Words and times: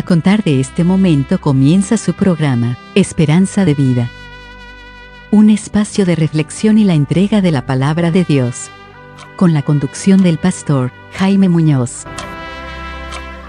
A 0.00 0.02
contar 0.02 0.42
de 0.42 0.60
este 0.60 0.82
momento 0.82 1.38
comienza 1.42 1.98
su 1.98 2.14
programa, 2.14 2.78
Esperanza 2.94 3.66
de 3.66 3.74
Vida. 3.74 4.08
Un 5.30 5.50
espacio 5.50 6.06
de 6.06 6.16
reflexión 6.16 6.78
y 6.78 6.84
la 6.84 6.94
entrega 6.94 7.42
de 7.42 7.50
la 7.50 7.66
palabra 7.66 8.10
de 8.10 8.24
Dios. 8.24 8.70
Con 9.36 9.52
la 9.52 9.60
conducción 9.60 10.22
del 10.22 10.38
pastor 10.38 10.90
Jaime 11.12 11.50
Muñoz. 11.50 12.06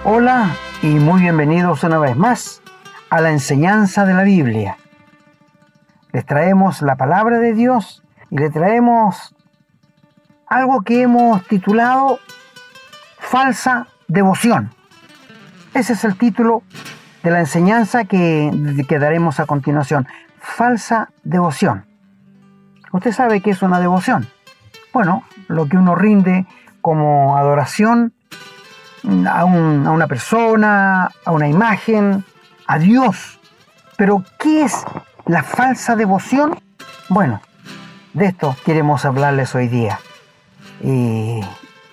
Hola 0.04 0.54
y 0.84 0.88
muy 0.88 1.22
bienvenidos 1.22 1.86
una 1.86 2.00
vez 2.00 2.18
más 2.18 2.62
a 3.10 3.22
la 3.22 3.32
enseñanza 3.32 4.06
de 4.06 4.14
la 4.14 4.24
Biblia. 4.24 4.76
Les 6.12 6.26
traemos 6.26 6.82
la 6.82 6.98
palabra 6.98 7.40
de 7.40 7.54
Dios 7.54 8.04
y 8.30 8.38
le 8.38 8.50
traemos 8.50 9.34
algo 10.48 10.82
que 10.82 11.04
hemos 11.04 11.48
titulado 11.48 12.20
falsa 13.20 13.88
devoción. 14.10 14.81
Ese 15.74 15.94
es 15.94 16.04
el 16.04 16.18
título 16.18 16.64
de 17.24 17.32
la 17.32 17.40
enseñanza 17.40 18.06
que, 18.06 18.52
daremos 19.00 19.40
a 19.40 19.46
continuación. 19.46 20.08
Falsa 20.40 21.10
devoción. 21.24 21.86
Usted 22.92 23.12
sabe 23.12 23.42
qué 23.42 23.52
es 23.52 23.62
una 23.62 23.80
devoción. 23.80 24.28
Bueno, 24.92 25.24
lo 25.48 25.68
que 25.68 25.78
uno 25.78 25.96
rinde 25.96 26.46
como 26.82 27.38
adoración 27.38 28.14
a, 29.30 29.46
un, 29.46 29.88
a, 29.88 29.92
una 29.92 30.08
persona, 30.08 31.10
a 31.24 31.32
una 31.32 31.48
imagen, 31.48 32.26
a 32.68 32.78
Dios. 32.78 33.40
Pero, 33.96 34.26
¿qué 34.40 34.64
es 34.64 34.84
la 35.26 35.44
falsa 35.44 35.96
devoción? 35.96 36.60
Bueno, 37.08 37.42
de 38.14 38.26
esto 38.26 38.58
queremos 38.66 39.06
hablarles 39.06 39.56
hoy 39.56 39.70
día. 39.70 40.00
Y 40.84 41.40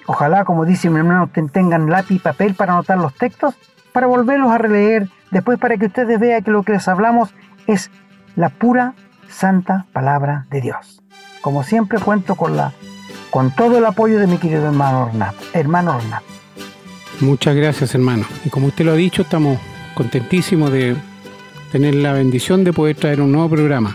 Ojalá, 0.08 0.46
como 0.46 0.64
dice 0.64 0.88
mi 0.88 0.96
hermano, 0.96 1.30
tengan 1.52 1.90
lápiz 1.90 2.14
y 2.14 2.18
papel 2.18 2.54
para 2.54 2.72
anotar 2.72 2.96
los 2.96 3.12
textos, 3.12 3.54
para 3.92 4.06
volverlos 4.06 4.50
a 4.50 4.56
releer 4.56 5.06
después 5.30 5.58
para 5.58 5.76
que 5.76 5.84
ustedes 5.84 6.18
vean 6.18 6.42
que 6.42 6.50
lo 6.50 6.62
que 6.62 6.72
les 6.72 6.88
hablamos 6.88 7.28
es 7.66 7.90
la 8.34 8.48
pura 8.48 8.94
santa 9.28 9.84
palabra 9.92 10.46
de 10.48 10.62
Dios. 10.62 11.02
Como 11.42 11.62
siempre 11.62 11.98
cuento 11.98 12.36
con 12.36 12.56
la 12.56 12.72
con 13.28 13.50
todo 13.50 13.76
el 13.76 13.84
apoyo 13.84 14.18
de 14.18 14.26
mi 14.26 14.38
querido 14.38 14.64
hermano 14.64 15.02
Ornat. 15.02 15.34
Hermano 15.52 15.96
Ornat. 15.96 16.22
Muchas 17.20 17.54
gracias, 17.54 17.94
hermano. 17.94 18.24
Y 18.46 18.48
como 18.48 18.68
usted 18.68 18.86
lo 18.86 18.92
ha 18.92 18.96
dicho, 18.96 19.20
estamos 19.20 19.58
contentísimos 19.94 20.72
de 20.72 20.96
tener 21.70 21.94
la 21.96 22.14
bendición 22.14 22.64
de 22.64 22.72
poder 22.72 22.96
traer 22.96 23.20
un 23.20 23.30
nuevo 23.30 23.50
programa. 23.50 23.94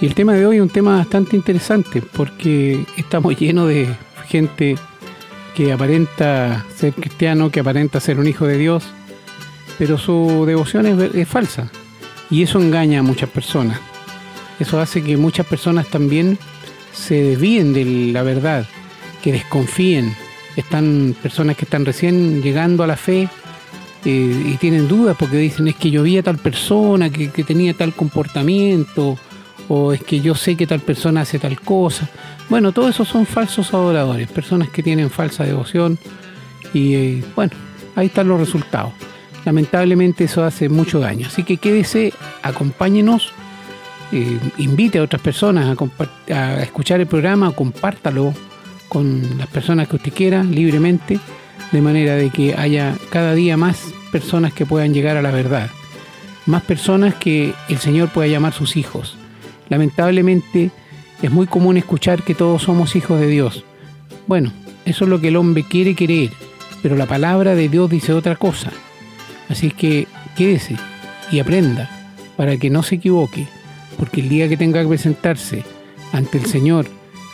Y 0.00 0.06
el 0.06 0.14
tema 0.14 0.32
de 0.32 0.46
hoy 0.46 0.56
es 0.56 0.62
un 0.62 0.70
tema 0.70 0.96
bastante 0.96 1.36
interesante 1.36 2.00
porque 2.00 2.86
estamos 2.96 3.36
llenos 3.38 3.68
de 3.68 3.94
gente 4.26 4.76
que 5.54 5.72
aparenta 5.72 6.64
ser 6.76 6.92
cristiano, 6.94 7.50
que 7.50 7.60
aparenta 7.60 8.00
ser 8.00 8.18
un 8.18 8.26
hijo 8.26 8.46
de 8.46 8.58
Dios, 8.58 8.84
pero 9.78 9.98
su 9.98 10.44
devoción 10.46 10.86
es, 10.86 11.28
falsa. 11.28 11.70
Y 12.30 12.42
eso 12.42 12.60
engaña 12.60 13.00
a 13.00 13.02
muchas 13.02 13.28
personas. 13.28 13.78
Eso 14.58 14.80
hace 14.80 15.02
que 15.02 15.16
muchas 15.16 15.46
personas 15.46 15.88
también 15.88 16.38
se 16.92 17.22
desvíen 17.22 17.72
de 17.72 18.12
la 18.12 18.22
verdad, 18.22 18.66
que 19.22 19.32
desconfíen. 19.32 20.14
Están 20.56 21.14
personas 21.22 21.56
que 21.56 21.64
están 21.64 21.84
recién 21.84 22.42
llegando 22.42 22.84
a 22.84 22.86
la 22.86 22.96
fe 22.96 23.28
eh, 24.04 24.42
y 24.46 24.56
tienen 24.58 24.88
dudas 24.88 25.16
porque 25.18 25.36
dicen 25.36 25.68
es 25.68 25.76
que 25.76 25.90
yo 25.90 26.02
vi 26.02 26.18
a 26.18 26.22
tal 26.22 26.38
persona 26.38 27.10
que 27.10 27.44
tenía 27.44 27.74
tal 27.74 27.94
comportamiento 27.94 29.18
o 29.74 29.94
es 29.94 30.02
que 30.02 30.20
yo 30.20 30.34
sé 30.34 30.54
que 30.54 30.66
tal 30.66 30.80
persona 30.80 31.22
hace 31.22 31.38
tal 31.38 31.58
cosa. 31.58 32.06
Bueno, 32.50 32.72
todos 32.72 32.90
esos 32.90 33.08
son 33.08 33.24
falsos 33.24 33.72
adoradores, 33.72 34.30
personas 34.30 34.68
que 34.68 34.82
tienen 34.82 35.08
falsa 35.08 35.44
devoción 35.44 35.98
y 36.74 36.94
eh, 36.94 37.24
bueno, 37.34 37.52
ahí 37.96 38.08
están 38.08 38.28
los 38.28 38.38
resultados. 38.38 38.92
Lamentablemente 39.46 40.24
eso 40.24 40.44
hace 40.44 40.68
mucho 40.68 41.00
daño. 41.00 41.26
Así 41.26 41.42
que 41.42 41.56
quédese, 41.56 42.12
acompáñenos, 42.42 43.32
eh, 44.12 44.38
invite 44.58 44.98
a 44.98 45.04
otras 45.04 45.22
personas 45.22 45.74
a, 45.74 46.34
a, 46.34 46.62
escuchar 46.62 47.00
el 47.00 47.06
programa, 47.06 47.50
compártalo 47.52 48.34
con 48.90 49.38
las 49.38 49.46
personas 49.46 49.88
que 49.88 49.96
usted 49.96 50.12
quiera 50.12 50.44
libremente, 50.44 51.18
de 51.72 51.80
manera 51.80 52.16
de 52.16 52.28
que 52.28 52.54
haya 52.54 52.94
cada 53.08 53.32
día 53.32 53.56
más 53.56 53.86
personas 54.12 54.52
que 54.52 54.66
puedan 54.66 54.92
llegar 54.92 55.16
a 55.16 55.22
la 55.22 55.30
verdad, 55.30 55.70
más 56.44 56.62
personas 56.62 57.14
que 57.14 57.54
el 57.70 57.78
Señor 57.78 58.10
pueda 58.10 58.28
llamar 58.28 58.52
sus 58.52 58.76
hijos. 58.76 59.16
Lamentablemente 59.68 60.70
es 61.22 61.30
muy 61.30 61.46
común 61.46 61.76
escuchar 61.76 62.22
que 62.22 62.34
todos 62.34 62.62
somos 62.62 62.96
hijos 62.96 63.20
de 63.20 63.28
Dios. 63.28 63.64
Bueno, 64.26 64.52
eso 64.84 65.04
es 65.04 65.10
lo 65.10 65.20
que 65.20 65.28
el 65.28 65.36
hombre 65.36 65.64
quiere 65.64 65.94
creer, 65.94 66.30
pero 66.82 66.96
la 66.96 67.06
palabra 67.06 67.54
de 67.54 67.68
Dios 67.68 67.88
dice 67.90 68.12
otra 68.12 68.36
cosa. 68.36 68.72
Así 69.48 69.70
que 69.70 70.06
quédese 70.36 70.76
y 71.30 71.38
aprenda 71.38 71.90
para 72.36 72.56
que 72.56 72.70
no 72.70 72.82
se 72.82 72.96
equivoque, 72.96 73.46
porque 73.98 74.20
el 74.20 74.28
día 74.28 74.48
que 74.48 74.56
tenga 74.56 74.82
que 74.82 74.88
presentarse 74.88 75.64
ante 76.12 76.38
el 76.38 76.46
Señor 76.46 76.86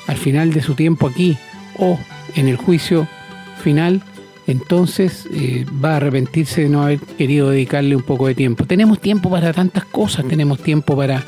al 0.07 0.17
final 0.17 0.53
de 0.53 0.63
su 0.63 0.75
tiempo 0.75 1.07
aquí 1.07 1.37
o 1.79 1.99
en 2.35 2.49
el 2.49 2.57
juicio 2.57 3.07
final, 3.63 4.03
entonces 4.47 5.29
eh, 5.33 5.67
va 5.85 5.93
a 5.93 5.97
arrepentirse 5.97 6.63
de 6.63 6.69
no 6.69 6.83
haber 6.83 7.01
querido 7.01 7.51
dedicarle 7.51 7.95
un 7.95 8.03
poco 8.03 8.27
de 8.27 8.35
tiempo. 8.35 8.65
Tenemos 8.65 9.01
tiempo 9.01 9.31
para 9.31 9.53
tantas 9.53 9.85
cosas, 9.85 10.27
tenemos 10.27 10.63
tiempo 10.63 10.97
para 10.97 11.23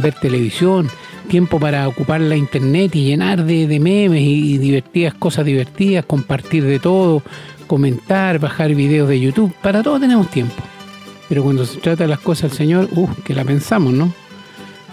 ver 0.00 0.14
televisión, 0.14 0.88
tiempo 1.28 1.60
para 1.60 1.86
ocupar 1.88 2.20
la 2.20 2.36
internet 2.36 2.94
y 2.96 3.04
llenar 3.04 3.44
de, 3.44 3.80
memes 3.80 4.22
y, 4.22 4.58
divertidas 4.58 5.14
cosas 5.14 5.44
divertidas, 5.44 6.04
compartir 6.04 6.64
de 6.64 6.78
todo, 6.78 7.22
comentar, 7.66 8.38
bajar 8.38 8.74
videos 8.74 9.08
de 9.08 9.20
YouTube, 9.20 9.54
para 9.62 9.82
todo 9.82 10.00
tenemos 10.00 10.28
tiempo. 10.30 10.62
Pero 11.28 11.44
cuando 11.44 11.64
se 11.64 11.78
trata 11.78 12.04
de 12.04 12.08
las 12.08 12.20
cosas 12.20 12.50
del 12.50 12.58
Señor, 12.58 12.88
uh, 12.92 13.08
que 13.24 13.34
la 13.34 13.44
pensamos, 13.44 13.92
¿no? 13.92 14.12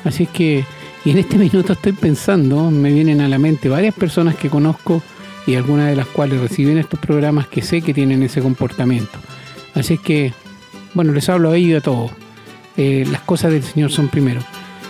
Así 0.04 0.24
es 0.24 0.30
que, 0.30 0.64
y 1.04 1.10
en 1.10 1.18
este 1.18 1.38
minuto 1.40 1.74
estoy 1.74 1.94
pensando, 1.94 2.70
me 2.70 2.92
vienen 2.92 3.22
a 3.22 3.28
la 3.28 3.40
mente 3.40 3.70
varias 3.70 3.96
personas 3.96 4.36
que 4.36 4.50
conozco 4.50 5.02
y 5.48 5.56
algunas 5.56 5.88
de 5.90 5.96
las 5.96 6.08
cuales 6.08 6.40
reciben 6.40 6.78
estos 6.78 7.00
programas 7.00 7.48
que 7.48 7.62
sé 7.62 7.82
que 7.82 7.94
tienen 7.94 8.22
ese 8.22 8.42
comportamiento. 8.42 9.18
Así 9.74 9.96
es 9.96 10.00
que, 10.00 10.34
bueno, 10.94 11.14
les 11.14 11.30
hablo 11.30 11.52
a 11.52 11.58
ellos 11.58 11.70
y 11.70 11.76
a 11.76 11.82
todos. 11.82 12.12
Eh, 12.76 13.06
las 13.10 13.22
cosas 13.22 13.52
del 13.52 13.64
Señor 13.64 13.92
son 13.92 14.10
primero. 14.10 14.42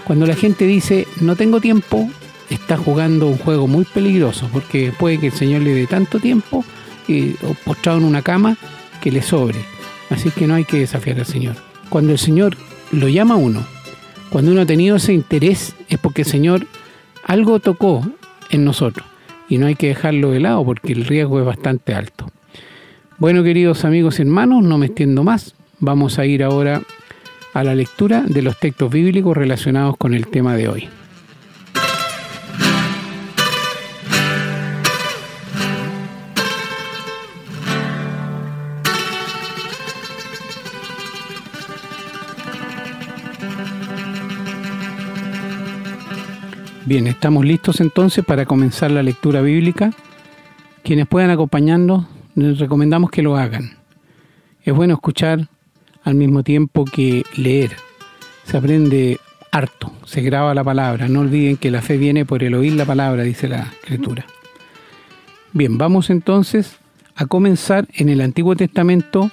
Cuando 0.07 0.25
la 0.25 0.35
gente 0.35 0.65
dice 0.65 1.05
no 1.19 1.35
tengo 1.35 1.59
tiempo, 1.59 2.09
está 2.49 2.77
jugando 2.77 3.27
un 3.27 3.37
juego 3.37 3.67
muy 3.67 3.83
peligroso 3.83 4.49
porque 4.53 4.93
puede 4.97 5.19
que 5.19 5.27
el 5.27 5.33
Señor 5.33 5.63
le 5.63 5.73
dé 5.73 5.85
tanto 5.85 6.19
tiempo 6.19 6.63
eh, 7.09 7.35
postrado 7.65 7.97
en 7.97 8.05
una 8.05 8.21
cama 8.21 8.55
que 9.01 9.11
le 9.11 9.21
sobre. 9.21 9.59
Así 10.09 10.31
que 10.31 10.47
no 10.47 10.55
hay 10.55 10.63
que 10.63 10.79
desafiar 10.79 11.19
al 11.19 11.25
Señor. 11.25 11.57
Cuando 11.89 12.13
el 12.13 12.19
Señor 12.19 12.55
lo 12.93 13.09
llama 13.09 13.33
a 13.33 13.37
uno, 13.37 13.67
cuando 14.29 14.53
uno 14.53 14.61
ha 14.61 14.65
tenido 14.65 14.95
ese 14.95 15.11
interés, 15.11 15.75
es 15.89 15.97
porque 15.97 16.21
el 16.21 16.27
Señor 16.29 16.65
algo 17.25 17.59
tocó 17.59 18.09
en 18.49 18.63
nosotros 18.63 19.05
y 19.49 19.57
no 19.57 19.65
hay 19.65 19.75
que 19.75 19.89
dejarlo 19.89 20.31
de 20.31 20.39
lado 20.39 20.63
porque 20.63 20.93
el 20.93 21.03
riesgo 21.03 21.37
es 21.39 21.45
bastante 21.45 21.93
alto. 21.93 22.31
Bueno, 23.17 23.43
queridos 23.43 23.83
amigos 23.83 24.19
y 24.19 24.21
hermanos, 24.21 24.63
no 24.63 24.77
me 24.77 24.85
extiendo 24.85 25.25
más. 25.25 25.53
Vamos 25.81 26.17
a 26.17 26.25
ir 26.25 26.45
ahora 26.45 26.81
a 27.57 27.63
la 27.63 27.73
lectura 27.73 28.21
de 28.21 28.43
los 28.43 28.59
textos 28.59 28.91
bíblicos 28.91 29.35
relacionados 29.35 29.97
con 29.97 30.13
el 30.13 30.27
tema 30.27 30.55
de 30.55 30.67
hoy. 30.69 30.89
Bien, 46.85 47.07
estamos 47.07 47.43
listos 47.43 47.81
entonces 47.81 48.23
para 48.23 48.45
comenzar 48.45 48.91
la 48.91 49.01
lectura 49.01 49.41
bíblica. 49.41 49.93
Quienes 50.83 51.07
puedan 51.07 51.31
acompañarnos, 51.31 52.05
les 52.35 52.59
recomendamos 52.59 53.09
que 53.09 53.23
lo 53.23 53.35
hagan. 53.35 53.77
Es 54.61 54.75
bueno 54.75 54.93
escuchar 54.93 55.47
al 56.07 56.15
mismo 56.15 56.41
tiempo 56.41 56.85
que 56.85 57.25
leer. 57.35 57.71
Se 58.45 58.55
aprende 58.55 59.19
harto, 59.51 59.91
se 60.05 60.21
graba 60.21 60.53
la 60.53 60.63
palabra. 60.63 61.09
No 61.09 61.19
olviden 61.19 61.57
que 61.57 61.69
la 61.69 61.81
fe 61.81 61.97
viene 61.97 62.25
por 62.25 62.43
el 62.43 62.55
oír 62.55 62.73
la 62.73 62.85
palabra, 62.85 63.23
dice 63.23 63.49
la 63.49 63.73
escritura. 63.81 64.25
Bien, 65.51 65.77
vamos 65.77 66.09
entonces 66.09 66.77
a 67.13 67.25
comenzar 67.25 67.89
en 67.93 68.07
el 68.07 68.21
Antiguo 68.21 68.55
Testamento, 68.55 69.31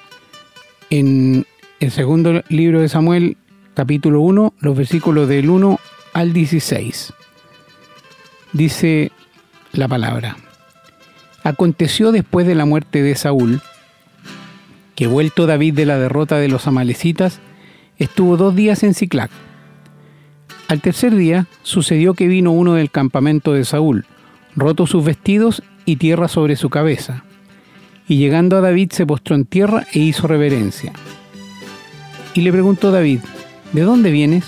en 0.91 1.47
el 1.79 1.93
segundo 1.93 2.43
libro 2.49 2.81
de 2.81 2.89
Samuel, 2.89 3.37
capítulo 3.75 4.21
1, 4.23 4.55
los 4.59 4.77
versículos 4.77 5.29
del 5.29 5.51
1 5.51 5.79
al 6.13 6.33
16. 6.33 7.13
Dice 8.53 9.13
la 9.73 9.87
palabra. 9.87 10.39
Aconteció 11.45 12.11
después 12.11 12.49
de 12.49 12.57
la 12.57 12.65
muerte 12.65 13.01
de 13.01 13.15
Saúl, 13.15 13.61
que 14.95 15.07
vuelto 15.07 15.47
David 15.47 15.75
de 15.75 15.87
la 15.87 15.99
derrota 15.99 16.39
de 16.39 16.49
los 16.49 16.67
amalecitas, 16.67 17.41
estuvo 17.99 18.37
dos 18.37 18.55
días 18.55 18.83
en 18.83 18.95
Ciclac. 18.95 19.31
Al 20.69 20.81
tercer 20.81 21.15
día 21.15 21.47
sucedió 21.63 22.15
que 22.15 22.29
vino 22.29 22.53
uno 22.53 22.75
del 22.75 22.91
campamento 22.91 23.53
de 23.53 23.65
Saúl, 23.65 24.07
roto 24.57 24.87
sus 24.87 25.05
vestidos 25.05 25.63
y 25.85 25.97
tierra 25.97 26.29
sobre 26.29 26.57
su 26.57 26.71
cabeza. 26.71 27.25
Y 28.09 28.19
llegando 28.19 28.57
a 28.57 28.61
David 28.61 28.91
se 28.93 29.07
postró 29.07 29.35
en 29.35 29.45
tierra 29.45 29.87
e 29.93 29.99
hizo 29.99 30.27
reverencia. 30.27 30.93
Y 32.35 32.41
le 32.43 32.53
preguntó 32.53 32.91
David, 32.91 33.21
¿de 33.73 33.83
dónde 33.83 34.11
vienes? 34.11 34.45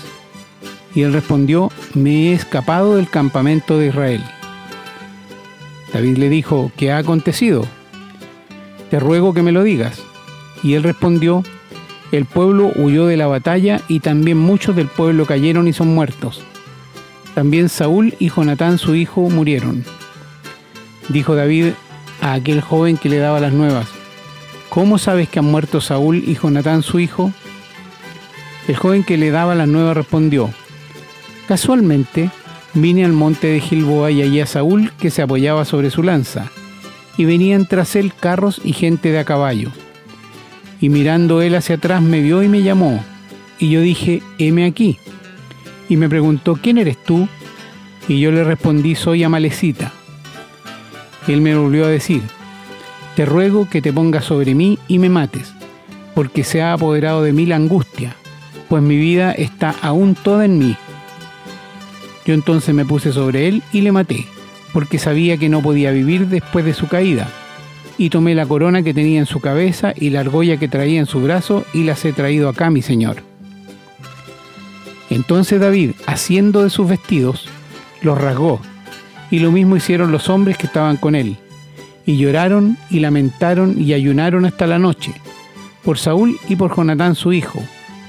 Y 0.93 1.03
él 1.03 1.13
respondió, 1.13 1.71
me 1.93 2.29
he 2.29 2.33
escapado 2.33 2.95
del 2.95 3.09
campamento 3.09 3.77
de 3.77 3.87
Israel. 3.87 4.23
David 5.93 6.17
le 6.17 6.29
dijo, 6.29 6.71
¿qué 6.75 6.91
ha 6.91 6.97
acontecido? 6.97 7.65
Te 8.89 8.99
ruego 8.99 9.33
que 9.33 9.43
me 9.43 9.51
lo 9.51 9.63
digas. 9.63 10.01
Y 10.63 10.73
él 10.73 10.83
respondió, 10.83 11.43
el 12.11 12.25
pueblo 12.25 12.71
huyó 12.75 13.05
de 13.05 13.17
la 13.17 13.27
batalla 13.27 13.81
y 13.87 13.99
también 13.99 14.37
muchos 14.37 14.75
del 14.75 14.87
pueblo 14.87 15.25
cayeron 15.25 15.67
y 15.67 15.73
son 15.73 15.93
muertos. 15.93 16.41
También 17.35 17.69
Saúl 17.69 18.15
y 18.17 18.29
Jonatán 18.29 18.77
su 18.77 18.95
hijo 18.95 19.21
murieron. 19.29 19.83
Dijo 21.09 21.35
David 21.35 21.67
a 22.21 22.33
aquel 22.33 22.61
joven 22.61 22.97
que 22.97 23.09
le 23.09 23.17
daba 23.17 23.39
las 23.39 23.53
nuevas, 23.53 23.87
¿cómo 24.69 24.97
sabes 24.97 25.29
que 25.29 25.39
han 25.39 25.45
muerto 25.45 25.81
Saúl 25.81 26.23
y 26.25 26.35
Jonatán 26.35 26.81
su 26.81 26.99
hijo? 26.99 27.31
El 28.67 28.75
joven 28.75 29.03
que 29.03 29.17
le 29.17 29.31
daba 29.31 29.55
las 29.55 29.67
nuevas 29.67 29.95
respondió, 29.95 30.49
casualmente 31.47 32.31
vine 32.73 33.05
al 33.05 33.13
monte 33.13 33.47
de 33.47 33.59
Gilboa 33.59 34.11
y 34.11 34.21
hallé 34.21 34.41
a 34.41 34.47
Saúl 34.47 34.91
que 34.99 35.09
se 35.09 35.21
apoyaba 35.21 35.63
sobre 35.65 35.89
su 35.89 36.03
lanza, 36.03 36.49
y 37.17 37.25
venían 37.25 37.65
tras 37.65 37.95
él 37.95 38.13
carros 38.13 38.61
y 38.63 38.73
gente 38.73 39.11
de 39.11 39.19
a 39.19 39.25
caballo. 39.25 39.71
Y 40.79 40.89
mirando 40.89 41.41
él 41.41 41.55
hacia 41.55 41.75
atrás 41.75 42.01
me 42.01 42.21
vio 42.21 42.43
y 42.43 42.47
me 42.47 42.61
llamó, 42.61 43.03
y 43.59 43.69
yo 43.69 43.81
dije, 43.81 44.21
heme 44.37 44.65
aquí. 44.65 44.99
Y 45.89 45.97
me 45.97 46.09
preguntó, 46.09 46.59
¿quién 46.61 46.77
eres 46.77 47.03
tú? 47.03 47.27
Y 48.07 48.19
yo 48.19 48.31
le 48.31 48.43
respondí, 48.43 48.95
soy 48.95 49.23
Amalecita. 49.23 49.91
Él 51.27 51.41
me 51.41 51.55
volvió 51.55 51.85
a 51.85 51.89
decir, 51.89 52.21
te 53.15 53.25
ruego 53.25 53.67
que 53.69 53.81
te 53.81 53.91
pongas 53.91 54.25
sobre 54.25 54.53
mí 54.53 54.77
y 54.87 54.99
me 54.99 55.09
mates, 55.09 55.53
porque 56.13 56.43
se 56.43 56.61
ha 56.61 56.73
apoderado 56.73 57.23
de 57.23 57.33
mí 57.33 57.45
la 57.45 57.55
angustia, 57.55 58.15
pues 58.69 58.83
mi 58.83 58.95
vida 58.95 59.31
está 59.31 59.75
aún 59.81 60.15
toda 60.15 60.45
en 60.45 60.59
mí. 60.59 60.75
Yo 62.25 62.33
entonces 62.33 62.75
me 62.75 62.85
puse 62.85 63.11
sobre 63.11 63.47
él 63.47 63.63
y 63.73 63.81
le 63.81 63.91
maté, 63.91 64.25
porque 64.73 64.99
sabía 64.99 65.37
que 65.37 65.49
no 65.49 65.61
podía 65.61 65.91
vivir 65.91 66.27
después 66.27 66.63
de 66.65 66.73
su 66.73 66.87
caída. 66.87 67.27
Y 67.97 68.09
tomé 68.09 68.35
la 68.35 68.45
corona 68.45 68.83
que 68.83 68.93
tenía 68.93 69.19
en 69.19 69.25
su 69.25 69.39
cabeza 69.39 69.93
y 69.95 70.11
la 70.11 70.19
argolla 70.19 70.57
que 70.57 70.67
traía 70.67 70.99
en 70.99 71.07
su 71.07 71.21
brazo 71.21 71.65
y 71.73 71.83
las 71.83 72.05
he 72.05 72.13
traído 72.13 72.49
acá, 72.49 72.69
mi 72.69 72.81
señor. 72.81 73.23
Entonces 75.09 75.59
David, 75.59 75.91
haciendo 76.05 76.63
de 76.63 76.69
sus 76.69 76.87
vestidos, 76.87 77.47
los 78.01 78.19
rasgó 78.19 78.59
y 79.31 79.39
lo 79.39 79.51
mismo 79.51 79.75
hicieron 79.75 80.11
los 80.11 80.29
hombres 80.29 80.57
que 80.57 80.67
estaban 80.67 80.97
con 80.97 81.15
él. 81.15 81.37
Y 82.05 82.17
lloraron 82.17 82.77
y 82.89 82.99
lamentaron 82.99 83.75
y 83.81 83.93
ayunaron 83.93 84.45
hasta 84.45 84.67
la 84.67 84.79
noche, 84.79 85.13
por 85.83 85.97
Saúl 85.97 86.37
y 86.47 86.55
por 86.55 86.75
Jonatán 86.75 87.15
su 87.15 87.33
hijo, 87.33 87.61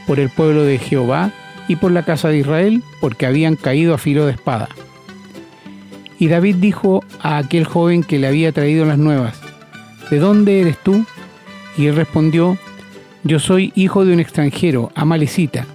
por 0.07 0.21
el 0.21 0.31
pueblo 0.31 0.63
de 0.63 0.79
Jehová 0.79 1.33
y 1.67 1.77
por 1.77 1.91
la 1.91 2.05
casa 2.05 2.29
de 2.29 2.39
Israel, 2.39 2.83
porque 3.01 3.27
habían 3.27 3.57
caído 3.57 3.95
a 3.95 3.99
filo 3.99 4.27
de 4.27 4.33
espada. 4.33 4.69
Y 6.19 6.29
David 6.29 6.57
dijo 6.57 7.05
a 7.21 7.39
aquel 7.39 7.65
joven 7.65 8.03
que 8.03 8.19
le 8.19 8.27
había 8.27 8.53
traído 8.53 8.85
las 8.85 8.99
nuevas, 8.99 9.41
¿De 10.11 10.19
dónde 10.19 10.61
eres 10.61 10.79
tú? 10.79 11.05
Y 11.77 11.87
él 11.87 11.97
respondió, 11.97 12.59
Yo 13.25 13.39
soy 13.39 13.73
hijo 13.75 14.05
de 14.05 14.15
un 14.15 14.21
extranjero, 14.21 14.91
Amalecita. 14.95 15.67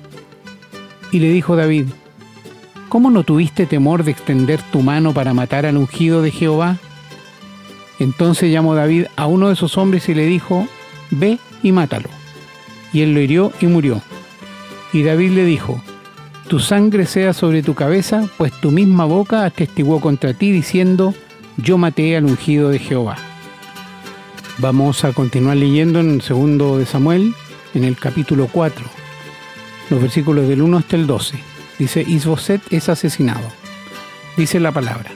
Y 1.12 1.19
le 1.19 1.30
dijo 1.30 1.56
David, 1.56 1.85
¿Cómo 2.89 3.09
no 3.09 3.24
tuviste 3.24 3.65
temor 3.65 4.03
de 4.03 4.12
extender 4.12 4.62
tu 4.71 4.81
mano 4.81 5.13
para 5.13 5.33
matar 5.33 5.65
al 5.65 5.77
ungido 5.77 6.21
de 6.21 6.31
Jehová? 6.31 6.77
Entonces 8.00 8.51
llamó 8.51 8.75
David 8.75 9.06
a 9.15 9.27
uno 9.27 9.47
de 9.47 9.53
esos 9.53 9.77
hombres 9.77 10.09
y 10.09 10.13
le 10.13 10.25
dijo, 10.25 10.68
Ve 11.12 11.39
y 11.62 11.71
mátalo. 11.71 12.09
Y 12.91 13.01
él 13.01 13.13
lo 13.13 13.19
hirió 13.19 13.51
y 13.62 13.68
murió. 13.68 14.01
Y 14.94 15.03
David 15.03 15.31
le 15.31 15.45
dijo, 15.45 15.81
Tu 16.47 16.59
sangre 16.59 17.06
sea 17.06 17.33
sobre 17.33 17.63
tu 17.63 17.74
cabeza, 17.75 18.30
pues 18.38 18.51
tu 18.62 18.71
misma 18.71 19.06
boca 19.06 19.45
atestiguó 19.45 20.01
contra 20.01 20.33
ti 20.33 20.51
diciendo, 20.51 21.13
Yo 21.57 21.77
maté 21.77 22.15
al 22.15 22.25
ungido 22.25 22.69
de 22.69 22.80
Jehová. 22.80 23.18
Vamos 24.59 25.03
a 25.03 25.13
continuar 25.13 25.57
leyendo 25.57 26.00
en 26.00 26.11
el 26.11 26.21
segundo 26.21 26.77
de 26.77 26.85
Samuel, 26.85 27.33
en 27.73 27.83
el 27.83 27.97
capítulo 27.97 28.47
4, 28.51 28.85
los 29.89 30.01
versículos 30.01 30.47
del 30.47 30.61
1 30.61 30.77
hasta 30.77 30.95
el 30.95 31.07
12. 31.07 31.39
Dice, 31.79 32.03
Isboset 32.07 32.61
es 32.71 32.88
asesinado. 32.88 33.41
Dice 34.38 34.59
la 34.59 34.71
palabra. 34.71 35.11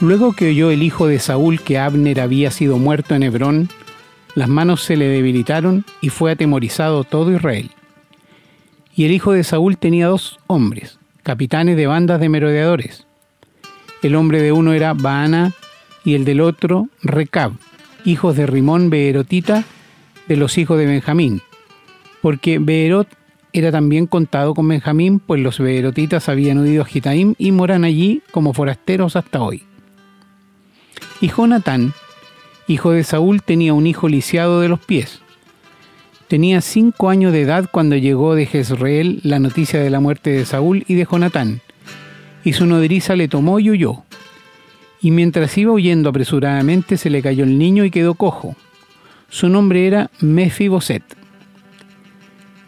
Luego 0.00 0.32
que 0.32 0.48
oyó 0.48 0.72
el 0.72 0.82
hijo 0.82 1.06
de 1.06 1.20
Saúl 1.20 1.60
que 1.60 1.78
Abner 1.78 2.20
había 2.20 2.50
sido 2.50 2.76
muerto 2.76 3.14
en 3.14 3.22
Hebrón, 3.22 3.68
las 4.34 4.48
manos 4.48 4.82
se 4.82 4.96
le 4.96 5.06
debilitaron 5.06 5.84
y 6.00 6.08
fue 6.08 6.32
atemorizado 6.32 7.04
todo 7.04 7.32
Israel. 7.32 7.70
Y 8.96 9.04
el 9.04 9.12
hijo 9.12 9.32
de 9.32 9.44
Saúl 9.44 9.78
tenía 9.78 10.08
dos 10.08 10.40
hombres, 10.48 10.98
capitanes 11.22 11.76
de 11.76 11.86
bandas 11.86 12.18
de 12.18 12.28
merodeadores. 12.28 13.06
El 14.02 14.16
hombre 14.16 14.42
de 14.42 14.50
uno 14.50 14.72
era 14.72 14.92
Baana 14.92 15.52
y 16.04 16.14
el 16.14 16.24
del 16.24 16.40
otro 16.40 16.88
Recab, 17.02 17.52
hijos 18.04 18.36
de 18.36 18.46
Rimón 18.46 18.90
Beerotita 18.90 19.64
de 20.28 20.36
los 20.36 20.58
hijos 20.58 20.78
de 20.78 20.86
Benjamín, 20.86 21.42
porque 22.22 22.58
Beerot 22.58 23.08
era 23.52 23.70
también 23.70 24.06
contado 24.06 24.52
con 24.52 24.66
Benjamín, 24.66 25.20
pues 25.20 25.40
los 25.40 25.60
beerotitas 25.60 26.28
habían 26.28 26.58
huido 26.58 26.82
a 26.82 26.86
Gitaim 26.86 27.34
y 27.38 27.52
moran 27.52 27.84
allí 27.84 28.20
como 28.32 28.52
forasteros 28.52 29.14
hasta 29.14 29.40
hoy. 29.42 29.62
Y 31.20 31.28
Jonatán, 31.28 31.92
hijo 32.66 32.90
de 32.90 33.04
Saúl, 33.04 33.42
tenía 33.42 33.72
un 33.72 33.86
hijo 33.86 34.08
lisiado 34.08 34.60
de 34.60 34.68
los 34.68 34.80
pies. 34.80 35.20
Tenía 36.26 36.60
cinco 36.62 37.10
años 37.10 37.32
de 37.32 37.42
edad 37.42 37.68
cuando 37.70 37.96
llegó 37.96 38.34
de 38.34 38.46
Jezreel 38.46 39.20
la 39.22 39.38
noticia 39.38 39.80
de 39.80 39.90
la 39.90 40.00
muerte 40.00 40.30
de 40.30 40.44
Saúl 40.46 40.84
y 40.88 40.94
de 40.94 41.06
Jonatán, 41.08 41.60
y 42.42 42.54
su 42.54 42.66
nodriza 42.66 43.14
le 43.14 43.28
tomó 43.28 43.60
y 43.60 43.70
huyó. 43.70 44.02
Y 45.04 45.10
mientras 45.10 45.58
iba 45.58 45.70
huyendo 45.70 46.08
apresuradamente 46.08 46.96
se 46.96 47.10
le 47.10 47.20
cayó 47.20 47.44
el 47.44 47.58
niño 47.58 47.84
y 47.84 47.90
quedó 47.90 48.14
cojo. 48.14 48.56
Su 49.28 49.50
nombre 49.50 49.86
era 49.86 50.10
Mefiboset. 50.20 51.02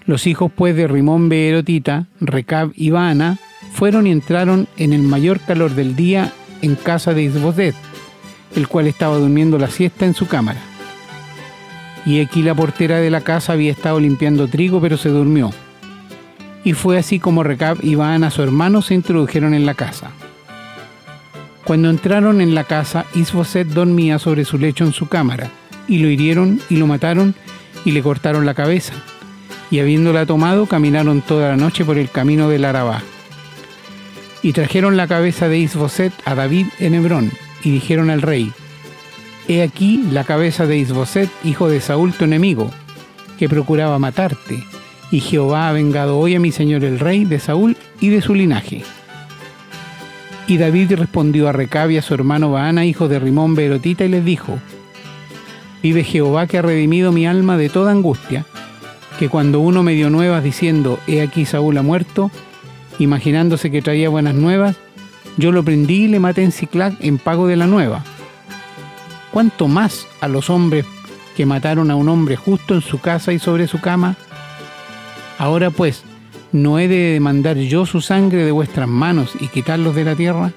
Los 0.04 0.26
hijos 0.26 0.52
pues 0.54 0.76
de 0.76 0.86
Rimón 0.86 1.30
Beerotita, 1.30 2.08
Recab 2.20 2.72
y 2.74 2.90
Baana, 2.90 3.38
fueron 3.72 4.06
y 4.06 4.10
entraron 4.10 4.68
en 4.76 4.92
el 4.92 5.00
mayor 5.00 5.40
calor 5.40 5.74
del 5.74 5.96
día 5.96 6.30
en 6.60 6.74
casa 6.74 7.14
de 7.14 7.22
Isboset, 7.22 7.74
el 8.54 8.68
cual 8.68 8.86
estaba 8.86 9.16
durmiendo 9.16 9.56
la 9.56 9.68
siesta 9.68 10.04
en 10.04 10.12
su 10.12 10.28
cámara. 10.28 10.60
Y 12.04 12.20
aquí 12.20 12.42
la 12.42 12.54
portera 12.54 12.98
de 12.98 13.08
la 13.08 13.22
casa 13.22 13.54
había 13.54 13.72
estado 13.72 13.98
limpiando 13.98 14.46
trigo, 14.46 14.78
pero 14.82 14.98
se 14.98 15.08
durmió. 15.08 15.52
Y 16.64 16.74
fue 16.74 16.98
así 16.98 17.18
como 17.18 17.44
Recab 17.44 17.78
y 17.82 17.94
Baana, 17.94 18.30
su 18.30 18.42
hermano, 18.42 18.82
se 18.82 18.92
introdujeron 18.92 19.54
en 19.54 19.64
la 19.64 19.72
casa. 19.72 20.10
Cuando 21.66 21.90
entraron 21.90 22.40
en 22.40 22.54
la 22.54 22.64
casa, 22.64 23.04
Isboset 23.14 23.68
dormía 23.68 24.18
sobre 24.18 24.44
su 24.44 24.56
lecho 24.56 24.84
en 24.84 24.92
su 24.92 25.08
cámara, 25.08 25.50
y 25.88 25.98
lo 25.98 26.08
hirieron 26.08 26.60
y 26.70 26.76
lo 26.76 26.86
mataron 26.86 27.34
y 27.84 27.92
le 27.92 28.02
cortaron 28.02 28.46
la 28.46 28.54
cabeza 28.54 28.94
y 29.70 29.80
habiéndola 29.80 30.26
tomado 30.26 30.66
caminaron 30.66 31.22
toda 31.22 31.48
la 31.50 31.56
noche 31.56 31.84
por 31.84 31.98
el 31.98 32.10
camino 32.10 32.48
del 32.48 32.64
Arabá. 32.64 33.02
Y 34.42 34.52
trajeron 34.52 34.96
la 34.96 35.08
cabeza 35.08 35.48
de 35.48 35.58
Isboset 35.58 36.12
a 36.24 36.34
David 36.34 36.66
en 36.78 36.94
Hebrón, 36.94 37.30
y 37.62 37.70
dijeron 37.70 38.10
al 38.10 38.22
rey, 38.22 38.52
He 39.48 39.62
aquí 39.62 40.04
la 40.10 40.24
cabeza 40.24 40.66
de 40.66 40.76
Isboset, 40.76 41.30
hijo 41.44 41.68
de 41.68 41.80
Saúl 41.80 42.12
tu 42.12 42.24
enemigo, 42.24 42.70
que 43.38 43.48
procuraba 43.48 43.98
matarte, 43.98 44.62
y 45.10 45.20
Jehová 45.20 45.68
ha 45.68 45.72
vengado 45.72 46.18
hoy 46.18 46.34
a 46.34 46.40
mi 46.40 46.52
señor 46.52 46.84
el 46.84 46.98
rey 46.98 47.24
de 47.24 47.40
Saúl 47.40 47.76
y 48.00 48.08
de 48.08 48.22
su 48.22 48.34
linaje. 48.34 48.82
Y 50.48 50.58
David 50.58 50.92
respondió 50.92 51.48
a 51.48 51.52
Recab 51.52 51.90
a 51.98 52.02
su 52.02 52.14
hermano 52.14 52.52
Baana, 52.52 52.84
hijo 52.84 53.08
de 53.08 53.18
Rimón 53.18 53.54
Berotita, 53.54 54.04
y 54.04 54.08
les 54.08 54.24
dijo, 54.24 54.58
Vive 55.82 56.04
Jehová 56.04 56.46
que 56.46 56.58
ha 56.58 56.62
redimido 56.62 57.12
mi 57.12 57.26
alma 57.26 57.56
de 57.56 57.68
toda 57.68 57.90
angustia, 57.90 58.46
que 59.18 59.28
cuando 59.28 59.60
uno 59.60 59.82
me 59.82 59.94
dio 59.94 60.08
nuevas 60.08 60.44
diciendo, 60.44 61.00
he 61.06 61.20
aquí 61.20 61.46
Saúl 61.46 61.76
ha 61.78 61.82
muerto, 61.82 62.30
imaginándose 62.98 63.70
que 63.70 63.82
traía 63.82 64.08
buenas 64.08 64.34
nuevas, 64.34 64.76
yo 65.36 65.52
lo 65.52 65.64
prendí 65.64 66.04
y 66.04 66.08
le 66.08 66.20
maté 66.20 66.44
en 66.44 66.52
Ciclac 66.52 66.94
en 67.00 67.18
pago 67.18 67.46
de 67.46 67.56
la 67.56 67.66
nueva. 67.66 68.04
¿Cuánto 69.32 69.68
más 69.68 70.06
a 70.20 70.28
los 70.28 70.48
hombres 70.48 70.86
que 71.36 71.44
mataron 71.44 71.90
a 71.90 71.96
un 71.96 72.08
hombre 72.08 72.36
justo 72.36 72.74
en 72.74 72.80
su 72.80 73.00
casa 73.00 73.32
y 73.32 73.38
sobre 73.38 73.66
su 73.66 73.80
cama? 73.80 74.16
Ahora 75.38 75.70
pues, 75.70 76.04
¿no 76.56 76.78
he 76.78 76.88
de 76.88 77.12
demandar 77.12 77.58
yo 77.58 77.84
su 77.84 78.00
sangre 78.00 78.44
de 78.44 78.50
vuestras 78.50 78.88
manos 78.88 79.32
y 79.38 79.48
quitarlos 79.48 79.94
de 79.94 80.04
la 80.04 80.16
tierra? 80.16 80.52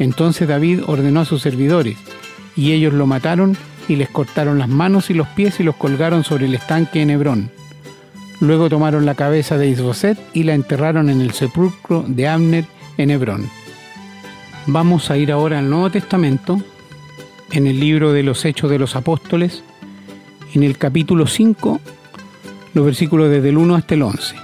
Entonces 0.00 0.48
David 0.48 0.80
ordenó 0.86 1.20
a 1.20 1.24
sus 1.24 1.42
servidores, 1.42 1.96
y 2.56 2.72
ellos 2.72 2.92
lo 2.92 3.06
mataron 3.06 3.56
y 3.88 3.96
les 3.96 4.08
cortaron 4.08 4.58
las 4.58 4.68
manos 4.68 5.10
y 5.10 5.14
los 5.14 5.28
pies 5.28 5.60
y 5.60 5.62
los 5.62 5.76
colgaron 5.76 6.24
sobre 6.24 6.46
el 6.46 6.54
estanque 6.54 7.02
en 7.02 7.10
Hebrón. 7.10 7.50
Luego 8.40 8.68
tomaron 8.68 9.06
la 9.06 9.14
cabeza 9.14 9.56
de 9.56 9.68
Isboset 9.68 10.18
y 10.32 10.42
la 10.42 10.54
enterraron 10.54 11.08
en 11.08 11.20
el 11.20 11.30
sepulcro 11.30 12.04
de 12.06 12.26
Abner 12.26 12.64
en 12.98 13.10
Hebrón. 13.10 13.48
Vamos 14.66 15.10
a 15.10 15.16
ir 15.16 15.30
ahora 15.30 15.60
al 15.60 15.70
Nuevo 15.70 15.90
Testamento, 15.90 16.60
en 17.52 17.68
el 17.68 17.78
libro 17.78 18.12
de 18.12 18.24
los 18.24 18.44
Hechos 18.44 18.70
de 18.70 18.80
los 18.80 18.96
Apóstoles, 18.96 19.62
en 20.52 20.64
el 20.64 20.78
capítulo 20.78 21.28
5, 21.28 21.80
los 22.74 22.84
versículos 22.84 23.30
desde 23.30 23.50
el 23.50 23.58
1 23.58 23.76
hasta 23.76 23.94
el 23.94 24.02
11. 24.02 24.43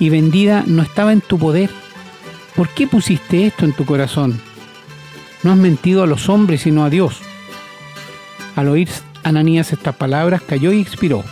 y 0.00 0.08
vendida 0.08 0.64
no 0.66 0.82
estaba 0.82 1.12
en 1.12 1.20
tu 1.20 1.38
poder. 1.38 1.70
¿Por 2.56 2.68
qué 2.70 2.88
pusiste 2.88 3.46
esto 3.46 3.64
en 3.64 3.72
tu 3.72 3.84
corazón? 3.84 4.40
No 5.44 5.52
has 5.52 5.58
mentido 5.58 6.02
a 6.02 6.06
los 6.08 6.28
hombres 6.28 6.62
sino 6.62 6.84
a 6.84 6.90
Dios. 6.90 7.20
Al 8.56 8.68
oír 8.68 8.88
Ananías 9.22 9.72
estas 9.72 9.94
palabras 9.94 10.42
cayó 10.42 10.72
y 10.72 10.80
expiró. 10.80 11.22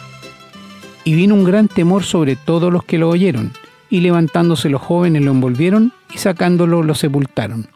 Y 1.02 1.14
vino 1.14 1.34
un 1.34 1.44
gran 1.44 1.68
temor 1.68 2.04
sobre 2.04 2.37
todos 2.37 2.72
los 2.72 2.84
que 2.84 2.98
lo 2.98 3.08
oyeron, 3.08 3.52
y 3.88 4.00
levantándose 4.00 4.68
los 4.68 4.82
jóvenes 4.82 5.22
lo 5.22 5.30
envolvieron 5.30 5.92
y 6.14 6.18
sacándolo 6.18 6.82
lo 6.82 6.94
sepultaron. 6.94 7.68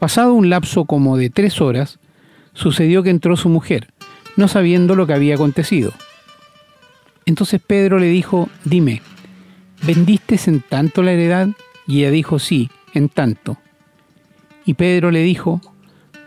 Pasado 0.00 0.34
un 0.34 0.50
lapso 0.50 0.84
como 0.84 1.16
de 1.16 1.30
tres 1.30 1.60
horas, 1.60 2.00
sucedió 2.52 3.04
que 3.04 3.10
entró 3.10 3.36
su 3.36 3.48
mujer, 3.48 3.92
no 4.36 4.48
sabiendo 4.48 4.96
lo 4.96 5.06
que 5.06 5.12
había 5.12 5.34
acontecido. 5.34 5.92
Entonces 7.26 7.60
Pedro 7.64 7.98
le 7.98 8.06
dijo, 8.06 8.48
dime, 8.64 9.02
¿vendiste 9.82 10.38
en 10.46 10.60
tanto 10.60 11.02
la 11.02 11.12
heredad? 11.12 11.48
Y 11.86 12.00
ella 12.00 12.10
dijo, 12.10 12.38
sí, 12.38 12.70
en 12.94 13.08
tanto. 13.08 13.58
Y 14.64 14.74
Pedro 14.74 15.10
le 15.10 15.22
dijo, 15.22 15.60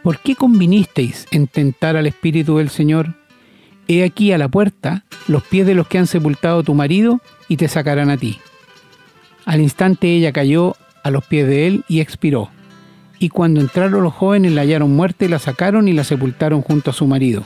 ¿por 0.04 0.20
qué 0.20 0.36
convinisteis 0.36 1.28
en 1.32 1.48
tentar 1.48 1.96
al 1.96 2.08
Espíritu 2.08 2.58
del 2.58 2.70
Señor? 2.70 3.16
He 3.88 4.04
aquí 4.04 4.32
a 4.32 4.38
la 4.38 4.48
puerta 4.48 5.06
los 5.28 5.44
pies 5.44 5.66
de 5.66 5.76
los 5.76 5.88
que 5.88 5.98
han 5.98 6.08
sepultado 6.08 6.60
a 6.60 6.64
tu 6.64 6.74
marido 6.74 7.22
y 7.48 7.58
te 7.58 7.68
sacarán 7.68 8.10
a 8.10 8.18
ti. 8.18 8.40
Al 9.46 9.62
instante 9.62 10.08
ella 10.08 10.32
cayó 10.32 10.76
a 11.04 11.12
los 11.12 11.26
pies 11.26 11.48
de 11.48 11.68
él 11.68 11.84
y 11.88 12.00
expiró 12.00 12.50
y 13.22 13.30
cuando 13.30 13.62
entraron 13.62 14.02
los 14.02 14.14
jóvenes 14.14 14.52
la 14.52 14.62
hallaron 14.62 14.96
muerta 14.96 15.26
y 15.26 15.28
la 15.28 15.38
sacaron 15.38 15.88
y 15.88 15.94
la 15.94 16.04
sepultaron 16.04 16.64
junto 16.64 16.90
a 16.90 16.94
su 16.94 17.06
marido. 17.06 17.44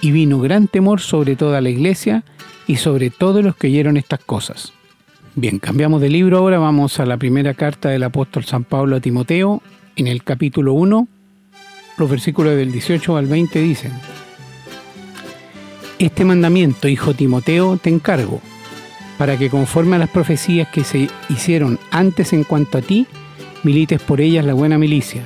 Y 0.00 0.10
vino 0.10 0.40
gran 0.40 0.66
temor 0.66 1.00
sobre 1.00 1.36
toda 1.36 1.60
la 1.60 1.70
iglesia 1.70 2.24
y 2.66 2.74
sobre 2.74 3.10
todos 3.10 3.44
los 3.44 3.54
que 3.54 3.68
oyeron 3.68 3.96
estas 3.96 4.18
cosas. 4.18 4.72
Bien, 5.36 5.60
cambiamos 5.60 6.00
de 6.00 6.08
libro 6.08 6.38
ahora, 6.38 6.58
vamos 6.58 6.98
a 6.98 7.06
la 7.06 7.16
primera 7.16 7.54
carta 7.54 7.88
del 7.88 8.02
apóstol 8.02 8.44
San 8.44 8.64
Pablo 8.64 8.96
a 8.96 9.00
Timoteo, 9.00 9.62
en 9.94 10.08
el 10.08 10.24
capítulo 10.24 10.72
1, 10.72 11.06
los 11.98 12.10
versículos 12.10 12.56
del 12.56 12.72
18 12.72 13.16
al 13.16 13.26
20 13.26 13.60
dicen, 13.60 13.92
Este 16.00 16.24
mandamiento, 16.24 16.88
hijo 16.88 17.14
Timoteo, 17.14 17.76
te 17.76 17.90
encargo, 17.90 18.40
para 19.18 19.38
que 19.38 19.50
conforme 19.50 19.94
a 19.96 19.98
las 20.00 20.10
profecías 20.10 20.66
que 20.66 20.82
se 20.82 21.08
hicieron 21.28 21.78
antes 21.92 22.32
en 22.32 22.42
cuanto 22.42 22.78
a 22.78 22.82
ti, 22.82 23.06
milites 23.62 24.02
por 24.02 24.20
ellas 24.20 24.44
la 24.44 24.54
buena 24.54 24.78
milicia, 24.78 25.22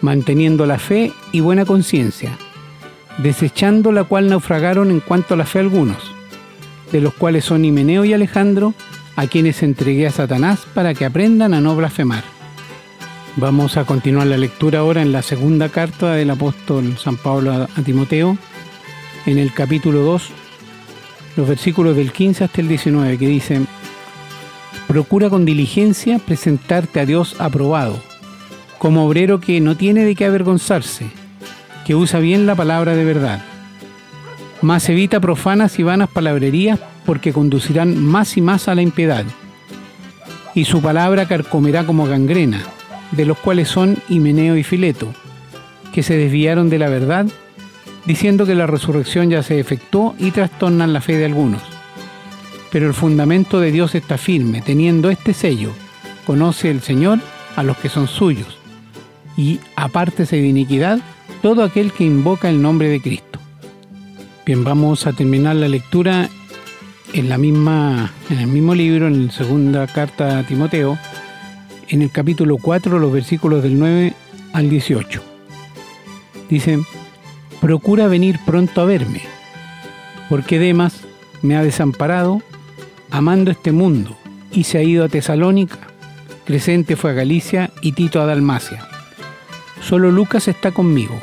manteniendo 0.00 0.64
la 0.64 0.78
fe 0.78 1.12
y 1.32 1.40
buena 1.40 1.66
conciencia, 1.66 2.30
desechando 3.18 3.92
la 3.92 4.04
cual 4.04 4.30
naufragaron 4.30 4.90
en 4.90 5.00
cuanto 5.00 5.34
a 5.34 5.36
la 5.36 5.44
fe 5.44 5.58
algunos, 5.58 5.98
de 6.92 7.02
los 7.02 7.12
cuales 7.12 7.44
son 7.44 7.66
Himeneo 7.66 8.06
y 8.06 8.14
Alejandro, 8.14 8.72
a 9.16 9.26
quienes 9.26 9.62
entregué 9.62 10.06
a 10.06 10.12
Satanás 10.12 10.66
para 10.74 10.94
que 10.94 11.04
aprendan 11.04 11.54
a 11.54 11.60
no 11.60 11.76
blasfemar. 11.76 12.24
Vamos 13.36 13.76
a 13.76 13.84
continuar 13.84 14.28
la 14.28 14.36
lectura 14.36 14.80
ahora 14.80 15.02
en 15.02 15.12
la 15.12 15.22
segunda 15.22 15.68
carta 15.68 16.12
del 16.12 16.30
apóstol 16.30 16.96
San 16.98 17.16
Pablo 17.16 17.52
a 17.52 17.82
Timoteo, 17.82 18.36
en 19.26 19.38
el 19.38 19.52
capítulo 19.52 20.00
2, 20.00 20.30
los 21.36 21.48
versículos 21.48 21.96
del 21.96 22.12
15 22.12 22.44
hasta 22.44 22.60
el 22.60 22.68
19, 22.68 23.18
que 23.18 23.26
dicen, 23.26 23.66
Procura 24.86 25.30
con 25.30 25.44
diligencia 25.44 26.18
presentarte 26.18 27.00
a 27.00 27.06
Dios 27.06 27.36
aprobado, 27.38 27.98
como 28.78 29.06
obrero 29.06 29.40
que 29.40 29.60
no 29.60 29.76
tiene 29.76 30.04
de 30.04 30.14
qué 30.14 30.26
avergonzarse, 30.26 31.06
que 31.86 31.94
usa 31.94 32.20
bien 32.20 32.46
la 32.46 32.54
palabra 32.54 32.94
de 32.94 33.04
verdad. 33.04 33.42
Mas 34.64 34.88
evita 34.88 35.20
profanas 35.20 35.78
y 35.78 35.84
vanas 35.84 36.08
palabrerías 36.08 36.80
porque 37.06 37.32
conducirán 37.32 38.02
más 38.02 38.36
y 38.36 38.40
más 38.40 38.66
a 38.66 38.74
la 38.74 38.82
impiedad. 38.82 39.24
Y 40.56 40.64
su 40.64 40.82
palabra 40.82 41.28
carcomerá 41.28 41.84
como 41.84 42.06
gangrena, 42.06 42.62
de 43.12 43.26
los 43.26 43.38
cuales 43.38 43.68
son 43.68 43.98
Himeneo 44.08 44.56
y 44.56 44.64
Fileto, 44.64 45.12
que 45.92 46.02
se 46.02 46.16
desviaron 46.16 46.68
de 46.68 46.78
la 46.78 46.88
verdad, 46.88 47.26
diciendo 48.06 48.46
que 48.46 48.56
la 48.56 48.66
resurrección 48.66 49.30
ya 49.30 49.44
se 49.44 49.60
efectuó 49.60 50.16
y 50.18 50.32
trastornan 50.32 50.92
la 50.92 51.00
fe 51.00 51.16
de 51.18 51.26
algunos 51.26 51.62
pero 52.74 52.88
el 52.88 52.94
fundamento 52.94 53.60
de 53.60 53.70
Dios 53.70 53.94
está 53.94 54.18
firme, 54.18 54.60
teniendo 54.60 55.08
este 55.08 55.32
sello. 55.32 55.70
Conoce 56.26 56.72
el 56.72 56.82
Señor 56.82 57.20
a 57.54 57.62
los 57.62 57.76
que 57.76 57.88
son 57.88 58.08
suyos, 58.08 58.58
y 59.36 59.60
apártese 59.76 60.34
de 60.34 60.48
iniquidad 60.48 60.98
todo 61.40 61.62
aquel 61.62 61.92
que 61.92 62.02
invoca 62.02 62.50
el 62.50 62.60
nombre 62.60 62.88
de 62.88 63.00
Cristo. 63.00 63.38
Bien, 64.46 64.62
vamos 64.62 65.06
a 65.06 65.14
terminar 65.14 65.56
la 65.56 65.68
lectura 65.68 66.28
en, 67.14 67.30
la 67.30 67.38
misma, 67.38 68.12
en 68.28 68.40
el 68.40 68.46
mismo 68.46 68.74
libro, 68.74 69.06
en 69.06 69.28
la 69.28 69.32
segunda 69.32 69.86
carta 69.86 70.38
a 70.38 70.42
Timoteo, 70.42 70.98
en 71.88 72.02
el 72.02 72.10
capítulo 72.10 72.58
4, 72.58 72.98
los 72.98 73.10
versículos 73.10 73.62
del 73.62 73.78
9 73.78 74.12
al 74.52 74.68
18. 74.68 75.22
Dice, 76.50 76.78
procura 77.62 78.06
venir 78.06 78.38
pronto 78.44 78.82
a 78.82 78.84
verme, 78.84 79.22
porque 80.28 80.58
Demas 80.58 81.00
me 81.40 81.56
ha 81.56 81.62
desamparado 81.62 82.42
amando 83.10 83.50
este 83.50 83.72
mundo, 83.72 84.14
y 84.52 84.64
se 84.64 84.76
ha 84.76 84.82
ido 84.82 85.06
a 85.06 85.08
Tesalónica, 85.08 85.78
Crescente 86.44 86.96
fue 86.96 87.12
a 87.12 87.14
Galicia 87.14 87.70
y 87.80 87.92
Tito 87.92 88.20
a 88.20 88.26
Dalmacia. 88.26 88.86
Solo 89.80 90.10
Lucas 90.10 90.48
está 90.48 90.70
conmigo. 90.70 91.18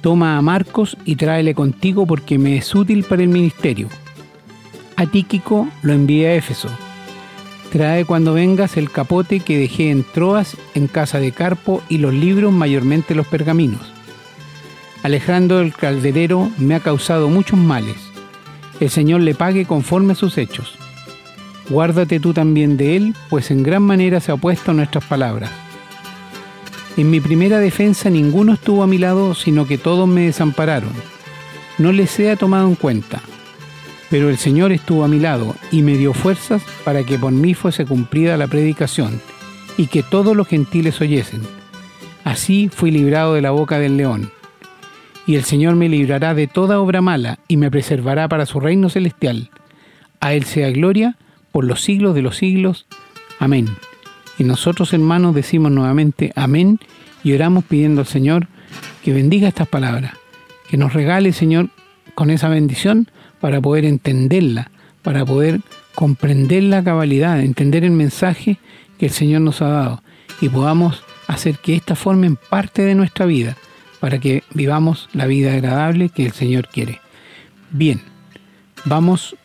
Toma 0.00 0.38
a 0.38 0.42
Marcos 0.42 0.96
y 1.04 1.16
tráele 1.16 1.54
contigo 1.54 2.06
porque 2.06 2.38
me 2.38 2.56
es 2.56 2.74
útil 2.74 3.04
para 3.04 3.22
el 3.22 3.28
ministerio. 3.28 3.88
A 4.96 5.06
Tíquico 5.06 5.68
lo 5.82 5.92
envía 5.92 6.28
a 6.28 6.34
Éfeso. 6.34 6.68
Trae 7.70 8.04
cuando 8.04 8.32
vengas 8.32 8.76
el 8.76 8.90
capote 8.90 9.40
que 9.40 9.58
dejé 9.58 9.90
en 9.90 10.04
Troas 10.04 10.56
en 10.74 10.86
casa 10.86 11.20
de 11.20 11.32
Carpo 11.32 11.82
y 11.88 11.98
los 11.98 12.14
libros, 12.14 12.52
mayormente 12.52 13.14
los 13.14 13.26
pergaminos. 13.26 13.80
Alejandro 15.02 15.60
el 15.60 15.74
calderero 15.74 16.50
me 16.58 16.74
ha 16.74 16.80
causado 16.80 17.28
muchos 17.28 17.58
males. 17.58 17.96
El 18.80 18.90
Señor 18.90 19.20
le 19.20 19.34
pague 19.34 19.66
conforme 19.66 20.12
a 20.12 20.16
sus 20.16 20.38
hechos. 20.38 20.76
Guárdate 21.68 22.20
tú 22.20 22.32
también 22.32 22.76
de 22.76 22.96
él, 22.96 23.14
pues 23.28 23.50
en 23.50 23.62
gran 23.62 23.82
manera 23.82 24.20
se 24.20 24.30
ha 24.30 24.34
opuesto 24.34 24.70
a 24.70 24.74
nuestras 24.74 25.04
palabras. 25.04 25.50
En 26.98 27.10
mi 27.10 27.20
primera 27.20 27.60
defensa 27.60 28.10
ninguno 28.10 28.54
estuvo 28.54 28.82
a 28.82 28.88
mi 28.88 28.98
lado, 28.98 29.32
sino 29.32 29.68
que 29.68 29.78
todos 29.78 30.08
me 30.08 30.22
desampararon. 30.22 30.90
No 31.78 31.92
les 31.92 32.18
he 32.18 32.36
tomado 32.36 32.66
en 32.66 32.74
cuenta. 32.74 33.22
Pero 34.10 34.28
el 34.28 34.36
Señor 34.36 34.72
estuvo 34.72 35.04
a 35.04 35.08
mi 35.08 35.20
lado 35.20 35.54
y 35.70 35.82
me 35.82 35.96
dio 35.96 36.12
fuerzas 36.12 36.60
para 36.84 37.04
que 37.04 37.16
por 37.16 37.30
mí 37.30 37.54
fuese 37.54 37.86
cumplida 37.86 38.36
la 38.36 38.48
predicación 38.48 39.20
y 39.76 39.86
que 39.86 40.02
todos 40.02 40.36
los 40.36 40.48
gentiles 40.48 41.00
oyesen. 41.00 41.42
Así 42.24 42.68
fui 42.68 42.90
librado 42.90 43.34
de 43.34 43.42
la 43.42 43.52
boca 43.52 43.78
del 43.78 43.96
león. 43.96 44.32
Y 45.24 45.36
el 45.36 45.44
Señor 45.44 45.76
me 45.76 45.88
librará 45.88 46.34
de 46.34 46.48
toda 46.48 46.80
obra 46.80 47.00
mala 47.00 47.38
y 47.46 47.58
me 47.58 47.70
preservará 47.70 48.26
para 48.28 48.44
su 48.44 48.58
reino 48.58 48.88
celestial. 48.88 49.50
A 50.18 50.34
Él 50.34 50.42
sea 50.46 50.72
gloria 50.72 51.16
por 51.52 51.64
los 51.64 51.80
siglos 51.80 52.16
de 52.16 52.22
los 52.22 52.36
siglos. 52.38 52.86
Amén. 53.38 53.68
Y 54.38 54.44
nosotros, 54.44 54.92
hermanos, 54.92 55.34
decimos 55.34 55.72
nuevamente 55.72 56.32
amén 56.36 56.78
y 57.24 57.32
oramos 57.32 57.64
pidiendo 57.64 58.00
al 58.00 58.06
Señor 58.06 58.46
que 59.02 59.12
bendiga 59.12 59.48
estas 59.48 59.68
palabras, 59.68 60.12
que 60.70 60.76
nos 60.76 60.92
regale, 60.92 61.32
Señor, 61.32 61.70
con 62.14 62.30
esa 62.30 62.48
bendición 62.48 63.08
para 63.40 63.60
poder 63.60 63.84
entenderla, 63.84 64.70
para 65.02 65.24
poder 65.24 65.60
comprender 65.94 66.62
la 66.62 66.84
cabalidad, 66.84 67.40
entender 67.40 67.84
el 67.84 67.90
mensaje 67.90 68.58
que 68.98 69.06
el 69.06 69.12
Señor 69.12 69.40
nos 69.40 69.62
ha 69.62 69.68
dado 69.68 70.02
y 70.40 70.48
podamos 70.48 71.02
hacer 71.26 71.58
que 71.58 71.74
esta 71.74 71.96
formen 71.96 72.36
parte 72.36 72.82
de 72.82 72.94
nuestra 72.94 73.26
vida 73.26 73.56
para 74.00 74.18
que 74.18 74.44
vivamos 74.54 75.08
la 75.12 75.26
vida 75.26 75.52
agradable 75.52 76.08
que 76.08 76.26
el 76.26 76.32
Señor 76.32 76.68
quiere. 76.68 77.00
Bien, 77.70 78.00
vamos 78.84 79.36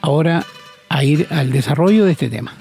ahora 0.00 0.44
a 0.88 1.04
ir 1.04 1.26
al 1.30 1.50
desarrollo 1.50 2.04
de 2.04 2.12
este 2.12 2.28
tema. 2.28 2.52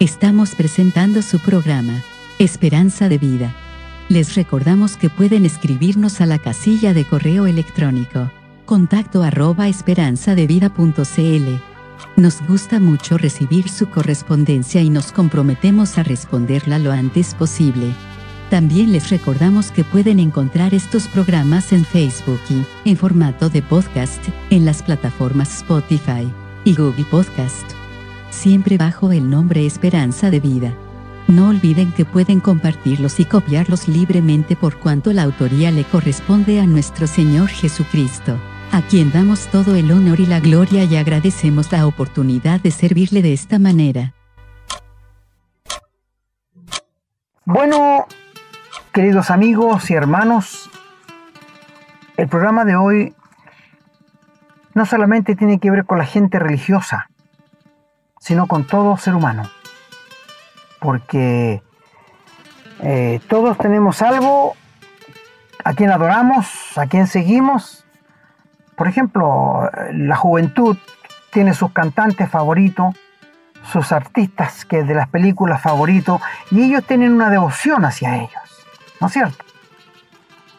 Estamos 0.00 0.54
presentando 0.54 1.22
su 1.22 1.40
programa, 1.40 2.04
Esperanza 2.38 3.08
de 3.08 3.18
Vida. 3.18 3.52
Les 4.08 4.36
recordamos 4.36 4.96
que 4.96 5.10
pueden 5.10 5.44
escribirnos 5.44 6.20
a 6.20 6.26
la 6.26 6.38
casilla 6.38 6.94
de 6.94 7.04
correo 7.04 7.48
electrónico 7.48 8.30
contacto 8.64 9.24
arroba 9.24 9.66
esperanzadevida.cl. 9.66 11.48
Nos 12.16 12.46
gusta 12.46 12.78
mucho 12.78 13.18
recibir 13.18 13.68
su 13.68 13.90
correspondencia 13.90 14.82
y 14.82 14.90
nos 14.90 15.10
comprometemos 15.10 15.98
a 15.98 16.04
responderla 16.04 16.78
lo 16.78 16.92
antes 16.92 17.34
posible. 17.34 17.92
También 18.50 18.92
les 18.92 19.10
recordamos 19.10 19.72
que 19.72 19.82
pueden 19.82 20.20
encontrar 20.20 20.74
estos 20.74 21.08
programas 21.08 21.72
en 21.72 21.84
Facebook 21.84 22.40
y, 22.50 22.64
en 22.88 22.96
formato 22.96 23.48
de 23.48 23.62
podcast, 23.62 24.22
en 24.50 24.64
las 24.64 24.80
plataformas 24.80 25.56
Spotify 25.56 26.30
y 26.64 26.76
Google 26.76 27.06
Podcast. 27.06 27.77
Siempre 28.30 28.78
bajo 28.78 29.12
el 29.12 29.28
nombre 29.28 29.66
Esperanza 29.66 30.30
de 30.30 30.40
Vida. 30.40 30.72
No 31.26 31.48
olviden 31.48 31.92
que 31.92 32.04
pueden 32.04 32.40
compartirlos 32.40 33.20
y 33.20 33.24
copiarlos 33.24 33.88
libremente 33.88 34.56
por 34.56 34.78
cuanto 34.78 35.12
la 35.12 35.24
autoría 35.24 35.70
le 35.70 35.84
corresponde 35.84 36.60
a 36.60 36.66
nuestro 36.66 37.06
Señor 37.06 37.48
Jesucristo 37.48 38.38
a 38.72 38.82
quien 38.82 39.10
damos 39.10 39.46
todo 39.48 39.74
el 39.74 39.90
honor 39.90 40.20
y 40.20 40.26
la 40.26 40.40
gloria 40.40 40.84
y 40.84 40.96
agradecemos 40.96 41.72
la 41.72 41.86
oportunidad 41.86 42.60
de 42.60 42.70
servirle 42.70 43.22
de 43.22 43.32
esta 43.32 43.58
manera. 43.58 44.14
Bueno, 47.44 48.06
queridos 48.92 49.30
amigos 49.30 49.90
y 49.90 49.94
hermanos, 49.94 50.70
el 52.16 52.28
programa 52.28 52.64
de 52.64 52.76
hoy 52.76 53.14
no 54.74 54.84
solamente 54.84 55.34
tiene 55.34 55.58
que 55.58 55.70
ver 55.70 55.86
con 55.86 55.98
la 55.98 56.04
gente 56.04 56.38
religiosa, 56.38 57.07
sino 58.20 58.46
con 58.46 58.66
todo 58.66 58.96
ser 58.96 59.14
humano. 59.14 59.48
Porque 60.80 61.62
eh, 62.80 63.20
todos 63.28 63.58
tenemos 63.58 64.02
algo 64.02 64.54
a 65.64 65.74
quien 65.74 65.90
adoramos, 65.90 66.76
a 66.76 66.86
quien 66.86 67.06
seguimos, 67.06 67.84
por 68.78 68.86
ejemplo, 68.86 69.68
la 69.92 70.14
juventud 70.14 70.76
tiene 71.32 71.52
sus 71.52 71.72
cantantes 71.72 72.30
favoritos, 72.30 72.94
sus 73.72 73.90
artistas 73.90 74.64
que 74.64 74.84
de 74.84 74.94
las 74.94 75.08
películas 75.08 75.60
favoritos, 75.60 76.20
y 76.52 76.62
ellos 76.62 76.84
tienen 76.84 77.12
una 77.12 77.28
devoción 77.28 77.84
hacia 77.84 78.16
ellos, 78.16 78.66
¿no 79.00 79.08
es 79.08 79.12
cierto? 79.12 79.44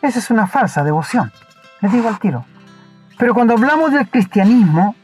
Esa 0.01 0.19
es 0.19 0.29
una 0.29 0.47
falsa 0.47 0.83
devoción, 0.83 1.31
les 1.79 1.93
digo 1.93 2.09
al 2.09 2.19
tiro. 2.19 2.43
Pero 3.17 3.33
cuando 3.33 3.53
hablamos 3.53 3.93
del 3.93 4.09
cristianismo, 4.09 4.95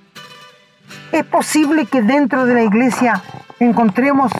es 1.11 1.25
posible 1.25 1.85
que 1.85 2.01
dentro 2.01 2.45
de 2.45 2.53
la 2.53 2.63
iglesia 2.63 3.21
encontremos 3.59 4.31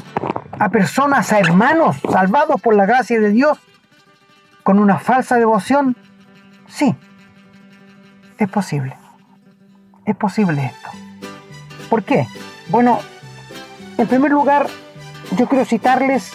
a 0.59 0.69
personas, 0.69 1.31
a 1.31 1.39
hermanos 1.39 1.97
salvados 2.11 2.61
por 2.61 2.75
la 2.75 2.85
gracia 2.85 3.19
de 3.19 3.31
Dios, 3.31 3.57
con 4.63 4.79
una 4.79 4.99
falsa 4.99 5.37
devoción. 5.37 5.95
Sí, 6.67 6.95
es 8.37 8.49
posible. 8.49 8.95
Es 10.05 10.15
posible 10.15 10.65
esto. 10.65 10.89
¿Por 11.89 12.03
qué? 12.03 12.27
Bueno, 12.69 12.99
en 13.97 14.07
primer 14.07 14.31
lugar, 14.31 14.67
yo 15.37 15.47
quiero 15.47 15.65
citarles 15.65 16.33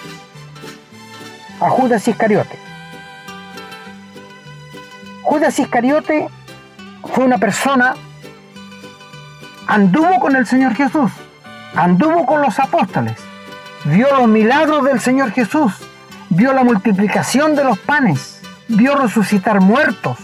a 1.61 1.69
Judas 1.69 2.07
Iscariote. 2.09 2.59
Judas 5.23 5.59
Iscariote 5.59 6.29
fue 7.13 7.25
una 7.25 7.39
persona, 7.39 7.95
anduvo 9.71 10.19
con 10.19 10.35
el 10.35 10.47
Señor 10.47 10.75
Jesús, 10.75 11.13
anduvo 11.77 12.27
con 12.27 12.43
los 12.43 12.59
apóstoles, 12.59 13.17
vio 13.85 14.09
los 14.17 14.27
milagros 14.27 14.85
del 14.85 14.99
Señor 14.99 15.31
Jesús, 15.31 15.73
vio 16.29 16.53
la 16.53 16.65
multiplicación 16.65 17.55
de 17.55 17.63
los 17.63 17.79
panes, 17.79 18.41
vio 18.67 18.97
resucitar 18.97 19.61
muertos, 19.61 20.19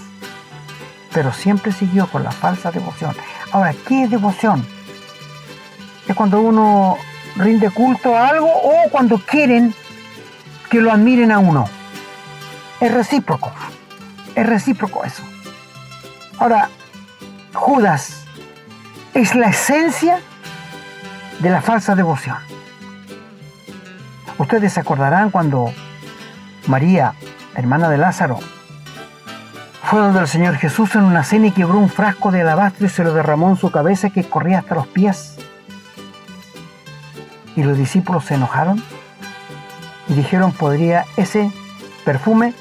pero 1.12 1.32
siempre 1.32 1.70
siguió 1.70 2.09
con 2.09 2.24
la 2.24 2.32
falsa 2.32 2.72
devoción. 2.72 3.14
Ahora, 3.52 3.72
¿qué 3.87 4.02
es 4.02 4.11
devoción? 4.11 4.66
Es 6.09 6.16
cuando 6.16 6.40
uno 6.40 6.96
rinde 7.37 7.70
culto 7.70 8.16
a 8.16 8.30
algo 8.30 8.48
o 8.48 8.90
cuando 8.90 9.16
quieren 9.18 9.72
que 10.68 10.80
lo 10.80 10.90
admiren 10.90 11.30
a 11.30 11.38
uno. 11.38 11.68
Es 12.80 12.92
recíproco. 12.92 13.52
Es 14.35 14.44
recíproco 14.44 15.04
eso. 15.04 15.22
Ahora, 16.38 16.68
Judas 17.54 18.25
es 19.16 19.35
la 19.35 19.48
esencia 19.48 20.18
de 21.40 21.48
la 21.48 21.62
falsa 21.62 21.94
devoción. 21.94 22.37
Ustedes 24.37 24.74
se 24.74 24.81
acordarán 24.81 25.31
cuando 25.31 25.72
María, 26.66 27.14
hermana 27.55 27.88
de 27.88 27.96
Lázaro, 27.96 28.38
fue 29.85 30.00
donde 30.00 30.20
el 30.20 30.29
Señor 30.29 30.57
Jesús 30.57 30.94
en 30.96 31.05
una 31.05 31.24
cena 31.24 31.46
y 31.46 31.52
quebró 31.52 31.79
un 31.79 31.88
frasco 31.88 32.31
de 32.31 32.42
alabastro 32.42 32.85
y 32.85 32.90
se 32.90 33.05
lo 33.05 33.14
derramó 33.14 33.48
en 33.48 33.57
su 33.57 33.70
cabeza 33.70 34.11
que 34.11 34.29
corría 34.29 34.59
hasta 34.59 34.74
los 34.74 34.87
pies. 34.87 35.38
Y 37.55 37.62
los 37.62 37.79
discípulos 37.79 38.26
se 38.26 38.35
enojaron 38.35 38.83
y 40.09 40.12
dijeron, 40.12 40.52
¿podría 40.52 41.07
ese 41.16 41.50
perfume 42.05 42.52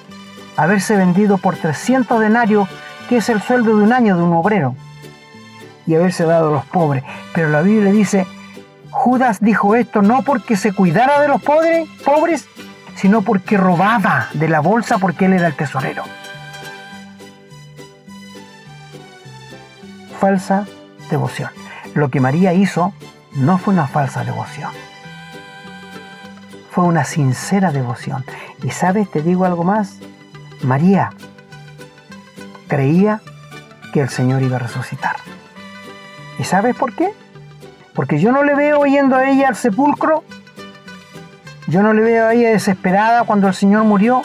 haberse 0.56 0.96
vendido 0.96 1.38
por 1.38 1.58
300 1.58 2.18
denarios, 2.22 2.70
que 3.10 3.18
es 3.18 3.28
el 3.28 3.42
sueldo 3.42 3.76
de 3.76 3.84
un 3.84 3.92
año 3.92 4.16
de 4.16 4.24
un 4.24 4.32
obrero, 4.32 4.74
y 5.86 5.96
haberse 5.96 6.26
dado 6.26 6.50
a 6.50 6.52
los 6.52 6.66
pobres? 6.66 7.04
Pero 7.34 7.50
la 7.50 7.62
Biblia 7.62 7.92
dice, 7.92 8.28
Judas 8.92 9.40
dijo 9.42 9.76
esto 9.76 10.02
no 10.02 10.24
porque 10.24 10.56
se 10.56 10.74
cuidara 10.74 11.20
de 11.20 11.28
los 11.28 11.42
pobres, 11.42 11.88
pobres, 12.04 12.48
sino 12.96 13.22
porque 13.22 13.58
robaba 13.58 14.30
de 14.34 14.48
la 14.48 14.60
bolsa 14.60 14.98
porque 14.98 15.26
él 15.26 15.34
era 15.34 15.48
el 15.48 15.56
tesorero. 15.56 16.04
falsa 20.26 20.66
devoción. 21.12 21.52
Lo 21.94 22.10
que 22.10 22.20
María 22.20 22.52
hizo 22.52 22.94
no 23.36 23.60
fue 23.60 23.76
una 23.76 23.86
falsa 23.86 24.24
devoción. 24.24 24.72
Fue 26.72 26.84
una 26.86 27.04
sincera 27.04 27.72
devoción. 27.72 28.26
Y 28.64 28.72
sabes, 28.72 29.12
te 29.12 29.22
digo 29.22 29.46
algo 29.46 29.64
más. 29.64 30.00
María 30.64 31.12
creía 32.68 33.22
que 33.94 34.02
el 34.02 34.10
Señor 34.10 34.42
iba 34.42 34.56
a 34.56 34.60
resucitar. 34.60 35.18
¿Y 36.40 36.44
sabes 36.44 36.76
por 36.76 36.94
qué? 36.94 37.12
Porque 37.94 38.20
yo 38.20 38.32
no 38.32 38.44
le 38.44 38.56
veo 38.56 38.86
yendo 38.86 39.16
a 39.16 39.30
ella 39.30 39.48
al 39.48 39.56
sepulcro. 39.56 40.24
Yo 41.68 41.82
no 41.82 41.94
le 41.94 42.02
veo 42.02 42.28
a 42.28 42.34
ella 42.34 42.50
desesperada 42.50 43.24
cuando 43.24 43.48
el 43.48 43.54
Señor 43.54 43.84
murió. 43.84 44.22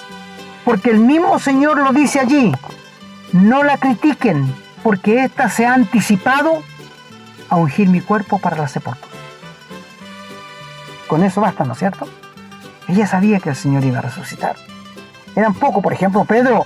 Porque 0.65 0.91
el 0.91 0.99
mismo 0.99 1.39
Señor 1.39 1.79
lo 1.79 1.93
dice 1.93 2.21
allí. 2.21 2.53
No 3.33 3.63
la 3.63 3.79
critiquen, 3.79 4.53
porque 4.83 5.25
ésta 5.25 5.49
se 5.49 5.67
ha 5.67 5.75
anticipado 5.75 6.63
a 7.49 7.57
ungir 7.57 7.89
mi 7.89 8.01
cuerpo 8.01 8.39
para 8.39 8.57
la 8.57 8.69
sepultura. 8.69 9.09
Con 11.07 11.23
eso 11.25 11.41
basta, 11.41 11.65
¿no 11.65 11.73
es 11.73 11.79
cierto? 11.79 12.09
Ella 12.89 13.07
sabía 13.07 13.41
que 13.41 13.51
el 13.51 13.57
Señor 13.57 13.85
iba 13.85 13.99
a 13.99 14.03
resucitar. 14.03 14.57
Eran 15.37 15.55
pocos, 15.55 15.83
por 15.83 15.93
ejemplo, 15.93 16.25
Pedro 16.25 16.65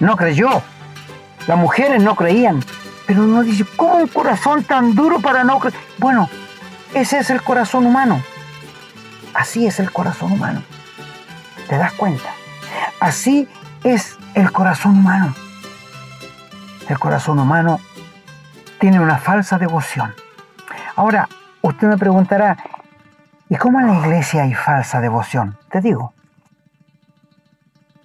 no 0.00 0.16
creyó, 0.16 0.62
las 1.46 1.58
mujeres 1.58 2.02
no 2.02 2.16
creían, 2.16 2.63
pero 3.06 3.24
uno 3.24 3.42
dice, 3.42 3.64
¿cómo 3.76 3.94
un 3.94 4.08
corazón 4.08 4.64
tan 4.64 4.94
duro 4.94 5.20
para 5.20 5.44
no 5.44 5.58
creer? 5.58 5.74
Bueno, 5.98 6.28
ese 6.94 7.18
es 7.18 7.30
el 7.30 7.42
corazón 7.42 7.86
humano. 7.86 8.22
Así 9.34 9.66
es 9.66 9.80
el 9.80 9.90
corazón 9.90 10.32
humano. 10.32 10.62
¿Te 11.68 11.76
das 11.76 11.92
cuenta? 11.92 12.28
Así 13.00 13.48
es 13.82 14.16
el 14.34 14.50
corazón 14.52 14.98
humano 14.98 15.34
el 16.88 16.98
corazón 16.98 17.38
humano 17.38 17.80
tiene 18.78 19.00
una 19.00 19.18
falsa 19.18 19.58
devoción. 19.58 20.14
Ahora, 20.96 21.28
usted 21.62 21.88
me 21.88 21.96
preguntará, 21.96 22.56
¿y 23.48 23.56
cómo 23.56 23.80
en 23.80 23.86
la 23.86 23.98
iglesia 24.00 24.42
hay 24.42 24.54
falsa 24.54 25.00
devoción? 25.00 25.56
Te 25.70 25.80
digo, 25.80 26.12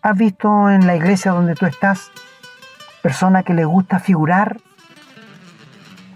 ¿has 0.01 0.17
visto 0.17 0.69
en 0.69 0.87
la 0.87 0.95
iglesia 0.95 1.31
donde 1.31 1.55
tú 1.55 1.65
estás 1.65 2.11
personas 3.01 3.43
que 3.43 3.53
les 3.53 3.65
gusta 3.65 3.99
figurar 3.99 4.59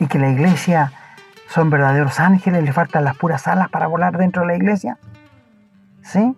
y 0.03 0.07
que 0.07 0.19
la 0.19 0.29
iglesia 0.29 0.91
son 1.47 1.69
verdaderos 1.69 2.19
ángeles, 2.19 2.61
les 2.61 2.75
faltan 2.75 3.05
las 3.05 3.15
puras 3.15 3.47
alas 3.47 3.69
para 3.69 3.87
volar 3.87 4.17
dentro 4.17 4.41
de 4.41 4.49
la 4.49 4.55
iglesia? 4.57 4.97
¿Sí? 6.01 6.35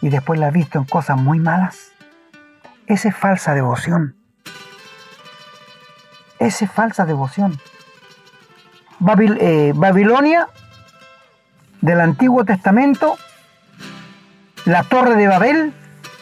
Y 0.00 0.10
después 0.10 0.38
la 0.38 0.46
has 0.46 0.52
visto 0.52 0.78
en 0.78 0.84
cosas 0.84 1.16
muy 1.18 1.40
malas. 1.40 1.90
Esa 2.86 3.08
es 3.08 3.16
falsa 3.16 3.52
devoción. 3.52 4.14
Esa 6.38 6.66
es 6.66 6.70
falsa 6.70 7.04
devoción. 7.04 7.58
Eh, 9.40 9.72
Babilonia 9.74 10.46
del 11.80 12.00
Antiguo 12.00 12.44
Testamento, 12.44 13.16
la 14.66 14.84
torre 14.84 15.16
de 15.16 15.26
Babel, 15.26 15.72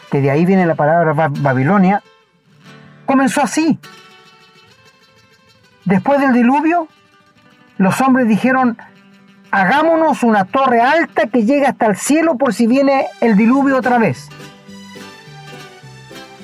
que 0.09 0.21
de 0.21 0.31
ahí 0.31 0.43
viene 0.43 0.65
la 0.65 0.73
palabra 0.73 1.29
Babilonia, 1.29 2.01
comenzó 3.05 3.43
así. 3.43 3.79
Después 5.85 6.19
del 6.19 6.33
diluvio, 6.33 6.87
los 7.77 8.01
hombres 8.01 8.27
dijeron, 8.27 8.75
hagámonos 9.51 10.23
una 10.23 10.45
torre 10.45 10.81
alta 10.81 11.27
que 11.27 11.45
llegue 11.45 11.67
hasta 11.67 11.85
el 11.85 11.95
cielo 11.95 12.37
por 12.37 12.55
si 12.55 12.65
viene 12.65 13.05
el 13.21 13.37
diluvio 13.37 13.77
otra 13.77 13.99
vez. 13.99 14.29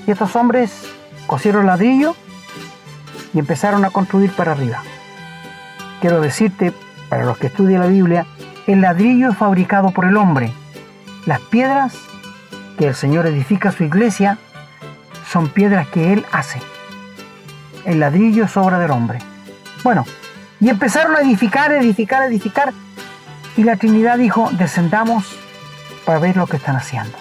Y 0.05 0.11
estos 0.11 0.35
hombres 0.35 0.85
cosieron 1.25 1.65
ladrillo 1.65 2.15
y 3.33 3.39
empezaron 3.39 3.83
a 3.83 3.89
construir 3.89 4.31
para 4.31 4.51
arriba. 4.51 4.83
Quiero 6.01 6.21
decirte, 6.21 6.71
para 7.09 7.25
los 7.25 7.39
que 7.39 7.47
estudian 7.47 7.81
la 7.81 7.87
Biblia, 7.87 8.27
el 8.67 8.81
ladrillo 8.81 9.29
es 9.31 9.37
fabricado 9.37 9.89
por 9.89 10.05
el 10.05 10.17
hombre. 10.17 10.53
Las 11.25 11.39
piedras 11.39 11.95
que 12.77 12.87
el 12.87 12.95
Señor 12.95 13.25
edifica 13.25 13.71
su 13.71 13.83
iglesia 13.83 14.37
son 15.27 15.49
piedras 15.49 15.87
que 15.87 16.13
Él 16.13 16.25
hace. 16.31 16.61
El 17.85 17.99
ladrillo 17.99 18.45
es 18.45 18.55
obra 18.55 18.77
del 18.77 18.91
hombre. 18.91 19.19
Bueno, 19.83 20.05
y 20.59 20.69
empezaron 20.69 21.15
a 21.15 21.21
edificar, 21.21 21.71
edificar, 21.71 22.23
edificar. 22.23 22.73
Y 23.57 23.63
la 23.63 23.75
Trinidad 23.75 24.17
dijo, 24.17 24.49
descendamos 24.53 25.35
para 26.05 26.19
ver 26.19 26.37
lo 26.37 26.47
que 26.47 26.57
están 26.57 26.75
haciendo. 26.75 27.17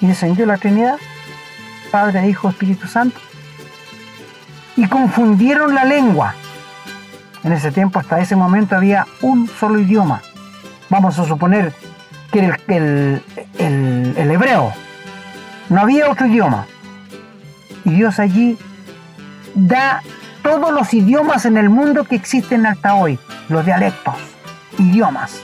Y 0.00 0.06
descendió 0.06 0.46
la 0.46 0.58
Trinidad, 0.58 0.96
Padre, 1.90 2.28
Hijo, 2.28 2.50
Espíritu 2.50 2.86
Santo. 2.86 3.18
Y 4.76 4.86
confundieron 4.86 5.74
la 5.74 5.84
lengua. 5.84 6.34
En 7.42 7.52
ese 7.52 7.72
tiempo, 7.72 7.98
hasta 7.98 8.20
ese 8.20 8.36
momento, 8.36 8.76
había 8.76 9.06
un 9.22 9.48
solo 9.48 9.80
idioma. 9.80 10.22
Vamos 10.90 11.18
a 11.18 11.24
suponer 11.24 11.72
que 12.30 12.40
el, 12.40 13.22
el, 13.58 14.14
el 14.16 14.30
hebreo. 14.30 14.72
No 15.70 15.80
había 15.80 16.10
otro 16.10 16.26
idioma. 16.26 16.66
Y 17.84 17.90
Dios 17.90 18.18
allí 18.18 18.58
da 19.54 20.02
todos 20.48 20.72
los 20.72 20.94
idiomas 20.94 21.44
en 21.44 21.58
el 21.58 21.68
mundo 21.68 22.04
que 22.04 22.16
existen 22.16 22.64
hasta 22.64 22.94
hoy, 22.94 23.18
los 23.50 23.66
dialectos, 23.66 24.14
idiomas. 24.78 25.42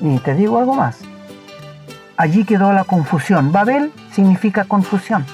Y 0.00 0.18
te 0.20 0.34
digo 0.34 0.58
algo 0.58 0.72
más. 0.72 1.00
Allí 2.16 2.46
quedó 2.46 2.72
la 2.72 2.84
confusión. 2.84 3.52
Babel 3.52 3.92
significa 4.12 4.64
confusión. 4.64 5.26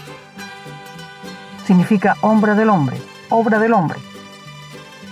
Significa 1.65 2.17
hombre 2.23 2.57
del 2.57 2.69
hombre, 2.69 2.97
obra 3.29 3.61
del 3.61 3.75
hombre. 3.75 4.01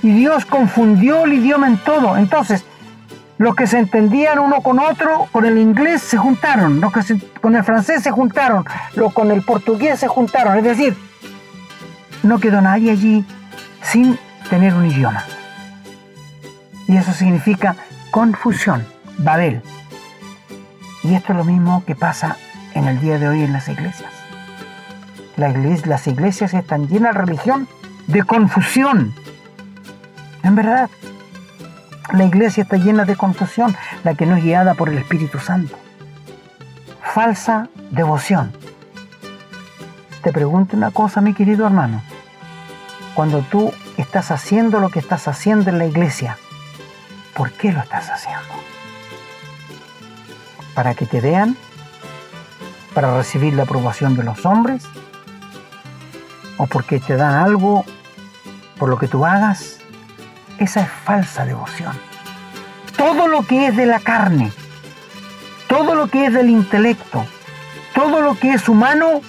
Y 0.03 0.11
Dios 0.11 0.45
confundió 0.45 1.27
el 1.27 1.35
idioma 1.35 1.69
en 1.69 1.77
todo. 1.77 2.17
Entonces, 2.17 2.65
los 3.39 3.55
que 3.55 3.69
se 3.69 3.79
entendían 3.79 4.41
uno 4.41 4.61
con 4.61 4.81
otro, 4.81 5.29
con 5.31 5.47
el 5.47 5.57
inglés 5.57 6.03
se 6.03 6.17
juntaron, 6.17 6.81
los 6.81 6.93
que 6.93 7.01
con 7.41 7.55
el 7.55 7.63
francés 7.63 8.03
se 8.03 8.11
juntaron, 8.11 8.65
los 8.97 9.13
con 9.13 9.31
el 9.31 9.43
portugués 9.43 10.01
se 10.01 10.09
juntaron. 10.09 10.59
Es 10.59 10.65
decir, 10.65 11.10
no 12.23 12.39
quedó 12.39 12.61
nadie 12.61 12.91
allí 12.91 13.25
sin 13.83 14.19
tener 14.49 14.75
un 14.75 14.87
idioma. 14.87 15.25
Y 16.87 16.97
eso 16.97 17.13
significa 17.13 17.77
confusión, 18.11 18.85
Babel. 19.19 19.63
Y 21.03 21.15
esto 21.15 21.33
es 21.33 21.39
lo 21.39 21.45
mismo 21.45 21.85
que 21.85 21.95
pasa 21.95 22.37
en 22.75 22.89
el 22.89 23.01
día 23.01 23.19
de 23.19 23.29
hoy 23.29 23.43
en 23.43 23.53
las 23.53 23.69
iglesias. 23.69 24.13
las 25.37 26.07
iglesias 26.07 26.53
están 26.53 26.89
llenas 26.89 27.15
de 27.15 27.21
religión 27.21 27.69
de 28.07 28.23
confusión. 28.25 29.15
En 30.43 30.55
verdad, 30.55 30.91
la 32.13 32.25
iglesia 32.25 32.65
está 32.65 32.77
llena 32.77 33.05
de 33.05 33.17
confusión, 33.17 33.77
la 34.05 34.15
que 34.15 34.27
no 34.27 34.37
es 34.37 34.45
guiada 34.45 34.75
por 34.75 34.89
el 34.89 34.99
Espíritu 34.99 35.39
Santo. 35.39 35.77
Falsa 37.03 37.69
devoción. 37.91 38.53
Te 40.23 40.33
pregunto 40.33 40.77
una 40.77 40.91
cosa, 40.91 41.23
mi 41.23 41.33
querido 41.33 41.65
hermano. 41.65 42.03
Cuando 43.15 43.41
tú 43.41 43.73
estás 43.97 44.31
haciendo 44.31 44.79
lo 44.79 44.91
que 44.91 44.99
estás 44.99 45.27
haciendo 45.29 45.71
en 45.71 45.79
la 45.79 45.87
iglesia, 45.87 46.37
¿por 47.35 47.53
qué 47.53 47.73
lo 47.73 47.81
estás 47.81 48.11
haciendo? 48.11 48.55
¿Para 50.75 50.95
que 50.95 51.07
te 51.07 51.23
vean? 51.23 51.57
¿Para 52.95 53.17
recibir 53.17 53.55
la 53.55 53.63
aprobación 53.63 54.15
de 54.15 54.25
los 54.25 54.45
hombres? 54.45 54.85
¿O 56.59 56.67
porque 56.67 57.01
te 57.01 57.17
dan 57.17 57.35
algo 57.35 57.87
por 58.79 58.91
lo 58.91 58.99
que 58.99 59.09
tú 59.09 59.25
hagas? 59.25 59.79
Esa 60.59 60.83
es 60.83 60.91
falsa 60.91 61.47
devoción. 61.47 61.99
Todo 62.99 63.27
lo 63.27 63.47
que 63.47 63.69
es 63.69 63.77
de 63.77 63.87
la 63.87 64.01
carne, 64.01 64.53
todo 65.67 65.95
lo 65.95 66.09
que 66.09 66.27
es 66.27 66.35
del 66.35 66.51
intelecto, 66.51 67.25
todo 67.95 68.21
lo 68.21 68.35
que 68.35 68.53
es 68.53 68.69
humano, 68.69 69.23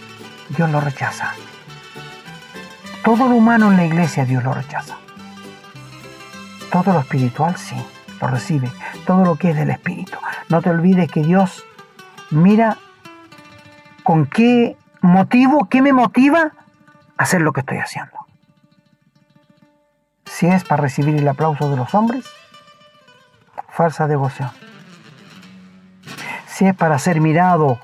Dios 0.56 0.70
lo 0.70 0.82
rechaza. 0.82 1.34
Todo 3.04 3.28
lo 3.28 3.36
humano 3.36 3.72
en 3.72 3.78
la 3.78 3.86
iglesia 3.86 4.26
Dios 4.26 4.44
lo 4.44 4.54
rechaza. 4.54 4.98
Todo 6.72 6.94
lo 6.94 7.00
espiritual 7.00 7.56
sí, 7.58 7.76
lo 8.20 8.28
recibe. 8.28 8.72
Todo 9.06 9.24
lo 9.24 9.36
que 9.38 9.52
es 9.52 9.56
del 9.56 9.70
espíritu. 9.70 10.18
No 10.50 10.62
te 10.62 10.70
olvides 10.70 11.10
que 11.10 11.22
Dios 11.22 11.64
mira 12.30 12.78
con 14.04 14.26
qué 14.26 14.78
motivo, 15.02 15.68
qué 15.70 15.82
me 15.82 15.94
motiva 15.94 16.52
a 17.18 17.24
hacer 17.24 17.42
lo 17.42 17.54
que 17.54 17.62
estoy 17.62 17.78
haciendo. 17.78 18.18
Si 20.26 20.48
es 20.48 20.64
para 20.64 20.82
recibir 20.82 21.16
el 21.16 21.28
aplauso 21.28 21.70
de 21.70 21.78
los 21.78 21.94
hombres, 21.96 22.26
falsa 23.70 24.08
devoción. 24.08 24.50
Si 26.48 26.66
es 26.66 26.76
para 26.76 27.00
ser 27.00 27.22
mirado 27.22 27.80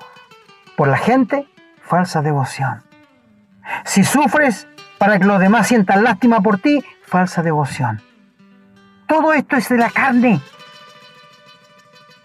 por 0.76 0.88
la 0.88 0.98
gente, 0.98 1.48
falsa 1.88 2.22
devoción. 2.22 2.84
Si 3.86 4.04
sufres 4.04 4.68
para 4.98 5.20
que 5.20 5.26
los 5.26 5.40
demás 5.40 5.68
sientan 5.68 6.04
lástima 6.04 6.42
por 6.42 6.60
ti, 6.60 6.84
falsa 7.06 7.42
devoción. 7.42 8.02
Todo 9.08 9.34
esto 9.34 9.56
es 9.56 9.70
de 9.70 9.78
la 9.78 9.90
carne. 9.90 10.42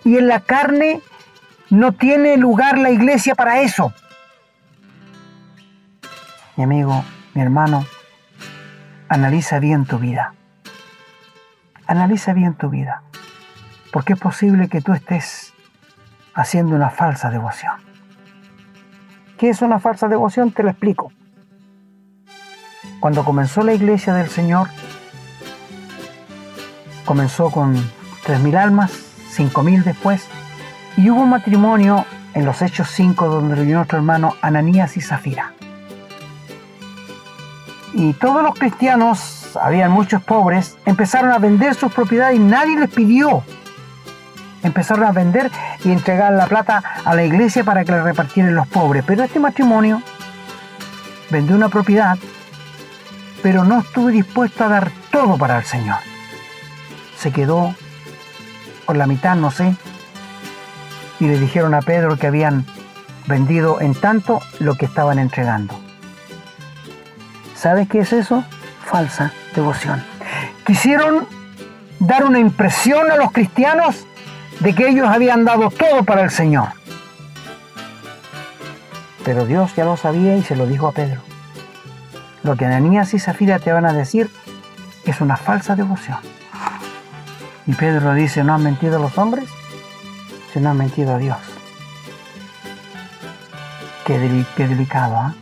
Y 0.05 0.17
en 0.17 0.27
la 0.27 0.41
carne 0.41 1.01
no 1.71 1.93
tiene 1.93 2.37
lugar 2.37 2.77
la 2.77 2.91
iglesia 2.91 3.35
para 3.35 3.61
eso. 3.61 3.93
Mi 6.57 6.65
amigo, 6.65 7.05
mi 7.35 7.43
hermano, 7.43 7.87
analiza 9.09 9.61
bien 9.61 9.87
tu 9.87 9.99
vida. 9.99 10.35
Analiza 11.87 12.33
bien 12.33 12.55
tu 12.55 12.69
vida. 12.69 13.03
Porque 13.93 14.15
es 14.15 14.19
posible 14.19 14.69
que 14.69 14.81
tú 14.81 14.93
estés 14.93 15.53
haciendo 16.35 16.75
una 16.75 16.91
falsa 16.91 17.31
devoción. 17.31 17.92
¿Qué 19.43 19.49
es 19.49 19.61
una 19.61 19.81
falsa 19.81 20.07
devoción? 20.07 20.53
Te 20.53 20.63
lo 20.63 20.71
explico. 20.71 21.11
Cuando 23.01 23.25
comenzó 23.25 23.65
la 23.65 23.75
iglesia 23.75 24.15
del 24.15 24.29
Señor, 24.29 24.69
comenzó 27.05 27.51
con 27.51 27.75
3.000 27.75 28.57
almas, 28.57 28.93
5.000 29.37 29.83
después, 29.83 30.29
y 30.97 31.11
hubo 31.11 31.23
un 31.23 31.31
matrimonio 31.31 32.07
en 32.35 32.45
los 32.45 32.63
Hechos 32.63 32.89
5 32.93 33.27
donde 33.27 33.57
vivió 33.57 33.79
nuestro 33.79 33.99
hermano 33.99 34.37
Ananías 34.43 34.97
y 34.97 35.01
Zafira. 35.01 35.55
Y 37.95 38.13
todos 38.13 38.45
los 38.45 38.57
cristianos, 38.57 39.59
habían 39.61 39.91
muchos 39.91 40.23
pobres, 40.23 40.79
empezaron 40.87 41.33
a 41.33 41.39
vender 41.39 41.75
sus 41.75 41.93
propiedades 41.93 42.37
y 42.37 42.39
nadie 42.39 42.79
les 42.79 42.91
pidió. 42.91 43.43
Empezaron 44.63 45.05
a 45.05 45.13
vender 45.13 45.51
y 45.85 45.91
entregar 45.91 46.33
la 46.33 46.47
plata 46.47 46.83
a 47.05 47.15
la 47.15 47.25
iglesia 47.25 47.65
para 47.65 47.85
que 47.85 47.93
la 47.93 48.03
repartieran 48.03 48.55
los 48.55 48.67
pobres. 48.69 49.05
Pero 49.07 49.25
este 49.25 49.41
matrimonio 49.41 50.03
vendió 51.31 51.57
una 51.57 51.69
propiedad 51.69 52.17
pero 53.43 53.65
no 53.65 53.81
estuvo 53.81 54.09
dispuesto 54.09 54.65
a 54.65 54.69
dar 54.69 54.93
todo 55.11 55.37
para 55.37 55.59
el 55.59 55.65
Señor. 55.65 55.99
Se 57.19 57.33
quedó 57.33 57.75
con 58.85 58.99
la 58.99 59.07
mitad, 59.07 59.37
no 59.37 59.51
sé, 59.51 59.75
y 61.21 61.27
le 61.27 61.39
dijeron 61.39 61.75
a 61.75 61.83
Pedro 61.83 62.17
que 62.17 62.29
habían 62.29 62.65
vendido 63.27 63.81
en 63.81 63.95
tanto 63.95 64.41
lo 64.61 64.77
que 64.77 64.87
estaban 64.87 65.19
entregando. 65.19 65.79
¿Sabes 67.55 67.89
qué 67.89 68.01
es 68.01 68.13
eso? 68.13 68.45
Falsa 68.85 69.33
devoción. 69.55 70.03
Quisieron 70.65 71.27
dar 71.99 72.25
una 72.25 72.39
impresión 72.39 73.11
a 73.11 73.17
los 73.17 73.31
cristianos 73.33 74.07
de 74.63 74.75
que 74.75 74.89
ellos 74.89 75.09
habían 75.09 75.45
dado 75.45 75.71
todo 75.71 76.05
para 76.05 76.23
el 76.23 76.31
Señor. 76.31 76.69
Pero 79.25 79.45
Dios 79.45 79.75
ya 79.75 79.85
lo 79.85 79.97
sabía 79.97 80.37
y 80.37 80.43
se 80.43 80.57
lo 80.57 80.67
dijo 80.67 80.87
a 80.87 80.93
Pedro. 80.93 81.21
Lo 82.43 82.57
que 82.57 82.67
Ananías 82.67 83.13
y 83.15 83.19
Zafira 83.19 83.59
te 83.59 83.73
van 83.73 83.87
a 83.87 83.93
decir 83.93 84.31
es 85.05 85.21
una 85.21 85.37
falsa 85.37 85.75
devoción. 85.75 86.19
Y 87.67 87.75
Pedro 87.75 88.15
dice, 88.15 88.45
¿no 88.45 88.55
han 88.55 88.63
mentido 88.63 88.99
los 88.99 89.17
hombres? 89.19 89.49
no 90.61 90.71
han 90.71 90.77
mentido 90.77 91.15
a 91.15 91.19
Dios. 91.19 91.39
Qué, 94.05 94.19
delicado, 94.19 95.17
¿ah? 95.17 95.35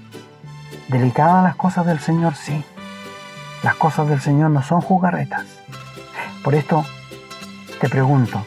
Delicadas 0.87 1.43
las 1.43 1.57
cosas 1.57 1.85
del 1.85 1.99
Señor, 1.99 2.37
sí. 2.37 2.63
Las 3.65 3.75
cosas 3.75 4.09
del 4.09 4.21
Señor 4.21 4.51
no 4.51 4.63
son 4.63 4.81
jugarretas. 4.81 5.47
Por 6.45 6.55
esto 6.55 6.85
te 7.81 7.89
pregunto, 7.89 8.47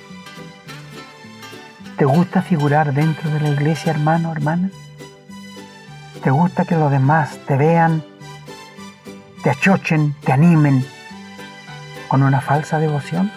¿te 1.97 2.05
gusta 2.05 2.41
figurar 2.41 2.93
dentro 2.93 3.29
de 3.29 3.39
la 3.39 3.49
iglesia, 3.49 3.91
hermano, 3.91 4.31
hermana? 4.31 4.69
¿Te 6.23 6.31
gusta 6.31 6.65
que 6.65 6.75
los 6.75 6.91
demás 6.91 7.37
te 7.47 7.57
vean 7.57 8.03
te 9.43 9.49
achochen, 9.49 10.15
te 10.23 10.31
animen 10.31 10.85
con 12.07 12.23
una 12.23 12.39
falsa 12.39 12.79
devoción. 12.79 13.29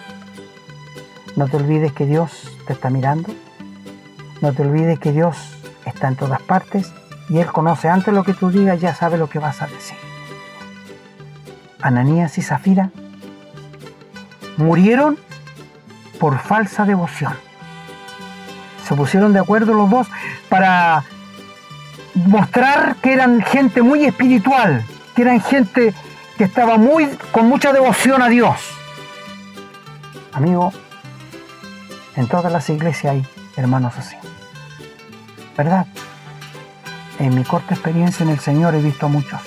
No 1.35 1.49
te 1.49 1.57
olvides 1.57 1.93
que 1.93 2.07
Dios 2.07 2.49
te 2.67 2.73
está 2.73 2.91
mirando. 2.91 3.35
No 4.41 4.53
te 4.53 4.63
olvides 4.63 5.01
que 5.01 5.11
Dios 5.11 5.37
está 5.85 6.07
en 6.07 6.15
todas 6.15 6.41
partes 6.43 6.93
y 7.29 7.39
Él 7.39 7.47
conoce 7.47 7.89
antes 7.89 8.15
lo 8.15 8.23
que 8.23 8.35
tú 8.35 8.51
digas, 8.51 8.81
ya 8.81 8.95
sabe 8.95 9.19
lo 9.19 9.29
que 9.29 9.41
vas 9.41 9.63
a 9.63 9.67
decir. 9.67 9.99
Ananías 11.83 12.39
y 12.39 12.43
Zafira 12.43 12.91
murieron 14.57 15.19
por 16.21 16.39
falsa 16.39 16.85
devoción. 16.85 17.35
Se 18.87 18.95
pusieron 18.95 19.33
de 19.33 19.41
acuerdo 19.41 19.75
los 19.75 19.91
dos 19.91 20.07
para 20.49 21.03
mostrar 22.15 22.97
que 22.97 23.13
eran 23.13 23.43
gente 23.43 23.83
muy 23.83 24.05
espiritual, 24.05 24.85
que 25.15 25.23
eran 25.23 25.41
gente 25.41 25.93
que 26.39 26.45
estaba 26.45 26.77
muy 26.77 27.09
con 27.33 27.49
mucha 27.49 27.73
devoción 27.73 28.23
a 28.23 28.29
Dios. 28.29 28.57
Amigo, 30.33 30.73
en 32.15 32.29
todas 32.29 32.53
las 32.53 32.69
iglesias 32.71 33.15
hay 33.15 33.27
hermanos 33.57 33.95
así. 33.97 34.17
¿Verdad? 35.57 35.87
En 37.19 37.35
mi 37.35 37.43
corta 37.43 37.75
experiencia 37.75 38.23
en 38.23 38.31
el 38.31 38.39
Señor 38.39 38.75
he 38.75 38.83
visto 38.83 39.07
a 39.07 39.09
muchos 39.09 39.41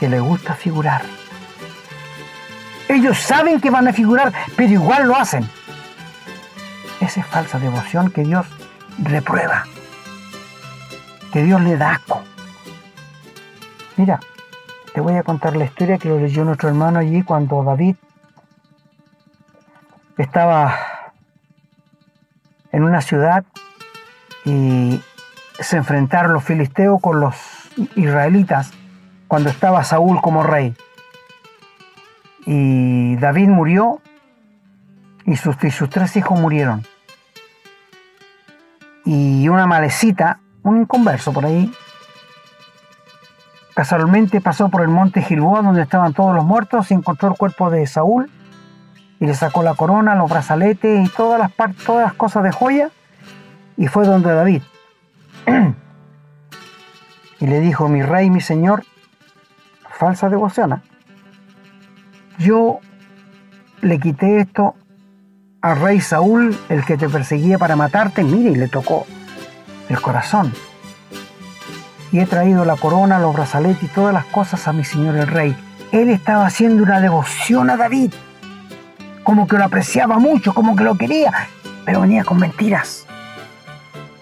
que 0.00 0.08
les 0.08 0.20
gusta 0.20 0.54
figurar. 0.54 1.02
Ellos 2.88 3.18
saben 3.18 3.60
que 3.60 3.70
van 3.70 3.86
a 3.86 3.92
figurar, 3.92 4.32
pero 4.56 4.72
igual 4.72 5.06
lo 5.06 5.16
hacen. 5.16 5.48
Esa 7.10 7.22
es 7.22 7.26
falsa 7.26 7.58
devoción 7.58 8.12
que 8.12 8.22
Dios 8.22 8.46
reprueba, 9.02 9.64
que 11.32 11.42
Dios 11.42 11.60
le 11.60 11.76
da 11.76 11.94
asco. 11.94 12.22
Mira, 13.96 14.20
te 14.94 15.00
voy 15.00 15.16
a 15.16 15.24
contar 15.24 15.56
la 15.56 15.64
historia 15.64 15.98
que 15.98 16.08
lo 16.08 16.20
leyó 16.20 16.44
nuestro 16.44 16.68
hermano 16.68 17.00
allí 17.00 17.24
cuando 17.24 17.64
David 17.64 17.96
estaba 20.18 20.78
en 22.70 22.84
una 22.84 23.00
ciudad 23.00 23.44
y 24.44 25.02
se 25.58 25.78
enfrentaron 25.78 26.32
los 26.32 26.44
filisteos 26.44 27.00
con 27.00 27.18
los 27.18 27.34
israelitas 27.96 28.70
cuando 29.26 29.50
estaba 29.50 29.82
Saúl 29.82 30.20
como 30.20 30.44
rey. 30.44 30.76
Y 32.46 33.16
David 33.16 33.48
murió 33.48 34.00
y 35.26 35.34
sus, 35.34 35.56
sus 35.74 35.90
tres 35.90 36.16
hijos 36.16 36.38
murieron. 36.38 36.86
Y 39.12 39.48
una 39.48 39.66
malecita, 39.66 40.38
un 40.62 40.82
inconverso 40.82 41.32
por 41.32 41.44
ahí, 41.44 41.74
casualmente 43.74 44.40
pasó 44.40 44.68
por 44.68 44.82
el 44.82 44.88
monte 44.88 45.20
Gilboa 45.20 45.62
donde 45.62 45.82
estaban 45.82 46.14
todos 46.14 46.32
los 46.32 46.44
muertos 46.44 46.92
y 46.92 46.94
encontró 46.94 47.28
el 47.28 47.36
cuerpo 47.36 47.70
de 47.70 47.88
Saúl 47.88 48.30
y 49.18 49.26
le 49.26 49.34
sacó 49.34 49.64
la 49.64 49.74
corona, 49.74 50.14
los 50.14 50.30
brazaletes 50.30 51.04
y 51.04 51.10
todas 51.10 51.40
las, 51.40 51.50
todas 51.84 52.04
las 52.04 52.14
cosas 52.14 52.44
de 52.44 52.52
joya 52.52 52.90
y 53.76 53.88
fue 53.88 54.06
donde 54.06 54.32
David. 54.32 54.62
y 57.40 57.46
le 57.48 57.58
dijo, 57.58 57.88
mi 57.88 58.02
rey, 58.02 58.30
mi 58.30 58.40
señor, 58.40 58.84
falsa 59.90 60.28
devoción. 60.28 60.74
¿eh? 60.74 60.82
Yo 62.38 62.78
le 63.80 63.98
quité 63.98 64.38
esto 64.38 64.76
al 65.62 65.80
rey 65.80 66.00
Saúl, 66.00 66.58
el 66.68 66.84
que 66.84 66.96
te 66.96 67.08
perseguía 67.08 67.58
para 67.58 67.76
matarte, 67.76 68.22
mire, 68.22 68.50
y 68.50 68.54
le 68.56 68.68
tocó 68.68 69.06
el 69.88 70.00
corazón. 70.00 70.52
Y 72.12 72.20
he 72.20 72.26
traído 72.26 72.64
la 72.64 72.76
corona, 72.76 73.18
los 73.18 73.34
brazaletes 73.34 73.82
y 73.82 73.88
todas 73.88 74.14
las 74.14 74.24
cosas 74.26 74.66
a 74.66 74.72
mi 74.72 74.84
señor 74.84 75.16
el 75.16 75.26
rey. 75.26 75.56
Él 75.92 76.08
estaba 76.08 76.46
haciendo 76.46 76.82
una 76.82 77.00
devoción 77.00 77.70
a 77.70 77.76
David 77.76 78.12
como 79.22 79.46
que 79.46 79.58
lo 79.58 79.64
apreciaba 79.64 80.18
mucho, 80.18 80.54
como 80.54 80.74
que 80.74 80.82
lo 80.82 80.96
quería, 80.96 81.48
pero 81.84 82.00
venía 82.00 82.24
con 82.24 82.38
mentiras. 82.38 83.06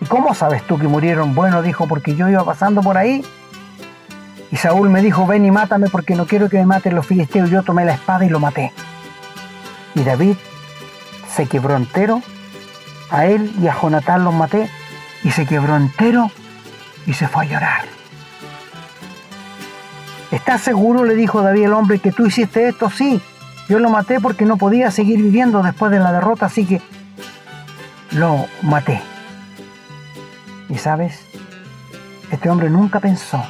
¿Y 0.01 0.05
cómo 0.07 0.35
sabes 0.35 0.63
tú 0.65 0.79
que 0.79 0.89
murieron? 0.89 1.35
Bueno, 1.35 1.63
dijo, 1.63 1.87
porque 1.87 2.15
yo 2.15 2.29
iba 2.29 2.45
pasando 2.45 2.83
por 2.83 2.99
ahí 2.99 3.25
y 4.51 4.57
Saúl 4.57 4.91
me 4.91 5.03
dijo, 5.03 5.27
ven 5.27 5.45
y 5.45 5.51
mátame 5.51 5.89
porque 5.89 6.15
no 6.15 6.27
quiero 6.27 6.49
que 6.49 6.59
me 6.59 6.67
maten 6.67 6.95
los 6.95 7.07
filisteos. 7.07 7.49
Yo 7.49 7.63
tomé 7.63 7.85
la 7.85 7.95
espada 7.95 8.25
y 8.25 8.29
lo 8.29 8.41
maté. 8.41 8.73
Y 9.95 10.03
David 10.03 10.37
se 11.35 11.47
quebró 11.47 11.77
entero, 11.77 12.23
a 13.11 13.27
él 13.27 13.53
y 13.61 13.69
a 13.69 13.75
Jonatán 13.81 14.25
los 14.25 14.35
maté, 14.35 14.69
y 15.25 15.31
se 15.31 15.47
quebró 15.47 15.77
entero 15.77 16.31
y 17.07 17.15
se 17.15 17.29
fue 17.29 17.45
a 17.45 17.49
llorar. 17.49 17.99
¿Estás 20.31 20.61
seguro? 20.61 21.05
le 21.05 21.15
dijo 21.15 21.43
David 21.43 21.65
el 21.65 21.73
hombre 21.73 21.99
que 21.99 22.13
tú 22.13 22.27
hiciste 22.27 22.69
esto. 22.69 22.91
Sí, 22.91 23.21
yo 23.69 23.79
lo 23.79 23.89
maté 23.89 24.21
porque 24.21 24.45
no 24.45 24.57
podía 24.57 24.91
seguir 24.91 25.23
viviendo 25.23 25.63
después 25.63 25.91
de 25.91 25.99
la 25.99 26.13
derrota, 26.13 26.47
así 26.47 26.67
que 26.67 26.83
lo 28.13 28.47
maté. 28.63 29.01
Y 30.69 30.77
sabes, 30.77 31.21
este 32.31 32.51
hombre 32.51 32.69
nunca 32.69 33.01
pensó 33.01 33.43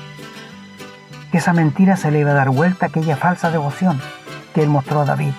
que 1.32 1.38
esa 1.38 1.52
mentira 1.52 1.96
se 1.96 2.10
le 2.10 2.20
iba 2.20 2.30
a 2.30 2.34
dar 2.34 2.50
vuelta 2.50 2.86
a 2.86 2.88
aquella 2.88 3.16
falsa 3.16 3.50
devoción 3.50 4.00
que 4.54 4.62
él 4.62 4.68
mostró 4.68 5.00
a 5.00 5.04
David. 5.04 5.32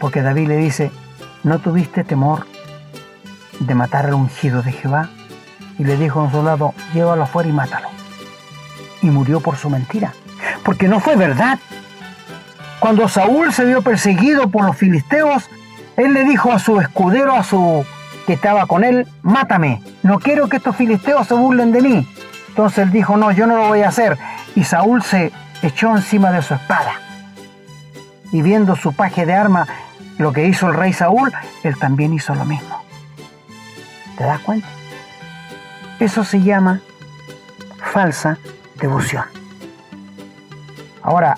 Porque 0.00 0.22
David 0.22 0.48
le 0.48 0.56
dice, 0.56 0.90
¿no 1.44 1.58
tuviste 1.58 2.04
temor 2.04 2.46
de 3.60 3.74
matar 3.74 4.06
al 4.06 4.14
ungido 4.14 4.62
de 4.62 4.72
Jehová? 4.72 5.10
Y 5.78 5.84
le 5.84 5.96
dijo 5.96 6.20
a 6.20 6.24
un 6.24 6.32
soldado, 6.32 6.74
llévalo 6.92 7.22
afuera 7.22 7.48
y 7.48 7.52
mátalo. 7.52 7.88
Y 9.02 9.10
murió 9.10 9.40
por 9.40 9.56
su 9.56 9.70
mentira. 9.70 10.12
Porque 10.64 10.88
no 10.88 11.00
fue 11.00 11.16
verdad. 11.16 11.58
Cuando 12.80 13.08
Saúl 13.08 13.52
se 13.52 13.64
vio 13.64 13.82
perseguido 13.82 14.48
por 14.48 14.64
los 14.64 14.76
filisteos, 14.76 15.48
él 15.96 16.14
le 16.14 16.24
dijo 16.24 16.52
a 16.52 16.58
su 16.58 16.80
escudero, 16.80 17.34
a 17.34 17.42
su 17.42 17.84
que 18.26 18.34
estaba 18.34 18.66
con 18.66 18.84
él, 18.84 19.08
mátame, 19.22 19.80
no 20.02 20.18
quiero 20.18 20.48
que 20.48 20.58
estos 20.58 20.76
filisteos 20.76 21.26
se 21.26 21.34
burlen 21.34 21.72
de 21.72 21.80
mí. 21.80 22.08
Entonces 22.48 22.78
él 22.80 22.92
dijo, 22.92 23.16
no, 23.16 23.32
yo 23.32 23.46
no 23.46 23.56
lo 23.56 23.68
voy 23.68 23.80
a 23.80 23.88
hacer. 23.88 24.18
Y 24.54 24.64
Saúl 24.64 25.02
se 25.02 25.32
echó 25.62 25.96
encima 25.96 26.30
de 26.30 26.42
su 26.42 26.54
espada. 26.54 26.92
Y 28.30 28.42
viendo 28.42 28.76
su 28.76 28.92
paje 28.92 29.24
de 29.24 29.32
arma, 29.32 29.66
lo 30.18 30.32
que 30.32 30.46
hizo 30.46 30.68
el 30.68 30.74
rey 30.74 30.92
Saúl, 30.92 31.32
él 31.62 31.78
también 31.78 32.12
hizo 32.12 32.34
lo 32.34 32.44
mismo. 32.44 32.82
¿Te 34.16 34.24
das 34.24 34.40
cuenta? 34.40 34.68
Eso 36.00 36.24
se 36.24 36.42
llama 36.42 36.80
falsa 37.92 38.38
devoción. 38.80 39.24
Ahora, 41.02 41.36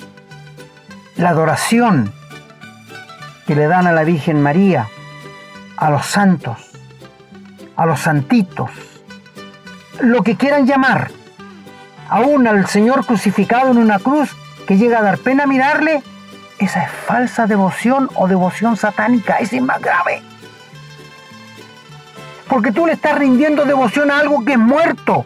la 1.17 1.29
adoración 1.31 2.13
que 3.47 3.55
le 3.55 3.67
dan 3.67 3.87
a 3.87 3.93
la 3.93 4.05
Virgen 4.05 4.43
María, 4.43 4.89
a 5.77 5.91
los 5.91 6.07
santos, 6.07 6.59
a 7.77 7.87
los 7.87 8.01
santitos, 8.01 8.71
lo 10.01 10.23
que 10.23 10.37
quieran 10.37 10.67
llamar, 10.67 11.11
aún 12.09 12.47
al 12.47 12.67
Señor 12.67 13.05
crucificado 13.05 13.71
en 13.71 13.79
una 13.79 13.99
cruz 13.99 14.35
que 14.67 14.77
llega 14.77 14.99
a 14.99 15.03
dar 15.03 15.19
pena 15.19 15.47
mirarle, 15.47 16.03
esa 16.61 16.85
es 16.85 16.91
falsa 16.91 17.47
devoción 17.47 18.11
o 18.15 18.29
devoción 18.29 18.77
satánica, 18.77 19.37
esa 19.37 19.57
es 19.57 19.63
más 19.63 19.81
grave. 19.81 20.23
Porque 22.49 22.71
tú 22.71 22.87
le 22.87 22.93
estás 22.93 23.19
rindiendo 23.19 23.65
devoción 23.65 24.11
a 24.11 24.19
algo 24.19 24.45
que 24.45 24.53
es 24.53 24.59
muerto. 24.59 25.25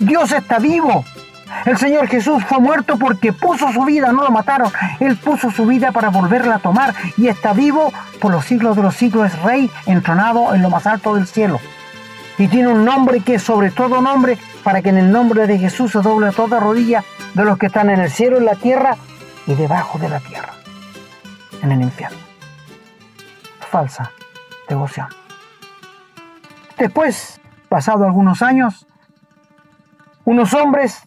Dios 0.00 0.32
está 0.32 0.58
vivo. 0.58 1.04
El 1.66 1.78
Señor 1.78 2.08
Jesús 2.08 2.42
fue 2.44 2.58
muerto 2.58 2.98
porque 2.98 3.32
puso 3.32 3.70
su 3.72 3.84
vida, 3.84 4.10
no 4.10 4.24
lo 4.24 4.30
mataron. 4.32 4.72
Él 4.98 5.16
puso 5.16 5.52
su 5.52 5.66
vida 5.66 5.92
para 5.92 6.08
volverla 6.08 6.56
a 6.56 6.58
tomar 6.58 6.94
y 7.16 7.28
está 7.28 7.52
vivo 7.52 7.92
por 8.20 8.32
los 8.32 8.44
siglos 8.44 8.74
de 8.74 8.82
los 8.82 8.96
siglos. 8.96 9.32
Es 9.32 9.42
rey 9.42 9.70
entronado 9.86 10.52
en 10.52 10.62
lo 10.62 10.70
más 10.70 10.86
alto 10.88 11.14
del 11.14 11.28
cielo. 11.28 11.60
Y 12.38 12.48
tiene 12.48 12.68
un 12.68 12.84
nombre 12.84 13.20
que 13.20 13.34
es 13.34 13.42
sobre 13.42 13.70
todo 13.70 14.00
nombre 14.00 14.36
para 14.64 14.82
que 14.82 14.88
en 14.88 14.96
el 14.96 15.12
nombre 15.12 15.46
de 15.46 15.58
Jesús 15.58 15.92
se 15.92 16.00
doble 16.00 16.32
toda 16.32 16.58
rodilla 16.58 17.04
de 17.34 17.44
los 17.44 17.56
que 17.56 17.66
están 17.66 17.88
en 17.90 18.00
el 18.00 18.10
cielo, 18.10 18.38
en 18.38 18.46
la 18.46 18.56
tierra 18.56 18.96
y 19.46 19.54
debajo 19.54 19.98
de 19.98 20.08
la 20.08 20.20
tierra, 20.20 20.52
en 21.62 21.72
el 21.72 21.82
infierno. 21.82 22.18
Falsa 23.70 24.10
devoción. 24.68 25.08
Después, 26.78 27.40
pasado 27.68 28.04
algunos 28.04 28.42
años, 28.42 28.86
unos 30.24 30.54
hombres 30.54 31.02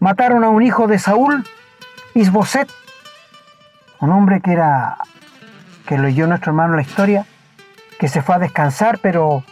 mataron 0.00 0.44
a 0.44 0.48
un 0.48 0.62
hijo 0.62 0.86
de 0.86 0.98
Saúl, 0.98 1.46
Isboset, 2.14 2.68
un 4.00 4.10
hombre 4.10 4.40
que 4.40 4.52
era, 4.52 4.98
que 5.86 5.98
leyó 5.98 6.26
nuestro 6.26 6.50
hermano 6.50 6.76
la 6.76 6.82
historia, 6.82 7.26
que 7.98 8.08
se 8.08 8.22
fue 8.22 8.34
a 8.34 8.38
descansar, 8.38 8.98
pero 8.98 9.44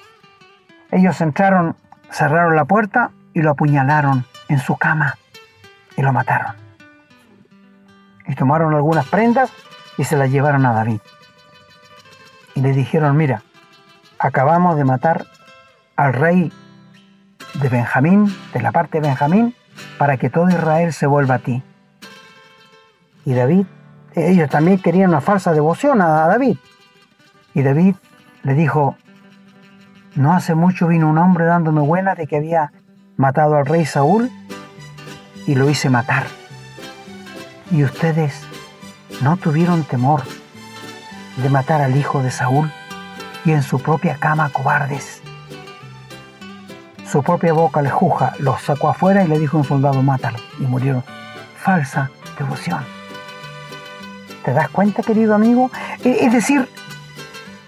ellos 0.90 1.20
entraron, 1.20 1.76
cerraron 2.10 2.56
la 2.56 2.64
puerta 2.64 3.12
y 3.32 3.42
lo 3.42 3.50
apuñalaron 3.50 4.26
en 4.48 4.58
su 4.58 4.76
cama 4.76 5.16
y 5.96 6.02
lo 6.02 6.12
mataron. 6.12 6.69
Y 8.30 8.36
tomaron 8.36 8.74
algunas 8.74 9.08
prendas 9.08 9.50
y 9.98 10.04
se 10.04 10.16
las 10.16 10.30
llevaron 10.30 10.64
a 10.64 10.72
David. 10.72 11.00
Y 12.54 12.60
le 12.60 12.72
dijeron, 12.72 13.16
mira, 13.16 13.42
acabamos 14.20 14.76
de 14.76 14.84
matar 14.84 15.26
al 15.96 16.12
rey 16.12 16.52
de 17.54 17.68
Benjamín, 17.68 18.32
de 18.52 18.62
la 18.62 18.70
parte 18.70 19.00
de 19.00 19.08
Benjamín, 19.08 19.56
para 19.98 20.16
que 20.16 20.30
todo 20.30 20.48
Israel 20.48 20.92
se 20.92 21.08
vuelva 21.08 21.34
a 21.34 21.38
ti. 21.40 21.60
Y 23.24 23.34
David, 23.34 23.66
ellos 24.14 24.48
también 24.48 24.80
querían 24.80 25.10
una 25.10 25.20
falsa 25.20 25.52
devoción 25.52 26.00
a 26.00 26.28
David. 26.28 26.56
Y 27.52 27.62
David 27.62 27.96
le 28.44 28.54
dijo, 28.54 28.96
no 30.14 30.34
hace 30.34 30.54
mucho 30.54 30.86
vino 30.86 31.10
un 31.10 31.18
hombre 31.18 31.46
dándome 31.46 31.80
buena 31.80 32.14
de 32.14 32.28
que 32.28 32.36
había 32.36 32.70
matado 33.16 33.56
al 33.56 33.66
rey 33.66 33.84
Saúl 33.86 34.30
y 35.48 35.56
lo 35.56 35.68
hice 35.68 35.90
matar. 35.90 36.39
Y 37.70 37.84
ustedes 37.84 38.42
no 39.20 39.36
tuvieron 39.36 39.84
temor 39.84 40.22
de 41.36 41.48
matar 41.48 41.80
al 41.80 41.96
hijo 41.96 42.22
de 42.22 42.30
Saúl 42.30 42.70
y 43.44 43.52
en 43.52 43.62
su 43.62 43.80
propia 43.80 44.16
cama 44.16 44.50
cobardes. 44.50 45.22
Su 47.10 47.22
propia 47.22 47.52
boca 47.52 47.82
le 47.82 47.90
juja, 47.90 48.34
los 48.38 48.62
sacó 48.62 48.88
afuera 48.88 49.24
y 49.24 49.28
le 49.28 49.38
dijo 49.38 49.56
a 49.56 49.60
un 49.60 49.66
soldado, 49.66 50.02
mátalo. 50.02 50.38
Y 50.58 50.62
murieron. 50.62 51.04
Falsa 51.56 52.10
devoción. 52.38 52.84
¿Te 54.44 54.52
das 54.52 54.68
cuenta, 54.70 55.02
querido 55.02 55.34
amigo? 55.34 55.70
E, 56.04 56.24
es 56.24 56.32
decir, 56.32 56.68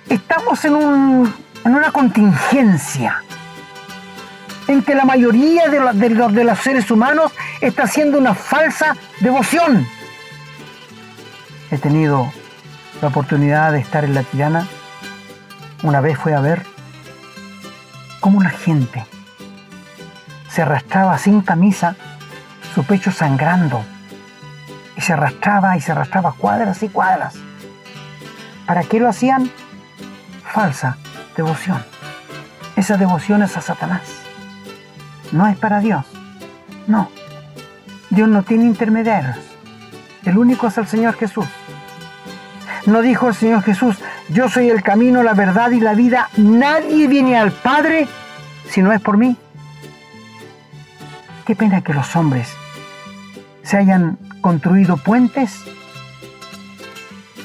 estamos 0.09 0.65
en, 0.65 0.75
un, 0.75 1.35
en 1.65 1.75
una 1.75 1.93
contingencia 1.93 3.23
que 4.81 4.95
la 4.95 5.05
mayoría 5.05 5.69
de, 5.69 5.81
de, 5.93 6.11
los, 6.11 6.33
de 6.33 6.45
los 6.45 6.59
seres 6.59 6.91
humanos 6.91 7.33
está 7.61 7.83
haciendo 7.83 8.17
una 8.17 8.35
falsa 8.35 8.97
devoción. 9.21 9.87
He 11.71 11.77
tenido 11.77 12.33
la 13.03 13.09
oportunidad 13.09 13.73
de 13.73 13.81
estar 13.81 14.05
en 14.05 14.15
la 14.15 14.23
tirana. 14.23 14.67
Una 15.83 16.01
vez 16.01 16.17
fue 16.17 16.35
a 16.35 16.41
ver 16.41 16.65
cómo 18.21 18.43
la 18.43 18.51
gente 18.51 19.05
se 20.49 20.63
arrastraba 20.63 21.19
sin 21.19 21.41
camisa, 21.41 21.97
su 22.75 22.85
pecho 22.85 23.11
sangrando, 23.11 23.85
y 24.97 25.01
se 25.01 25.13
arrastraba 25.13 25.77
y 25.77 25.81
se 25.81 25.93
arrastraba 25.93 26.33
cuadras 26.33 26.83
y 26.83 26.89
cuadras. 26.89 27.35
¿Para 28.67 28.85
qué 28.85 29.01
lo 29.01 29.09
hacían? 29.09 29.51
Falsa 30.45 30.97
devoción. 31.37 31.85
Esa 32.77 32.97
devoción 32.97 33.43
es 33.43 33.57
a 33.57 33.61
Satanás. 33.61 34.22
No 35.33 35.47
es 35.47 35.57
para 35.57 35.81
Dios. 35.81 36.05
No. 36.87 37.09
Dios 38.11 38.29
no 38.29 38.43
tiene 38.43 38.65
intermediarios. 38.65 39.39
El 40.25 40.39
único 40.39 40.69
es 40.69 40.79
el 40.79 40.87
Señor 40.87 41.15
Jesús. 41.15 41.47
No 42.87 43.01
dijo 43.01 43.29
el 43.29 43.35
Señor 43.35 43.63
Jesús, 43.63 43.97
yo 44.29 44.49
soy 44.49 44.69
el 44.69 44.83
camino, 44.83 45.23
la 45.23 45.35
verdad 45.35 45.71
y 45.71 45.81
la 45.81 45.95
vida. 45.95 46.29
Nadie 46.37 47.09
viene 47.09 47.37
al 47.37 47.53
Padre 47.53 48.09
si 48.69 48.83
no 48.83 48.93
es 48.93 49.01
por 49.01 49.17
mí. 49.17 49.37
Qué 51.47 51.57
pena 51.57 51.81
que 51.83 51.95
los 51.95 52.15
hombres 52.15 52.53
se 53.63 53.77
hayan 53.79 54.19
construido 54.41 54.97
puentes 54.97 55.61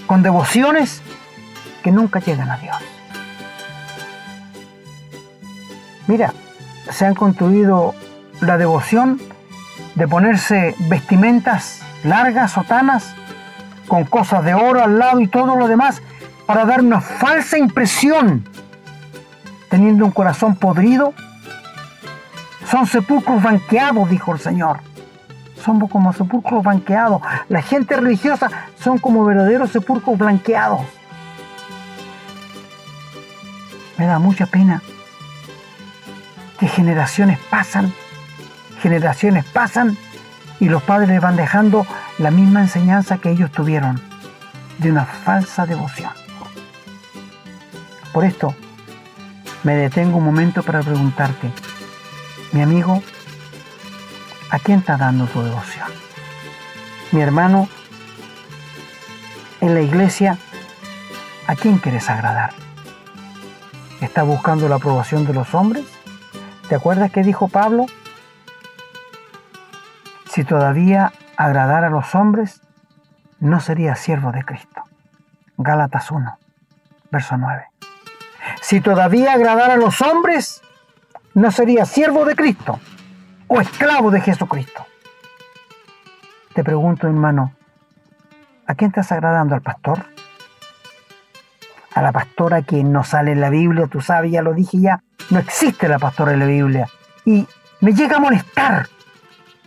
con 0.08 0.23
devociones 0.23 1.02
que 1.84 1.91
nunca 1.91 2.19
llegan 2.19 2.50
a 2.50 2.58
Dios. 2.58 2.78
Mira, 6.08 6.34
se 6.91 7.06
han 7.06 7.15
construido 7.15 7.93
la 8.41 8.58
devoción 8.58 9.19
de 9.95 10.08
ponerse 10.08 10.76
vestimentas 10.89 11.82
largas, 12.04 12.52
sotanas, 12.52 13.15
con 13.88 14.04
cosas 14.06 14.43
de 14.43 14.54
oro 14.54 14.84
al 14.84 15.00
lado 15.00 15.19
y 15.21 15.28
todo 15.28 15.56
lo 15.56 15.67
demás, 15.67 16.02
para 16.45 16.65
dar 16.65 16.82
una 16.82 17.02
falsa 17.02 17.58
impresión, 17.58 18.47
teniendo 19.69 20.06
un 20.06 20.12
corazón 20.12 20.56
podrido. 20.56 21.13
Son 22.69 22.86
sepulcros 22.86 23.41
banqueados, 23.41 24.10
dijo 24.10 24.34
el 24.34 24.39
Señor. 24.39 24.80
Somos 25.63 25.89
como 25.89 26.13
sepulcros 26.13 26.63
blanqueados. 26.63 27.21
La 27.50 27.62
gente 27.62 27.95
religiosa 27.95 28.50
son 28.80 29.00
como 29.00 29.26
verdaderos 29.26 29.71
sepulcros 29.71 30.17
blanqueados. 30.17 30.82
Me 33.97 34.06
da 34.06 34.19
mucha 34.19 34.45
pena 34.45 34.82
que 36.60 36.67
generaciones 36.67 37.39
pasan, 37.50 37.93
generaciones 38.82 39.46
pasan 39.46 39.98
y 40.60 40.70
los 40.70 40.82
padres 40.84 41.22
van 41.22 41.36
dejando 41.36 41.86
la 42.17 42.32
misma 42.32 42.62
enseñanza 42.62 43.20
que 43.20 43.30
ellos 43.30 43.52
tuvieron 43.52 44.02
de 44.80 44.91
una 44.91 45.06
falsa 45.06 45.65
devoción. 45.65 46.12
Por 48.13 48.26
esto, 48.26 48.56
me 49.63 49.76
detengo 49.76 50.17
un 50.17 50.26
momento 50.26 50.63
para 50.63 50.82
preguntarte, 50.82 51.52
mi 52.52 52.62
amigo, 52.62 53.04
¿a 54.50 54.60
quién 54.60 54.80
está 54.80 54.98
dando 54.98 55.26
tu 55.26 55.41
devoción? 55.41 55.88
Mi 57.12 57.22
hermano, 57.22 57.70
en 59.62 59.74
la 59.74 59.82
iglesia, 59.82 60.38
¿a 61.48 61.56
quién 61.56 61.78
quieres 61.78 62.10
agradar? 62.10 62.54
¿Estás 64.02 64.26
buscando 64.26 64.67
la 64.70 64.76
aprobación 64.76 65.26
de 65.26 65.34
los 65.34 65.54
hombres? 65.54 65.86
¿Te 66.70 66.76
acuerdas 66.76 67.12
que 67.12 67.24
dijo 67.24 67.48
Pablo? 67.48 67.86
Si 70.26 70.44
todavía 70.44 71.14
agradara 71.38 71.88
a 71.88 71.90
los 71.90 72.14
hombres, 72.14 72.62
no 73.40 73.62
sería 73.62 73.96
siervo 73.96 74.32
de 74.34 74.44
Cristo. 74.44 74.84
Gálatas 75.58 76.12
1, 76.12 76.38
verso 77.10 77.38
9. 77.38 77.68
Si 78.62 78.82
todavía 78.82 79.34
agradara 79.34 79.76
a 79.76 79.78
los 79.78 80.02
hombres, 80.02 80.62
no 81.34 81.52
sería 81.52 81.86
siervo 81.86 82.26
de 82.26 82.36
Cristo 82.36 82.80
o 83.48 83.62
esclavo 83.62 84.12
de 84.12 84.20
Jesucristo. 84.20 84.86
Te 86.54 86.64
pregunto, 86.64 87.08
hermano, 87.08 87.54
¿a 88.66 88.76
quién 88.76 88.90
estás 88.90 89.12
agradando? 89.14 89.56
¿Al 89.56 89.62
pastor? 89.62 90.06
¿A 91.94 92.02
la 92.02 92.12
pastora 92.12 92.62
que 92.62 92.84
no 92.84 93.04
sale 93.04 93.32
en 93.32 93.42
la 93.42 93.50
Biblia? 93.50 93.88
Tú 93.88 94.02
sabes, 94.02 94.32
ya 94.32 94.42
lo 94.42 94.54
dije 94.54 94.80
ya, 94.80 95.04
no 95.30 95.40
existe 95.40 95.88
la 95.88 96.00
pastora 96.00 96.34
en 96.34 96.40
la 96.40 96.46
Biblia. 96.46 96.88
Y 97.26 97.46
me 97.82 97.94
llega 97.94 98.18
a 98.18 98.20
molestar 98.20 98.88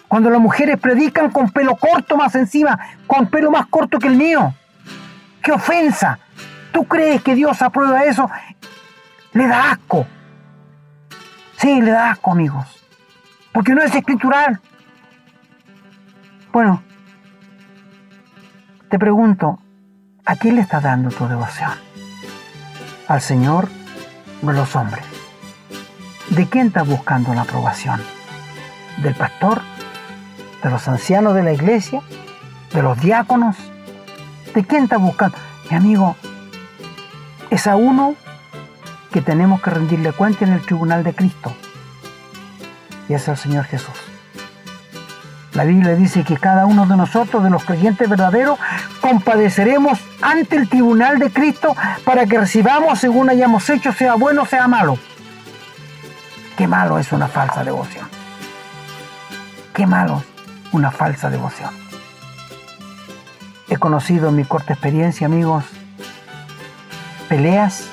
cuando 0.08 0.30
las 0.30 0.40
mujeres 0.40 0.78
predican 0.78 1.30
con 1.30 1.50
pelo 1.50 1.76
corto 1.76 2.16
más 2.16 2.34
encima, 2.34 2.78
con 3.06 3.28
pelo 3.28 3.50
más 3.50 3.66
corto 3.66 3.98
que 3.98 4.08
el 4.08 4.16
mío. 4.16 4.54
¡Qué 5.42 5.52
ofensa! 5.52 6.18
¿Tú 6.72 6.84
crees 6.84 7.22
que 7.22 7.34
Dios 7.34 7.62
aprueba 7.62 8.04
eso? 8.04 8.28
Le 9.32 9.46
da 9.46 9.72
asco. 9.72 10.06
Sí, 11.58 11.80
le 11.80 11.90
da 11.90 12.10
asco, 12.10 12.32
amigos. 12.32 12.66
Porque 13.52 13.74
no 13.74 13.82
es 13.82 13.94
escritural. 13.94 14.60
Bueno, 16.52 16.82
te 18.88 18.98
pregunto, 18.98 19.60
¿a 20.24 20.34
quién 20.36 20.56
le 20.56 20.62
estás 20.62 20.82
dando 20.82 21.10
tu 21.10 21.28
devoción? 21.28 21.70
¿Al 23.06 23.20
Señor 23.20 23.68
o 24.44 24.50
a 24.50 24.52
los 24.52 24.74
hombres? 24.74 25.09
¿De 26.30 26.46
quién 26.46 26.68
estás 26.68 26.86
buscando 26.86 27.34
la 27.34 27.40
aprobación? 27.40 28.00
¿Del 29.02 29.16
pastor? 29.16 29.62
¿De 30.62 30.70
los 30.70 30.86
ancianos 30.86 31.34
de 31.34 31.42
la 31.42 31.52
iglesia? 31.52 32.02
¿De 32.72 32.82
los 32.82 33.00
diáconos? 33.00 33.56
¿De 34.54 34.64
quién 34.64 34.84
estás 34.84 35.00
buscando? 35.00 35.36
Mi 35.68 35.76
amigo, 35.76 36.16
es 37.50 37.66
a 37.66 37.74
uno 37.74 38.14
que 39.12 39.20
tenemos 39.22 39.60
que 39.60 39.70
rendirle 39.70 40.12
cuenta 40.12 40.44
en 40.44 40.52
el 40.52 40.62
tribunal 40.62 41.02
de 41.02 41.14
Cristo. 41.14 41.52
Y 43.08 43.14
es 43.14 43.26
el 43.26 43.36
Señor 43.36 43.64
Jesús. 43.64 43.96
La 45.54 45.64
Biblia 45.64 45.96
dice 45.96 46.22
que 46.22 46.36
cada 46.36 46.64
uno 46.64 46.86
de 46.86 46.96
nosotros, 46.96 47.42
de 47.42 47.50
los 47.50 47.64
creyentes 47.64 48.08
verdaderos, 48.08 48.56
compadeceremos 49.00 49.98
ante 50.22 50.54
el 50.54 50.68
tribunal 50.68 51.18
de 51.18 51.32
Cristo 51.32 51.74
para 52.04 52.24
que 52.26 52.38
recibamos 52.38 53.00
según 53.00 53.30
hayamos 53.30 53.68
hecho, 53.68 53.92
sea 53.92 54.14
bueno 54.14 54.42
o 54.42 54.46
sea 54.46 54.68
malo. 54.68 54.96
Qué 56.60 56.68
malo 56.68 56.98
es 56.98 57.10
una 57.10 57.26
falsa 57.26 57.64
devoción. 57.64 58.06
Qué 59.72 59.86
malo 59.86 60.22
una 60.72 60.90
falsa 60.90 61.30
devoción. 61.30 61.70
He 63.70 63.78
conocido 63.78 64.28
en 64.28 64.36
mi 64.36 64.44
corta 64.44 64.74
experiencia, 64.74 65.26
amigos, 65.26 65.64
peleas 67.30 67.88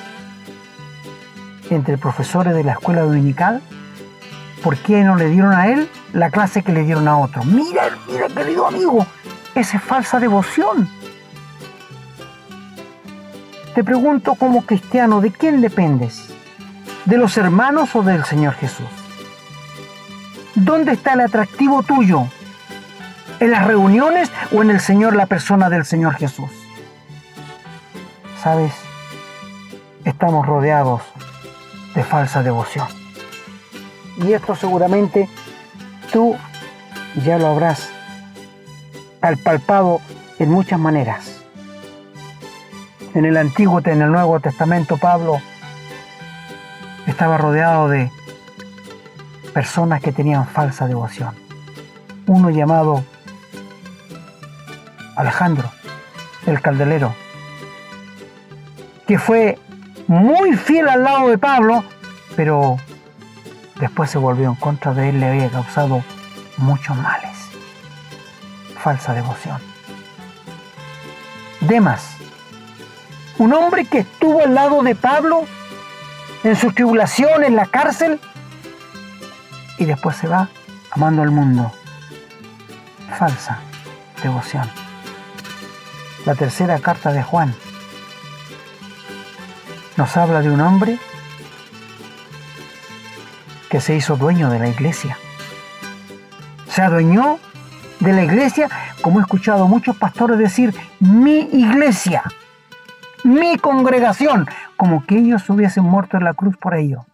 entre 1.70 1.96
profesores 1.96 2.54
de 2.54 2.62
la 2.62 2.72
escuela 2.72 3.00
dominical 3.00 3.62
por 4.62 4.76
qué 4.76 5.02
no 5.02 5.16
le 5.16 5.30
dieron 5.30 5.54
a 5.54 5.68
él 5.68 5.88
la 6.12 6.28
clase 6.30 6.62
que 6.62 6.72
le 6.72 6.84
dieron 6.84 7.08
a 7.08 7.16
otro. 7.16 7.42
Mira, 7.44 7.84
mira, 8.06 8.28
querido 8.28 8.66
amigo, 8.66 9.06
esa 9.54 9.78
es 9.78 9.82
falsa 9.82 10.20
devoción. 10.20 10.90
Te 13.74 13.82
pregunto 13.82 14.34
como 14.34 14.66
cristiano, 14.66 15.22
¿de 15.22 15.32
quién 15.32 15.62
dependes? 15.62 16.37
¿De 17.08 17.16
los 17.16 17.38
hermanos 17.38 17.96
o 17.96 18.02
del 18.02 18.22
Señor 18.26 18.52
Jesús? 18.56 18.86
¿Dónde 20.54 20.92
está 20.92 21.14
el 21.14 21.20
atractivo 21.20 21.82
tuyo? 21.82 22.26
¿En 23.40 23.50
las 23.50 23.66
reuniones 23.66 24.30
o 24.52 24.60
en 24.60 24.68
el 24.68 24.78
Señor, 24.78 25.16
la 25.16 25.24
persona 25.24 25.70
del 25.70 25.86
Señor 25.86 26.16
Jesús? 26.16 26.50
¿Sabes? 28.42 28.74
Estamos 30.04 30.44
rodeados 30.44 31.00
de 31.94 32.04
falsa 32.04 32.42
devoción. 32.42 32.88
Y 34.18 34.34
esto 34.34 34.54
seguramente 34.54 35.30
tú 36.12 36.36
ya 37.24 37.38
lo 37.38 37.46
habrás 37.46 37.88
palpado 39.42 40.02
en 40.38 40.50
muchas 40.50 40.78
maneras. 40.78 41.40
En 43.14 43.24
el 43.24 43.38
Antiguo, 43.38 43.80
en 43.82 44.02
el 44.02 44.12
Nuevo 44.12 44.38
Testamento, 44.40 44.98
Pablo 44.98 45.40
estaba 47.08 47.38
rodeado 47.38 47.88
de 47.88 48.10
personas 49.54 50.02
que 50.02 50.12
tenían 50.12 50.46
falsa 50.46 50.86
devoción. 50.86 51.34
Uno 52.26 52.50
llamado 52.50 53.02
Alejandro, 55.16 55.70
el 56.46 56.60
caldelero, 56.60 57.14
que 59.06 59.18
fue 59.18 59.58
muy 60.06 60.54
fiel 60.56 60.88
al 60.88 61.02
lado 61.02 61.28
de 61.28 61.38
Pablo, 61.38 61.82
pero 62.36 62.76
después 63.80 64.10
se 64.10 64.18
volvió 64.18 64.50
en 64.50 64.54
contra 64.56 64.92
de 64.92 65.08
él, 65.08 65.18
le 65.18 65.28
había 65.28 65.48
causado 65.48 66.04
muchos 66.58 66.94
males. 66.96 67.36
Falsa 68.78 69.14
devoción. 69.14 69.58
Demas, 71.60 72.16
un 73.38 73.54
hombre 73.54 73.86
que 73.86 74.00
estuvo 74.00 74.42
al 74.42 74.54
lado 74.54 74.82
de 74.82 74.94
Pablo 74.94 75.46
en 76.44 76.56
su 76.56 76.72
tribulación, 76.72 77.44
en 77.44 77.56
la 77.56 77.66
cárcel, 77.66 78.20
y 79.78 79.84
después 79.84 80.16
se 80.16 80.28
va 80.28 80.48
amando 80.90 81.22
al 81.22 81.30
mundo. 81.30 81.72
Falsa 83.18 83.60
devoción. 84.22 84.68
La 86.26 86.34
tercera 86.34 86.78
carta 86.78 87.12
de 87.12 87.22
Juan 87.22 87.54
nos 89.96 90.16
habla 90.16 90.40
de 90.40 90.50
un 90.50 90.60
hombre 90.60 90.98
que 93.68 93.80
se 93.80 93.94
hizo 93.94 94.16
dueño 94.16 94.50
de 94.50 94.58
la 94.58 94.68
iglesia. 94.68 95.18
Se 96.68 96.82
adueñó 96.82 97.38
de 98.00 98.12
la 98.12 98.22
iglesia, 98.22 98.68
como 99.02 99.18
he 99.18 99.22
escuchado 99.22 99.66
muchos 99.66 99.96
pastores 99.96 100.38
decir, 100.38 100.74
mi 101.00 101.40
iglesia, 101.52 102.22
mi 103.24 103.58
congregación, 103.58 104.48
como 104.78 105.04
que 105.04 105.18
ellos 105.18 105.50
hubiesen 105.50 105.84
muerto 105.84 106.16
en 106.16 106.24
la 106.24 106.32
cruz 106.32 106.56
por 106.56 106.74
ello. 106.74 107.04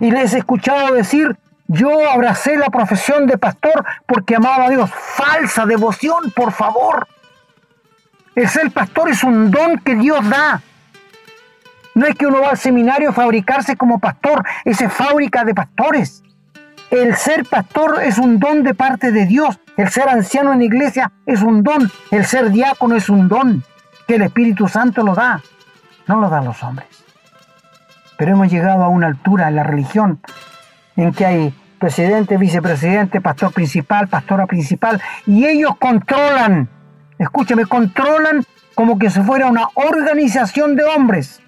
Y 0.00 0.10
les 0.10 0.34
he 0.34 0.38
escuchado 0.38 0.92
decir, 0.92 1.38
yo 1.68 2.10
abracé 2.10 2.58
la 2.58 2.68
profesión 2.68 3.26
de 3.26 3.38
pastor 3.38 3.86
porque 4.04 4.36
amaba 4.36 4.66
a 4.66 4.70
Dios. 4.70 4.90
Falsa 4.90 5.64
devoción, 5.64 6.32
por 6.34 6.52
favor. 6.52 7.06
El 8.34 8.48
ser 8.48 8.72
pastor 8.72 9.08
es 9.08 9.22
un 9.22 9.52
don 9.52 9.78
que 9.78 9.94
Dios 9.94 10.28
da. 10.28 10.60
No 11.94 12.06
es 12.06 12.16
que 12.16 12.26
uno 12.26 12.40
va 12.40 12.50
al 12.50 12.58
seminario 12.58 13.10
a 13.10 13.12
fabricarse 13.12 13.76
como 13.76 14.00
pastor, 14.00 14.44
esa 14.64 14.86
es 14.86 14.92
fábrica 14.92 15.44
de 15.44 15.54
pastores. 15.54 16.24
El 16.90 17.14
ser 17.14 17.44
pastor 17.44 18.02
es 18.02 18.18
un 18.18 18.40
don 18.40 18.64
de 18.64 18.74
parte 18.74 19.12
de 19.12 19.24
Dios. 19.26 19.60
El 19.76 19.88
ser 19.88 20.08
anciano 20.08 20.52
en 20.52 20.58
la 20.58 20.64
iglesia 20.64 21.12
es 21.26 21.42
un 21.42 21.62
don. 21.62 21.90
El 22.10 22.24
ser 22.24 22.50
diácono 22.50 22.96
es 22.96 23.08
un 23.08 23.28
don 23.28 23.62
que 24.08 24.16
el 24.16 24.22
Espíritu 24.22 24.66
Santo 24.66 25.04
lo 25.04 25.14
da. 25.14 25.40
No 26.08 26.20
lo 26.20 26.28
dan 26.28 26.44
los 26.44 26.60
hombres. 26.62 27.03
Pero 28.18 28.32
hemos 28.32 28.50
llegado 28.50 28.84
a 28.84 28.88
una 28.88 29.06
altura 29.06 29.48
en 29.48 29.56
la 29.56 29.62
religión 29.62 30.20
en 30.96 31.12
que 31.12 31.26
hay 31.26 31.54
presidente, 31.78 32.36
vicepresidente, 32.36 33.20
pastor 33.20 33.52
principal, 33.52 34.08
pastora 34.08 34.46
principal, 34.46 35.00
y 35.26 35.44
ellos 35.44 35.76
controlan, 35.78 36.68
escúchame, 37.18 37.66
controlan 37.66 38.44
como 38.74 38.98
que 38.98 39.10
se 39.10 39.22
fuera 39.22 39.48
una 39.48 39.68
organización 39.74 40.76
de 40.76 40.84
hombres, 40.84 41.42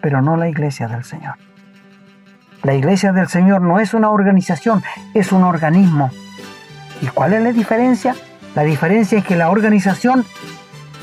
pero 0.00 0.20
no 0.20 0.36
la 0.36 0.48
iglesia 0.48 0.88
del 0.88 1.04
Señor. 1.04 1.36
La 2.62 2.74
iglesia 2.74 3.12
del 3.12 3.28
Señor 3.28 3.62
no 3.62 3.80
es 3.80 3.94
una 3.94 4.10
organización, 4.10 4.82
es 5.14 5.32
un 5.32 5.42
organismo. 5.42 6.10
¿Y 7.00 7.06
cuál 7.06 7.32
es 7.32 7.42
la 7.42 7.52
diferencia? 7.52 8.14
La 8.54 8.62
diferencia 8.62 9.18
es 9.18 9.24
que 9.24 9.36
la 9.36 9.50
organización 9.50 10.24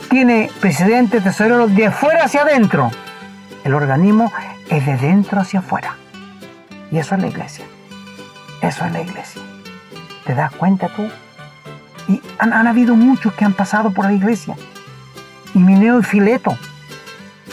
tiene 0.10 0.50
presidente, 0.62 1.20
tesorero 1.20 1.68
de 1.68 1.88
afuera 1.88 2.26
hacia 2.26 2.43
adentro. 2.43 2.91
El 3.64 3.74
organismo 3.74 4.32
es 4.70 4.86
de 4.86 4.98
dentro 4.98 5.42
hacia 5.42 5.60
afuera. 5.60 5.96
Y 6.92 6.98
eso 6.98 7.16
es 7.16 7.22
la 7.22 7.28
iglesia. 7.28 7.66
Eso 8.62 8.86
es 8.86 8.92
la 8.92 9.02
iglesia. 9.02 9.42
¿Te 10.26 10.36
das 10.36 10.52
cuenta 10.52 10.90
tú? 10.90 11.10
Y 12.08 12.22
han, 12.40 12.68
habido 12.68 12.96
muchos 12.96 13.34
que 13.34 13.46
han 13.46 13.54
pasado 13.54 13.92
por 13.92 14.06
la 14.06 14.14
iglesia. 14.14 14.56
Y 15.54 15.60
Mineo 15.60 16.00
y 16.00 16.04
Fileto 16.04 16.58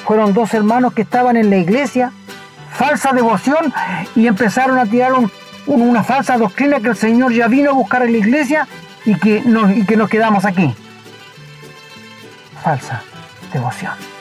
fueron 0.05 0.33
dos 0.33 0.55
hermanos 0.55 0.93
que 0.93 1.03
estaban 1.03 1.37
en 1.37 1.51
la 1.51 1.57
iglesia, 1.57 2.13
falsa 2.73 3.13
devoción, 3.13 3.73
y 4.15 4.27
empezaron 4.27 4.79
a 4.79 4.87
tirar 4.87 5.13
una 5.67 6.05
falsa 6.05 6.39
doctrina 6.39 6.81
que 6.81 6.89
el 6.89 6.97
Señor 6.97 7.33
ya 7.33 7.49
vino 7.49 7.71
a 7.71 7.75
buscar 7.75 8.03
en 8.03 8.13
la 8.13 8.19
iglesia 8.19 8.69
y 9.05 9.15
que 9.15 9.43
y 9.75 9.85
que 9.85 9.97
nos 9.97 10.09
quedamos 10.09 10.45
aquí. 10.45 10.75
Falsa 12.63 13.03
devoción. 13.53 14.16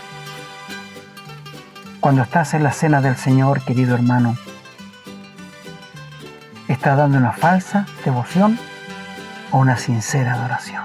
Cuando 2.06 2.22
estás 2.22 2.54
en 2.54 2.62
la 2.62 2.72
cena 2.72 3.02
del 3.02 3.16
Señor, 3.16 3.64
querido 3.64 3.96
hermano, 3.96 4.38
¿estás 6.68 7.00
dando 7.00 7.18
una 7.18 7.32
falsa 7.32 7.88
devoción 8.06 8.60
o 9.50 9.58
una 9.58 9.76
sincera 9.76 10.34
adoración? 10.34 10.84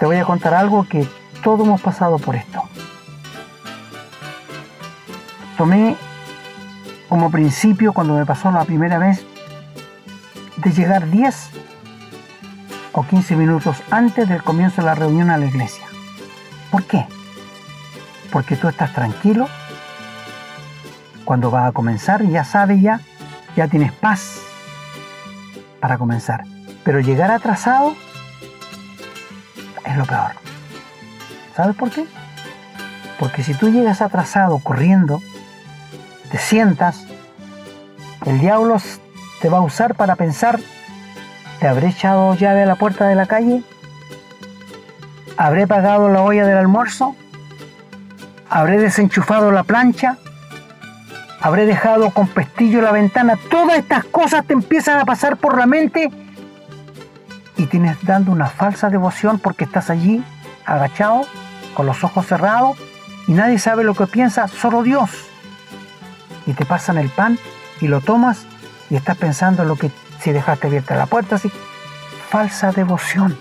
Te 0.00 0.06
voy 0.06 0.16
a 0.16 0.24
contar 0.24 0.54
algo 0.54 0.88
que 0.88 1.06
todos 1.44 1.64
hemos 1.64 1.80
pasado 1.80 2.18
por 2.18 2.34
esto. 2.34 2.64
Tomé 5.56 5.96
como 7.08 7.30
principio 7.30 7.92
cuando 7.92 8.14
me 8.14 8.26
pasó 8.26 8.50
la 8.50 8.64
primera 8.64 8.98
vez 8.98 9.24
de 10.56 10.72
llegar 10.72 11.08
10 11.08 11.50
o 12.92 13.06
15 13.06 13.36
minutos 13.36 13.76
antes 13.92 14.28
del 14.28 14.42
comienzo 14.42 14.82
de 14.82 14.86
la 14.86 14.96
reunión 14.96 15.30
a 15.30 15.38
la 15.38 15.46
iglesia. 15.46 15.86
¿Por 16.72 16.82
qué? 16.82 17.06
Porque 18.30 18.56
tú 18.56 18.68
estás 18.68 18.92
tranquilo. 18.92 19.48
Cuando 21.24 21.50
vas 21.50 21.68
a 21.68 21.72
comenzar, 21.72 22.24
ya 22.24 22.44
sabes 22.44 22.80
ya, 22.80 23.00
ya 23.56 23.68
tienes 23.68 23.92
paz 23.92 24.40
para 25.80 25.98
comenzar. 25.98 26.44
Pero 26.84 27.00
llegar 27.00 27.30
atrasado 27.30 27.94
es 29.84 29.96
lo 29.96 30.04
peor. 30.04 30.32
¿Sabes 31.54 31.76
por 31.76 31.90
qué? 31.90 32.06
Porque 33.18 33.42
si 33.42 33.54
tú 33.54 33.68
llegas 33.70 34.00
atrasado 34.00 34.58
corriendo, 34.58 35.20
te 36.30 36.38
sientas, 36.38 37.04
el 38.26 38.38
diablo 38.38 38.76
te 39.40 39.48
va 39.48 39.58
a 39.58 39.62
usar 39.62 39.94
para 39.94 40.16
pensar, 40.16 40.60
¿te 41.58 41.66
habré 41.66 41.88
echado 41.88 42.34
llave 42.34 42.62
a 42.62 42.66
la 42.66 42.76
puerta 42.76 43.08
de 43.08 43.14
la 43.14 43.26
calle? 43.26 43.62
¿Habré 45.36 45.66
pagado 45.66 46.08
la 46.08 46.22
olla 46.22 46.46
del 46.46 46.58
almuerzo? 46.58 47.16
Habré 48.50 48.78
desenchufado 48.78 49.50
la 49.50 49.62
plancha, 49.62 50.16
habré 51.40 51.66
dejado 51.66 52.10
con 52.10 52.28
pestillo 52.28 52.80
la 52.80 52.92
ventana, 52.92 53.38
todas 53.50 53.78
estas 53.78 54.04
cosas 54.04 54.44
te 54.46 54.54
empiezan 54.54 54.98
a 54.98 55.04
pasar 55.04 55.36
por 55.36 55.58
la 55.58 55.66
mente 55.66 56.10
y 57.56 57.66
tienes 57.66 57.96
dando 58.04 58.32
una 58.32 58.46
falsa 58.46 58.88
devoción 58.90 59.38
porque 59.38 59.64
estás 59.64 59.90
allí 59.90 60.22
agachado, 60.64 61.22
con 61.74 61.86
los 61.86 62.02
ojos 62.04 62.26
cerrados 62.26 62.76
y 63.26 63.32
nadie 63.32 63.58
sabe 63.58 63.84
lo 63.84 63.94
que 63.94 64.06
piensa, 64.06 64.48
solo 64.48 64.82
Dios. 64.82 65.10
Y 66.46 66.54
te 66.54 66.64
pasan 66.64 66.98
el 66.98 67.10
pan 67.10 67.38
y 67.80 67.88
lo 67.88 68.00
tomas 68.00 68.46
y 68.90 68.96
estás 68.96 69.16
pensando 69.16 69.62
en 69.62 69.68
lo 69.68 69.76
que 69.76 69.90
si 70.20 70.32
dejaste 70.32 70.66
abierta 70.66 70.96
la 70.96 71.06
puerta, 71.06 71.36
así. 71.36 71.50
Falsa 72.30 72.72
devoción. 72.72 73.38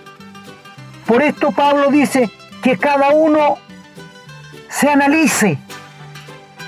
Por 1.06 1.22
esto 1.22 1.52
Pablo 1.52 1.90
dice 1.90 2.30
que 2.62 2.78
cada 2.78 3.10
uno 3.10 3.58
se 4.70 4.90
analice 4.90 5.58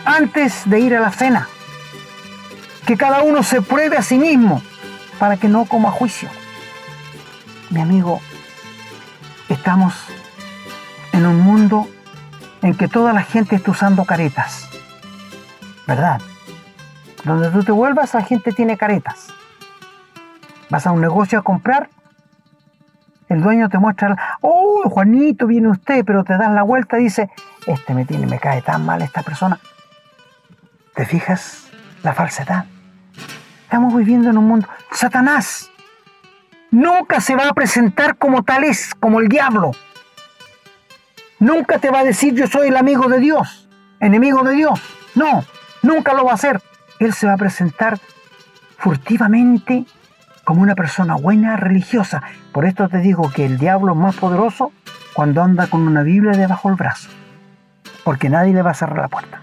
antes 0.05 0.69
de 0.69 0.79
ir 0.79 0.95
a 0.95 0.99
la 0.99 1.11
cena. 1.11 1.47
Que 2.85 2.97
cada 2.97 3.21
uno 3.21 3.43
se 3.43 3.61
pruebe 3.61 3.97
a 3.97 4.01
sí 4.01 4.17
mismo 4.17 4.61
para 5.19 5.37
que 5.37 5.47
no 5.47 5.65
coma 5.65 5.91
juicio. 5.91 6.29
Mi 7.69 7.81
amigo, 7.81 8.19
estamos 9.47 9.93
en 11.11 11.25
un 11.25 11.39
mundo 11.41 11.87
en 12.61 12.75
que 12.75 12.87
toda 12.87 13.13
la 13.13 13.23
gente 13.23 13.55
está 13.55 13.71
usando 13.71 14.05
caretas. 14.05 14.67
¿Verdad? 15.85 16.21
Donde 17.23 17.49
tú 17.49 17.63
te 17.63 17.71
vuelvas, 17.71 18.13
la 18.13 18.23
gente 18.23 18.51
tiene 18.53 18.77
caretas. 18.77 19.27
Vas 20.69 20.87
a 20.87 20.91
un 20.91 21.01
negocio 21.01 21.39
a 21.39 21.41
comprar, 21.41 21.89
el 23.27 23.41
dueño 23.41 23.69
te 23.69 23.77
muestra, 23.77 24.37
oh, 24.41 24.83
Juanito, 24.89 25.45
viene 25.45 25.69
usted, 25.69 26.03
pero 26.05 26.23
te 26.23 26.37
das 26.37 26.51
la 26.51 26.63
vuelta 26.63 26.99
y 26.99 27.03
dice, 27.03 27.29
este 27.69 27.93
me 27.93 28.05
tiene, 28.05 28.25
me 28.25 28.39
cae 28.39 28.61
tan 28.61 28.85
mal 28.85 29.01
esta 29.01 29.21
persona. 29.21 29.59
¿Te 30.95 31.05
fijas 31.05 31.67
la 32.03 32.13
falsedad? 32.13 32.65
Estamos 33.63 33.95
viviendo 33.95 34.29
en 34.29 34.37
un 34.37 34.47
mundo. 34.47 34.67
Satanás 34.91 35.69
nunca 36.71 37.21
se 37.21 37.35
va 37.35 37.47
a 37.47 37.53
presentar 37.53 38.17
como 38.17 38.43
tal 38.43 38.63
es, 38.63 38.95
como 38.95 39.19
el 39.19 39.29
diablo. 39.29 39.71
Nunca 41.39 41.79
te 41.79 41.91
va 41.91 41.99
a 41.99 42.03
decir 42.03 42.33
yo 42.33 42.47
soy 42.47 42.69
el 42.69 42.77
amigo 42.77 43.07
de 43.07 43.19
Dios, 43.19 43.69
enemigo 43.99 44.43
de 44.43 44.55
Dios. 44.55 44.81
No, 45.15 45.45
nunca 45.83 46.13
lo 46.13 46.25
va 46.25 46.31
a 46.31 46.35
hacer. 46.35 46.61
Él 46.99 47.13
se 47.13 47.27
va 47.27 47.33
a 47.33 47.37
presentar 47.37 47.99
furtivamente 48.77 49.85
como 50.43 50.63
una 50.63 50.75
persona 50.75 51.15
buena, 51.15 51.55
religiosa. 51.55 52.23
Por 52.51 52.65
esto 52.65 52.89
te 52.89 52.97
digo 52.97 53.31
que 53.31 53.45
el 53.45 53.59
diablo 53.59 53.93
es 53.93 53.97
más 53.97 54.15
poderoso 54.15 54.71
cuando 55.13 55.43
anda 55.43 55.67
con 55.67 55.87
una 55.87 56.01
Biblia 56.01 56.31
debajo 56.31 56.69
del 56.69 56.77
brazo 56.77 57.09
porque 58.09 58.27
nadie 58.27 58.55
le 58.55 58.63
va 58.63 58.71
a 58.71 58.73
cerrar 58.73 58.97
la 58.97 59.07
puerta. 59.07 59.39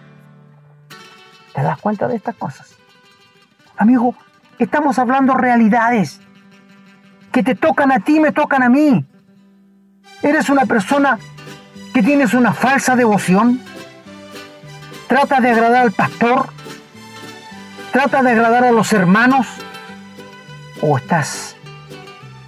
¿Te 1.54 1.62
das 1.62 1.78
cuenta 1.78 2.08
de 2.08 2.16
estas 2.16 2.34
cosas? 2.34 2.74
Amigo, 3.76 4.16
estamos 4.58 4.98
hablando 4.98 5.34
realidades 5.34 6.20
que 7.30 7.44
te 7.44 7.54
tocan 7.54 7.92
a 7.92 8.00
ti, 8.00 8.18
me 8.18 8.32
tocan 8.32 8.64
a 8.64 8.68
mí. 8.68 9.06
Eres 10.20 10.50
una 10.50 10.66
persona 10.66 11.20
que 11.94 12.02
tienes 12.02 12.34
una 12.34 12.52
falsa 12.54 12.96
devoción. 12.96 13.60
Trata 15.06 15.40
de 15.40 15.52
agradar 15.52 15.82
al 15.82 15.92
pastor. 15.92 16.48
Trata 17.92 18.24
de 18.24 18.32
agradar 18.32 18.64
a 18.64 18.72
los 18.72 18.92
hermanos. 18.92 19.46
O 20.80 20.98
estás 20.98 21.54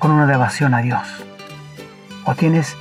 con 0.01 0.11
una 0.11 0.27
devoción 0.27 0.75
a 0.75 0.83
Dios. 0.83 1.25
O 2.25 2.35
tienes 2.35 2.77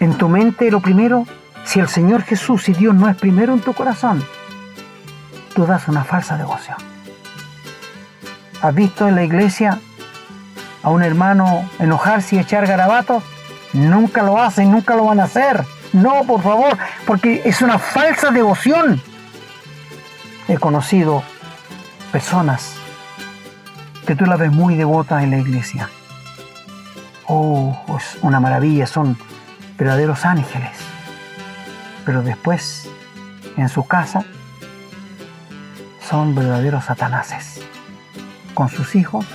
en 0.00 0.18
tu 0.18 0.28
mente 0.28 0.72
lo 0.72 0.80
primero, 0.80 1.24
si 1.64 1.80
el 1.80 1.88
Señor 1.88 2.22
Jesús 2.22 2.68
y 2.68 2.74
Dios 2.74 2.94
no 2.94 3.08
es 3.08 3.16
primero 3.16 3.54
en 3.54 3.60
tu 3.60 3.72
corazón, 3.72 4.24
tú 5.54 5.66
das 5.66 5.88
una 5.88 6.04
falsa 6.04 6.36
devoción. 6.36 6.76
¿Has 8.62 8.74
visto 8.74 9.08
en 9.08 9.14
la 9.14 9.24
iglesia 9.24 9.78
a 10.82 10.90
un 10.90 11.02
hermano 11.02 11.68
enojarse 11.78 12.36
y 12.36 12.38
echar 12.38 12.66
garabatos? 12.66 13.22
Nunca 13.72 14.22
lo 14.22 14.40
hacen, 14.40 14.70
nunca 14.70 14.94
lo 14.94 15.04
van 15.04 15.20
a 15.20 15.24
hacer. 15.24 15.64
No, 15.92 16.24
por 16.24 16.42
favor, 16.42 16.78
porque 17.06 17.42
es 17.44 17.60
una 17.62 17.78
falsa 17.78 18.30
devoción. 18.30 19.02
He 20.48 20.56
conocido 20.58 21.22
personas 22.12 22.74
que 24.06 24.14
tú 24.14 24.26
las 24.26 24.38
ves 24.38 24.52
muy 24.52 24.76
devotas 24.76 25.22
en 25.22 25.30
la 25.30 25.38
iglesia. 25.38 25.88
Oh, 27.26 27.76
es 27.98 28.18
una 28.22 28.38
maravilla, 28.40 28.86
son 28.86 29.16
verdaderos 29.78 30.24
ángeles. 30.24 30.93
Pero 32.04 32.22
después, 32.22 32.88
en 33.56 33.68
su 33.68 33.86
casa, 33.86 34.24
son 36.08 36.34
verdaderos 36.34 36.84
satanases. 36.84 37.60
Con 38.54 38.68
sus 38.68 38.94
hijos, 38.94 39.26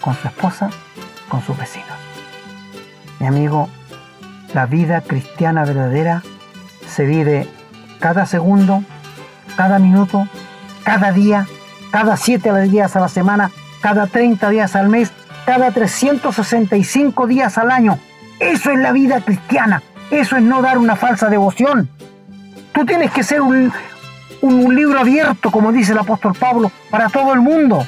con 0.00 0.14
su 0.14 0.28
esposa, 0.28 0.70
con 1.28 1.42
sus 1.42 1.56
vecinos. 1.56 1.88
Mi 3.18 3.26
amigo, 3.26 3.68
la 4.54 4.66
vida 4.66 5.00
cristiana 5.00 5.64
verdadera 5.64 6.22
se 6.88 7.04
vive 7.04 7.48
cada 7.98 8.26
segundo, 8.26 8.84
cada 9.56 9.78
minuto, 9.78 10.28
cada 10.84 11.12
día, 11.12 11.46
cada 11.90 12.16
siete 12.16 12.52
días 12.62 12.94
a 12.94 13.00
la 13.00 13.08
semana, 13.08 13.50
cada 13.80 14.06
30 14.06 14.50
días 14.50 14.76
al 14.76 14.88
mes, 14.88 15.12
cada 15.44 15.70
365 15.70 17.26
días 17.26 17.58
al 17.58 17.70
año. 17.70 17.98
Eso 18.38 18.70
es 18.70 18.78
la 18.78 18.92
vida 18.92 19.20
cristiana. 19.20 19.82
Eso 20.10 20.36
es 20.36 20.42
no 20.42 20.62
dar 20.62 20.78
una 20.78 20.96
falsa 20.96 21.28
devoción. 21.28 21.88
Tú 22.72 22.84
tienes 22.84 23.10
que 23.10 23.22
ser 23.22 23.40
un, 23.40 23.72
libro 24.42 25.00
abierto, 25.00 25.50
como 25.50 25.72
dice 25.72 25.92
el 25.92 25.98
apóstol 25.98 26.34
Pablo, 26.34 26.70
para 26.90 27.08
todo 27.08 27.32
el 27.32 27.40
mundo. 27.40 27.86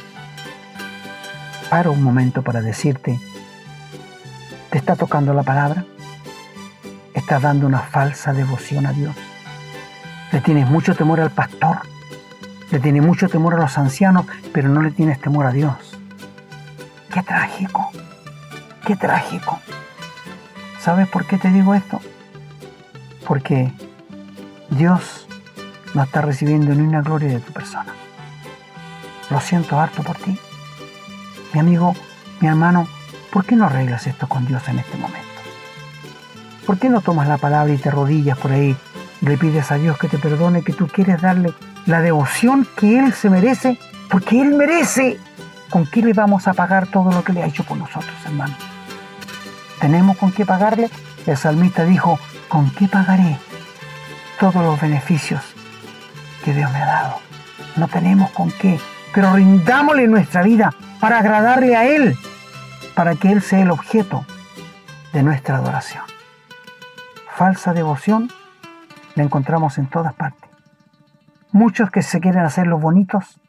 Para 1.71 1.91
un 1.91 2.03
momento 2.03 2.43
para 2.43 2.61
decirte, 2.61 3.21
¿te 4.71 4.79
está 4.79 4.97
tocando 4.97 5.35
la 5.35 5.43
palabra? 5.43 5.85
¿Estás 7.15 7.43
dando 7.43 7.67
una 7.67 7.81
falsa 7.81 8.33
devoción 8.33 8.87
a 8.87 8.93
Dios? 8.93 9.15
¿Le 10.33 10.41
tienes 10.41 10.69
mucho 10.69 10.95
temor 10.95 11.21
al 11.21 11.31
pastor? 11.31 11.81
¿Le 12.71 12.81
tienes 12.81 13.03
mucho 13.03 13.29
temor 13.29 13.55
a 13.55 13.59
los 13.59 13.79
ancianos, 13.79 14.27
pero 14.53 14.69
no 14.69 14.83
le 14.83 14.91
tienes 14.91 15.21
temor 15.21 15.47
a 15.47 15.53
Dios? 15.53 15.99
Qué 17.13 17.23
trágico, 17.23 17.91
qué 18.87 18.97
trágico. 18.97 19.61
¿Sabes 20.89 21.07
por 21.07 21.27
qué 21.27 21.37
te 21.37 21.51
digo 21.51 21.75
esto? 21.75 22.01
Porque 23.27 23.71
Dios 24.71 25.29
no 25.93 26.03
está 26.03 26.23
recibiendo 26.23 26.75
ni 26.75 26.81
una 26.81 27.03
gloria 27.03 27.29
de 27.29 27.41
tu 27.41 27.53
persona. 27.53 27.93
Lo 29.29 29.39
siento 29.39 29.79
harto 29.79 30.03
por 30.03 30.17
ti. 30.17 30.39
Mi 31.53 31.61
amigo, 31.61 31.95
mi 32.41 32.49
hermano, 32.49 32.89
¿por 33.31 33.45
qué 33.45 33.55
no 33.55 33.67
arreglas 33.67 34.07
esto 34.07 34.31
con 34.31 34.47
Dios 34.47 34.67
en 34.67 34.79
este 34.79 34.97
momento? 34.97 35.29
¿Por 36.65 36.79
qué 36.79 36.89
no 36.89 37.03
tomas 37.03 37.29
la 37.29 37.37
palabra 37.37 37.75
y 37.75 37.77
te 37.77 37.91
rodillas 37.91 38.39
por 38.39 38.53
ahí 38.53 38.75
le 39.21 39.37
pides 39.37 39.71
a 39.71 39.75
Dios 39.75 39.99
que 39.99 40.09
te 40.09 40.17
perdone, 40.17 40.63
que 40.63 40.73
tú 40.73 40.89
quieres 40.89 41.21
darle 41.21 41.53
la 41.85 42.01
devoción 42.01 42.67
que 42.79 42.99
Él 42.99 43.13
se 43.13 43.29
merece? 43.29 43.79
Porque 44.11 44.41
Él 44.41 44.55
merece. 44.55 45.21
¿Con 45.69 45.85
qué 45.85 46.01
le 46.01 46.15
vamos 46.15 46.49
a 46.49 46.55
pagar 46.55 46.87
todo 46.87 47.13
lo 47.13 47.23
que 47.23 47.35
le 47.35 47.43
ha 47.43 47.47
hecho 47.47 47.63
por 47.63 47.77
nosotros, 47.77 48.15
hermano? 48.25 48.55
¿Tenemos 49.81 50.17
con 50.17 50.33
qué 50.33 50.45
pagarle? 50.45 50.91
El 51.27 51.37
salmista 51.37 51.85
dijo, 51.85 52.19
¿con 52.49 52.71
qué 52.71 52.89
pagaré 52.89 53.39
todos 54.41 54.57
los 54.57 54.81
beneficios 54.81 55.43
que 56.45 56.53
Dios 56.53 56.71
me 56.73 56.83
ha 56.83 56.87
dado? 56.87 57.21
No 57.77 57.87
tenemos 57.87 58.31
con 58.31 58.51
qué, 58.51 58.81
pero 59.15 59.35
rindámosle 59.35 60.09
nuestra 60.09 60.43
vida 60.43 60.75
para 61.01 61.19
agradarle 61.19 61.77
a 61.77 61.87
Él, 61.87 62.17
para 62.95 63.15
que 63.15 63.31
Él 63.31 63.41
sea 63.41 63.61
el 63.61 63.71
objeto 63.71 64.25
de 65.13 65.23
nuestra 65.23 65.57
adoración. 65.57 66.03
Falsa 67.37 67.73
devoción 67.73 68.31
la 69.15 69.23
encontramos 69.23 69.79
en 69.79 69.87
todas 69.87 70.13
partes. 70.15 70.51
Muchos 71.53 71.91
que 71.91 72.03
se 72.03 72.21
quieren 72.21 72.45
hacer 72.45 72.67
los 72.67 72.81
bonitos 72.81 73.41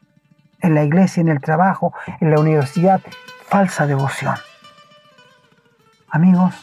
en 0.60 0.74
la 0.74 0.84
iglesia, 0.84 1.20
en 1.20 1.28
el 1.28 1.40
trabajo, 1.40 1.92
en 2.20 2.30
la 2.30 2.40
universidad, 2.40 3.00
falsa 3.48 3.86
devoción. 3.86 4.36
Amigos, 6.12 6.56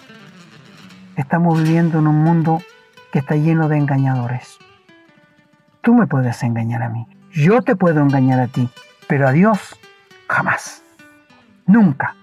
estamos 1.15 1.63
viviendo 1.63 1.99
en 1.99 2.07
un 2.07 2.21
mundo 2.21 2.61
que 3.13 3.19
está 3.19 3.37
lleno 3.37 3.69
de 3.69 3.77
engañadores. 3.77 4.57
Tú 5.79 5.93
me 5.93 6.05
puedes 6.05 6.43
engañar 6.43 6.83
a 6.83 6.89
mí, 6.89 7.07
yo 7.31 7.61
te 7.61 7.77
puedo 7.77 8.01
engañar 8.01 8.41
a 8.41 8.47
ti, 8.47 8.69
pero 9.07 9.25
a 9.25 9.31
Dios 9.31 9.79
jamás. 10.27 10.83
Nunca, 11.65 12.13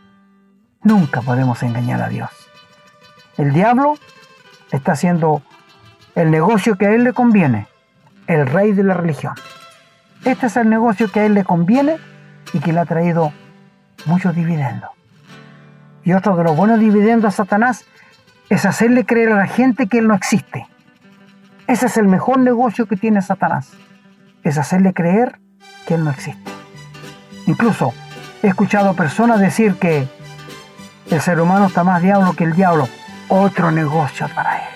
nunca 0.83 1.23
podemos 1.23 1.63
engañar 1.63 2.03
a 2.03 2.11
Dios. 2.11 2.29
El 3.39 3.55
diablo 3.55 3.95
está 4.71 4.93
haciendo 4.93 5.41
el 6.17 6.31
negocio 6.31 6.77
que 6.77 6.89
a 6.89 6.93
él 6.93 7.05
le 7.05 7.15
conviene, 7.15 7.69
el 8.27 8.47
rey 8.47 8.73
de 8.73 8.85
la 8.85 8.93
religión. 8.93 9.33
Este 10.27 10.49
es 10.49 10.59
el 10.59 10.69
negocio 10.69 11.11
que 11.11 11.21
a 11.21 11.25
él 11.25 11.33
le 11.33 11.45
conviene 11.45 11.97
y 12.53 12.59
que 12.59 12.75
le 12.75 12.81
ha 12.81 12.85
traído 12.85 13.33
muchos 14.05 14.37
dividendos. 14.37 14.91
Y 16.05 16.13
otro 16.13 16.37
de 16.37 16.45
los 16.45 16.57
buenos 16.57 16.79
dividendos 16.81 17.35
a 17.35 17.37
Satanás 17.37 17.85
es 18.51 18.67
hacerle 18.67 19.07
creer 19.07 19.33
a 19.33 19.37
la 19.37 19.47
gente 19.47 19.87
que 19.87 19.99
Él 19.99 20.09
no 20.09 20.15
existe. 20.15 20.67
Ese 21.67 21.87
es 21.87 21.97
el 21.97 22.07
mejor 22.07 22.39
negocio 22.39 22.87
que 22.87 22.97
tiene 22.97 23.23
Satanás. 23.23 23.73
Es 24.43 24.59
hacerle 24.59 24.93
creer 24.93 25.41
que 25.87 25.95
Él 25.95 26.05
no 26.05 26.11
existe. 26.11 26.51
Incluso 27.47 27.95
he 28.43 28.49
escuchado 28.49 28.95
personas 28.95 29.41
decir 29.41 29.77
que 29.77 30.07
el 31.11 31.21
ser 31.21 31.41
humano 31.41 31.67
está 31.67 31.85
más 31.85 32.03
diablo 32.03 32.35
que 32.35 32.45
el 32.45 32.55
diablo. 32.55 32.89
Otro 33.29 33.71
negocio 33.71 34.29
para 34.35 34.59
Él. 34.59 34.75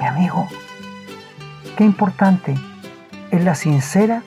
Mi 0.00 0.06
amigo, 0.06 0.48
qué 1.76 1.84
importante 1.84 2.54
es 3.32 3.44
la 3.44 3.56
sincera 3.56 4.22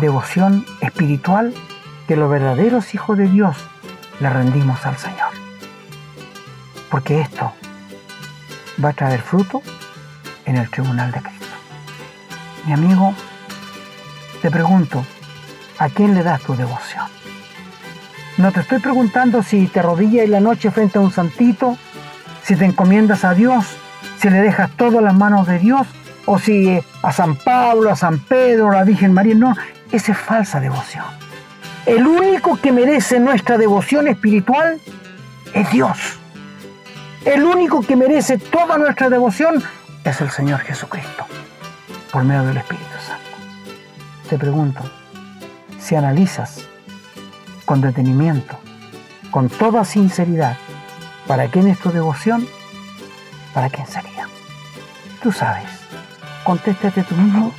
devoción 0.00 0.66
espiritual 0.82 1.54
que 2.06 2.16
los 2.16 2.30
verdaderos 2.30 2.94
hijos 2.94 3.16
de 3.16 3.28
Dios 3.28 3.56
le 4.20 4.28
rendimos 4.28 4.84
al 4.84 4.96
Señor. 4.96 5.29
Porque 6.90 7.20
esto 7.20 7.52
va 8.82 8.90
a 8.90 8.92
traer 8.92 9.22
fruto 9.22 9.62
en 10.44 10.56
el 10.56 10.68
tribunal 10.70 11.12
de 11.12 11.20
Cristo. 11.20 11.46
Mi 12.66 12.72
amigo, 12.72 13.14
te 14.42 14.50
pregunto, 14.50 15.04
¿a 15.78 15.88
quién 15.88 16.14
le 16.14 16.22
das 16.22 16.42
tu 16.42 16.56
devoción? 16.56 17.06
No 18.36 18.52
te 18.52 18.60
estoy 18.60 18.78
preguntando 18.78 19.42
si 19.42 19.66
te 19.66 19.80
arrodillas 19.80 20.24
en 20.24 20.32
la 20.32 20.40
noche 20.40 20.70
frente 20.70 20.98
a 20.98 21.02
un 21.02 21.12
santito, 21.12 21.76
si 22.42 22.56
te 22.56 22.64
encomiendas 22.64 23.24
a 23.24 23.34
Dios, 23.34 23.66
si 24.18 24.30
le 24.30 24.40
dejas 24.40 24.70
todo 24.76 24.98
a 24.98 25.02
las 25.02 25.14
manos 25.14 25.46
de 25.46 25.58
Dios, 25.58 25.86
o 26.26 26.38
si 26.38 26.80
a 27.02 27.12
San 27.12 27.36
Pablo, 27.36 27.90
a 27.90 27.96
San 27.96 28.18
Pedro, 28.18 28.70
a 28.70 28.76
la 28.76 28.84
Virgen 28.84 29.12
María. 29.12 29.34
No, 29.34 29.56
esa 29.90 30.12
es 30.12 30.18
falsa 30.18 30.60
devoción. 30.60 31.04
El 31.86 32.06
único 32.06 32.56
que 32.60 32.72
merece 32.72 33.18
nuestra 33.20 33.58
devoción 33.58 34.08
espiritual 34.08 34.80
es 35.54 35.70
Dios. 35.70 36.19
El 37.24 37.44
único 37.44 37.82
que 37.82 37.96
merece 37.96 38.38
toda 38.38 38.78
nuestra 38.78 39.10
devoción 39.10 39.62
es 40.04 40.20
el 40.22 40.30
Señor 40.30 40.60
Jesucristo, 40.60 41.26
por 42.10 42.24
medio 42.24 42.44
del 42.44 42.56
Espíritu 42.56 42.86
Santo. 43.06 43.28
Te 44.30 44.38
pregunto, 44.38 44.80
si 45.78 45.96
analizas 45.96 46.66
con 47.66 47.82
detenimiento, 47.82 48.58
con 49.30 49.50
toda 49.50 49.84
sinceridad, 49.84 50.56
¿para 51.26 51.48
quién 51.48 51.68
es 51.68 51.78
tu 51.78 51.92
devoción? 51.92 52.48
¿Para 53.52 53.68
quién 53.68 53.86
sería? 53.86 54.26
Tú 55.22 55.30
sabes, 55.30 55.68
contéstate 56.42 57.02
tú 57.02 57.14
mismo 57.16 57.52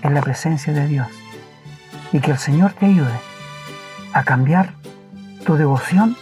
en 0.00 0.14
la 0.14 0.22
presencia 0.22 0.72
de 0.72 0.86
Dios 0.86 1.08
y 2.14 2.20
que 2.20 2.30
el 2.30 2.38
Señor 2.38 2.72
te 2.72 2.86
ayude 2.86 3.20
a 4.14 4.24
cambiar 4.24 4.72
tu 5.44 5.56
devoción, 5.56 6.16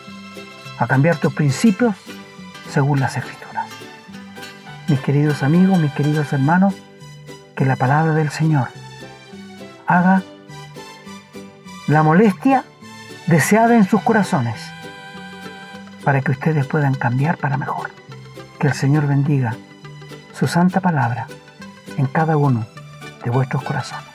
a 0.76 0.88
cambiar 0.88 1.18
tus 1.18 1.32
principios 1.32 1.94
según 2.70 3.00
las 3.00 3.16
escrituras. 3.16 3.66
Mis 4.88 5.00
queridos 5.00 5.42
amigos, 5.42 5.78
mis 5.78 5.92
queridos 5.92 6.32
hermanos, 6.32 6.74
que 7.56 7.64
la 7.64 7.76
palabra 7.76 8.14
del 8.14 8.30
Señor 8.30 8.68
haga 9.86 10.22
la 11.88 12.02
molestia 12.02 12.64
deseada 13.26 13.76
en 13.76 13.84
sus 13.84 14.00
corazones 14.02 14.60
para 16.04 16.20
que 16.20 16.32
ustedes 16.32 16.66
puedan 16.66 16.94
cambiar 16.94 17.36
para 17.36 17.56
mejor. 17.56 17.90
Que 18.58 18.68
el 18.68 18.74
Señor 18.74 19.06
bendiga 19.06 19.54
su 20.32 20.46
santa 20.46 20.80
palabra 20.80 21.26
en 21.96 22.06
cada 22.06 22.36
uno 22.36 22.66
de 23.24 23.30
vuestros 23.30 23.62
corazones. 23.62 24.09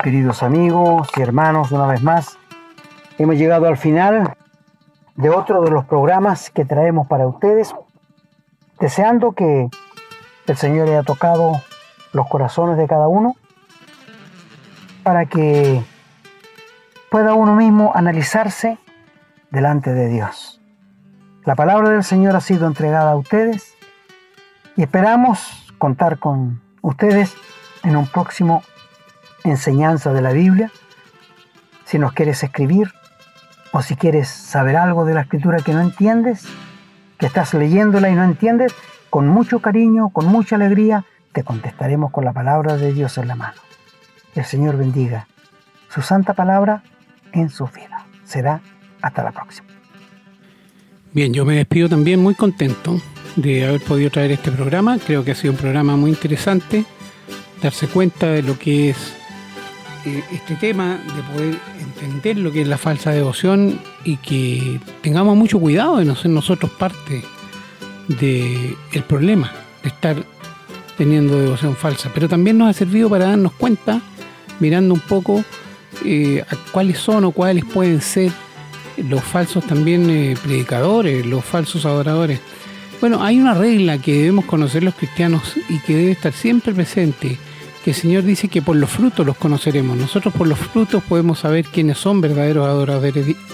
Queridos 0.00 0.42
amigos 0.42 1.08
y 1.16 1.20
hermanos, 1.20 1.72
una 1.72 1.86
vez 1.86 2.02
más, 2.02 2.38
hemos 3.18 3.36
llegado 3.36 3.66
al 3.66 3.76
final 3.76 4.34
de 5.16 5.30
otro 5.30 5.62
de 5.62 5.70
los 5.70 5.84
programas 5.84 6.48
que 6.50 6.64
traemos 6.64 7.06
para 7.06 7.26
ustedes, 7.26 7.74
deseando 8.78 9.32
que 9.32 9.68
el 10.46 10.56
Señor 10.56 10.88
haya 10.88 11.02
tocado 11.02 11.60
los 12.12 12.28
corazones 12.28 12.78
de 12.78 12.88
cada 12.88 13.08
uno 13.08 13.36
para 15.02 15.26
que 15.26 15.82
pueda 17.10 17.34
uno 17.34 17.54
mismo 17.54 17.92
analizarse 17.94 18.78
delante 19.50 19.92
de 19.92 20.08
Dios. 20.08 20.60
La 21.44 21.56
palabra 21.56 21.90
del 21.90 22.04
Señor 22.04 22.36
ha 22.36 22.40
sido 22.40 22.66
entregada 22.66 23.12
a 23.12 23.16
ustedes 23.16 23.74
y 24.76 24.82
esperamos 24.82 25.72
contar 25.78 26.18
con 26.18 26.62
ustedes 26.80 27.34
en 27.82 27.96
un 27.96 28.06
próximo 28.06 28.62
enseñanza 29.44 30.12
de 30.12 30.22
la 30.22 30.32
Biblia, 30.32 30.70
si 31.84 31.98
nos 31.98 32.12
quieres 32.12 32.42
escribir 32.42 32.92
o 33.72 33.82
si 33.82 33.96
quieres 33.96 34.28
saber 34.28 34.76
algo 34.76 35.04
de 35.04 35.14
la 35.14 35.22
escritura 35.22 35.58
que 35.58 35.72
no 35.72 35.80
entiendes, 35.80 36.44
que 37.18 37.26
estás 37.26 37.54
leyéndola 37.54 38.10
y 38.10 38.14
no 38.14 38.24
entiendes, 38.24 38.74
con 39.10 39.28
mucho 39.28 39.60
cariño, 39.60 40.10
con 40.10 40.26
mucha 40.26 40.56
alegría, 40.56 41.04
te 41.32 41.44
contestaremos 41.44 42.10
con 42.10 42.24
la 42.24 42.32
palabra 42.32 42.76
de 42.76 42.92
Dios 42.92 43.18
en 43.18 43.28
la 43.28 43.34
mano. 43.34 43.60
El 44.34 44.44
Señor 44.44 44.76
bendiga 44.76 45.26
su 45.88 46.02
santa 46.02 46.34
palabra 46.34 46.82
en 47.32 47.50
su 47.50 47.66
vida. 47.66 48.06
Será 48.24 48.60
hasta 49.02 49.22
la 49.22 49.32
próxima. 49.32 49.68
Bien, 51.12 51.32
yo 51.32 51.44
me 51.44 51.56
despido 51.56 51.88
también 51.88 52.22
muy 52.22 52.34
contento 52.34 53.00
de 53.34 53.66
haber 53.66 53.80
podido 53.80 54.10
traer 54.10 54.30
este 54.30 54.52
programa. 54.52 54.98
Creo 55.04 55.24
que 55.24 55.32
ha 55.32 55.34
sido 55.34 55.52
un 55.52 55.58
programa 55.58 55.96
muy 55.96 56.10
interesante. 56.10 56.84
Darse 57.60 57.88
cuenta 57.88 58.26
de 58.28 58.42
lo 58.42 58.58
que 58.58 58.90
es 58.90 59.19
eh, 60.04 60.24
este 60.32 60.54
tema 60.54 60.98
de 61.14 61.22
poder 61.22 61.58
entender 61.78 62.38
lo 62.38 62.50
que 62.52 62.62
es 62.62 62.68
la 62.68 62.78
falsa 62.78 63.10
devoción 63.10 63.78
y 64.04 64.16
que 64.16 64.80
tengamos 65.02 65.36
mucho 65.36 65.58
cuidado 65.58 65.98
de 65.98 66.04
no 66.04 66.16
ser 66.16 66.30
nosotros 66.30 66.70
parte 66.70 67.22
del 68.08 68.76
el 68.92 69.02
problema 69.04 69.52
de 69.82 69.88
estar 69.88 70.16
teniendo 70.96 71.38
devoción 71.38 71.76
falsa. 71.76 72.10
Pero 72.14 72.28
también 72.28 72.58
nos 72.58 72.68
ha 72.68 72.72
servido 72.72 73.08
para 73.10 73.26
darnos 73.26 73.52
cuenta, 73.52 74.00
mirando 74.58 74.94
un 74.94 75.00
poco 75.00 75.44
eh, 76.04 76.44
cuáles 76.72 76.98
son 76.98 77.24
o 77.24 77.32
cuáles 77.32 77.64
pueden 77.64 78.00
ser 78.00 78.32
los 78.96 79.22
falsos 79.22 79.66
también 79.66 80.08
eh, 80.10 80.34
predicadores, 80.42 81.24
los 81.26 81.44
falsos 81.44 81.84
adoradores. 81.84 82.40
Bueno, 83.00 83.22
hay 83.22 83.38
una 83.38 83.54
regla 83.54 83.98
que 83.98 84.14
debemos 84.14 84.44
conocer 84.44 84.82
los 84.82 84.94
cristianos 84.94 85.54
y 85.68 85.78
que 85.80 85.96
debe 85.96 86.12
estar 86.12 86.32
siempre 86.32 86.74
presente 86.74 87.38
que 87.84 87.90
el 87.90 87.96
Señor 87.96 88.24
dice 88.24 88.48
que 88.48 88.62
por 88.62 88.76
los 88.76 88.90
frutos 88.90 89.24
los 89.26 89.36
conoceremos. 89.36 89.96
Nosotros 89.96 90.34
por 90.34 90.46
los 90.46 90.58
frutos 90.58 91.02
podemos 91.02 91.40
saber 91.40 91.64
quiénes 91.64 91.98
son 91.98 92.20
verdaderos 92.20 92.66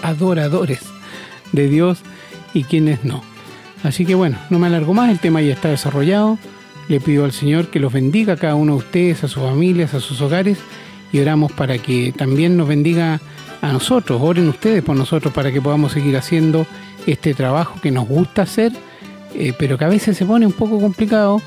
adoradores, 0.03 0.81
de 1.51 1.69
Dios 1.69 1.99
y 2.53 2.63
quiénes 2.63 3.05
no. 3.05 3.23
Así 3.83 4.05
que 4.05 4.15
bueno, 4.15 4.37
no 4.49 4.59
me 4.59 4.67
alargo 4.67 4.93
más, 4.93 5.09
el 5.09 5.19
tema 5.19 5.41
ya 5.41 5.53
está 5.53 5.69
desarrollado. 5.69 6.37
Le 6.89 6.99
pido 6.99 7.25
al 7.25 7.31
Señor 7.31 7.67
que 7.67 7.79
los 7.79 7.93
bendiga 7.93 8.33
a 8.33 8.37
cada 8.37 8.55
uno 8.55 8.73
de 8.73 8.79
ustedes, 8.79 9.23
a 9.23 9.27
sus 9.27 9.43
familias, 9.43 9.93
a 9.93 9.99
sus 9.99 10.21
hogares 10.21 10.57
y 11.11 11.19
oramos 11.19 11.51
para 11.51 11.77
que 11.77 12.13
también 12.15 12.57
nos 12.57 12.67
bendiga 12.67 13.19
a 13.61 13.71
nosotros. 13.71 14.21
Oren 14.21 14.49
ustedes 14.49 14.83
por 14.83 14.95
nosotros 14.95 15.33
para 15.33 15.51
que 15.51 15.61
podamos 15.61 15.91
seguir 15.91 16.17
haciendo 16.17 16.65
este 17.05 17.33
trabajo 17.33 17.79
que 17.81 17.91
nos 17.91 18.07
gusta 18.07 18.43
hacer, 18.43 18.71
eh, 19.33 19.53
pero 19.57 19.77
que 19.77 19.85
a 19.85 19.89
veces 19.89 20.17
se 20.17 20.25
pone 20.25 20.45
un 20.45 20.53
poco 20.53 20.79
complicado 20.79 21.41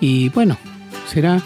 y 0.00 0.28
bueno, 0.30 0.58
será 1.06 1.42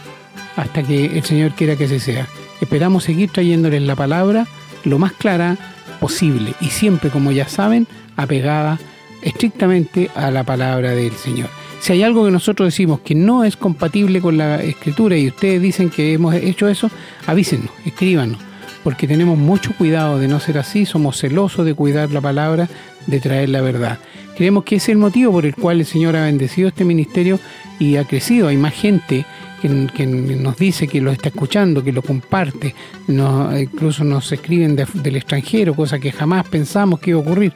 hasta 0.57 0.83
que 0.83 1.07
el 1.07 1.25
Señor 1.25 1.53
quiera 1.53 1.77
que 1.77 1.89
se 1.89 2.01
sea. 2.01 2.27
Esperamos 2.61 3.05
seguir 3.05 3.31
trayéndoles 3.31 3.83
la 3.83 3.97
palabra 3.97 4.47
lo 4.85 4.99
más 4.99 5.13
clara 5.13 5.57
posible 6.01 6.55
y 6.61 6.67
siempre, 6.67 7.11
como 7.11 7.33
ya 7.33 7.49
saben, 7.49 7.87
apegada 8.17 8.79
estrictamente 9.23 10.11
a 10.15 10.31
la 10.31 10.45
palabra 10.45 10.91
del 10.93 11.13
Señor. 11.13 11.49
Si 11.81 11.93
hay 11.93 12.03
algo 12.03 12.25
que 12.27 12.31
nosotros 12.31 12.67
decimos 12.67 13.01
que 13.01 13.15
no 13.15 13.45
es 13.45 13.57
compatible 13.57 14.21
con 14.21 14.37
la 14.37 14.63
escritura 14.63 15.17
y 15.17 15.29
ustedes 15.29 15.63
dicen 15.63 15.89
que 15.89 16.13
hemos 16.13 16.35
hecho 16.35 16.69
eso, 16.69 16.91
avísenos, 17.27 17.71
escríbanos, 17.87 18.39
porque 18.85 19.07
tenemos 19.07 19.39
mucho 19.39 19.73
cuidado 19.77 20.19
de 20.19 20.29
no 20.29 20.41
ser 20.41 20.59
así, 20.59 20.85
somos 20.85 21.19
celosos 21.19 21.65
de 21.65 21.75
cuidar 21.75 22.11
la 22.11 22.21
palabra, 22.21 22.69
de 23.07 23.21
traer 23.21 23.49
la 23.49 23.63
verdad. 23.63 23.99
Creemos 24.37 24.65
que 24.65 24.77
es 24.77 24.89
el 24.89 24.99
motivo 24.99 25.33
por 25.33 25.47
el 25.47 25.55
cual 25.55 25.81
el 25.81 25.87
Señor 25.87 26.17
ha 26.17 26.25
bendecido 26.25 26.69
este 26.69 26.85
ministerio 26.85 27.39
y 27.79 27.97
ha 27.97 28.05
crecido. 28.05 28.49
Hay 28.49 28.57
más 28.57 28.75
gente 28.75 29.25
que, 29.61 30.07
nos 30.07 30.57
dice 30.57 30.89
que 30.89 31.01
lo 31.01 31.11
está 31.11 31.29
escuchando, 31.29 31.85
que 31.85 31.93
lo 31.93 32.03
comparte, 32.03 32.75
incluso 33.09 34.05
nos 34.05 34.31
escriben 34.33 34.77
del 34.77 35.17
extranjero, 35.17 35.75
cosa 35.75 35.99
que 35.99 36.13
jamás 36.13 36.49
pensamos 36.49 37.01
que 37.01 37.11
iba 37.11 37.21
a 37.21 37.23
ocurrir. 37.23 37.53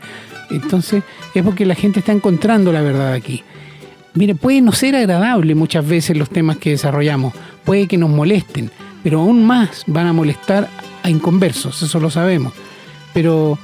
Entonces 0.50 1.02
es 1.34 1.42
porque 1.42 1.64
la 1.64 1.74
gente 1.74 2.00
está 2.00 2.12
encontrando 2.12 2.72
la 2.72 2.82
verdad 2.82 3.12
aquí. 3.12 3.42
Mire, 4.14 4.34
puede 4.34 4.60
no 4.60 4.72
ser 4.72 4.94
agradable 4.94 5.54
muchas 5.54 5.86
veces 5.86 6.16
los 6.16 6.30
temas 6.30 6.58
que 6.58 6.70
desarrollamos, 6.70 7.34
puede 7.64 7.88
que 7.88 7.98
nos 7.98 8.10
molesten, 8.10 8.70
pero 9.02 9.20
aún 9.20 9.44
más 9.44 9.84
van 9.86 10.06
a 10.06 10.12
molestar 10.12 10.68
a 11.02 11.10
inconversos, 11.10 11.82
eso 11.82 11.98
lo 11.98 12.10
sabemos. 12.10 12.52
Pero 13.12 13.58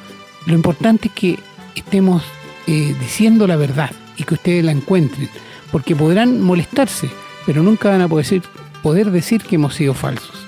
lo 0.46 0.54
importante 0.54 1.08
es 1.08 1.14
que 1.14 1.38
estemos 1.76 2.24
eh, 2.66 2.94
diciendo 3.00 3.46
la 3.46 3.56
verdad 3.56 3.90
y 4.16 4.24
que 4.24 4.34
ustedes 4.34 4.64
la 4.64 4.72
encuentren, 4.72 5.28
porque 5.70 5.94
podrán 5.94 6.40
molestarse, 6.40 7.08
pero 7.46 7.62
nunca 7.62 7.90
van 7.90 8.02
a 8.02 8.08
poder 8.08 9.10
decir, 9.10 9.42
que 9.42 9.56
hemos 9.56 9.74
sido 9.74 9.94
falsos. 9.94 10.46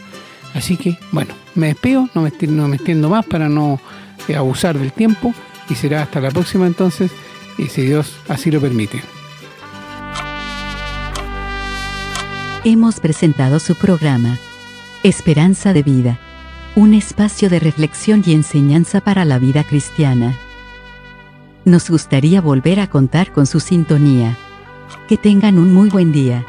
Así 0.54 0.76
que, 0.76 0.98
bueno, 1.10 1.34
me 1.54 1.68
despido, 1.68 2.08
no 2.14 2.22
me, 2.22 2.32
no 2.48 2.68
me 2.68 2.76
extiendo 2.76 3.08
más 3.08 3.24
para 3.24 3.48
no 3.48 3.80
eh, 4.28 4.36
abusar 4.36 4.78
del 4.78 4.92
tiempo 4.92 5.34
y 5.68 5.74
será 5.74 6.02
hasta 6.02 6.20
la 6.20 6.30
próxima 6.30 6.66
entonces, 6.66 7.10
y 7.58 7.66
si 7.66 7.82
Dios 7.82 8.16
así 8.28 8.50
lo 8.50 8.60
permite. 8.60 9.02
Hemos 12.64 13.00
presentado 13.00 13.58
su 13.58 13.74
programa, 13.74 14.38
Esperanza 15.02 15.72
de 15.72 15.82
Vida, 15.82 16.18
un 16.76 16.94
espacio 16.94 17.50
de 17.50 17.58
reflexión 17.58 18.22
y 18.24 18.32
enseñanza 18.32 19.00
para 19.00 19.24
la 19.24 19.38
vida 19.38 19.64
cristiana. 19.64 20.38
Nos 21.64 21.90
gustaría 21.90 22.40
volver 22.40 22.80
a 22.80 22.88
contar 22.88 23.32
con 23.32 23.46
su 23.46 23.60
sintonía. 23.60 24.36
Que 25.08 25.16
tengan 25.16 25.58
un 25.58 25.72
muy 25.72 25.90
buen 25.90 26.12
día. 26.12 26.44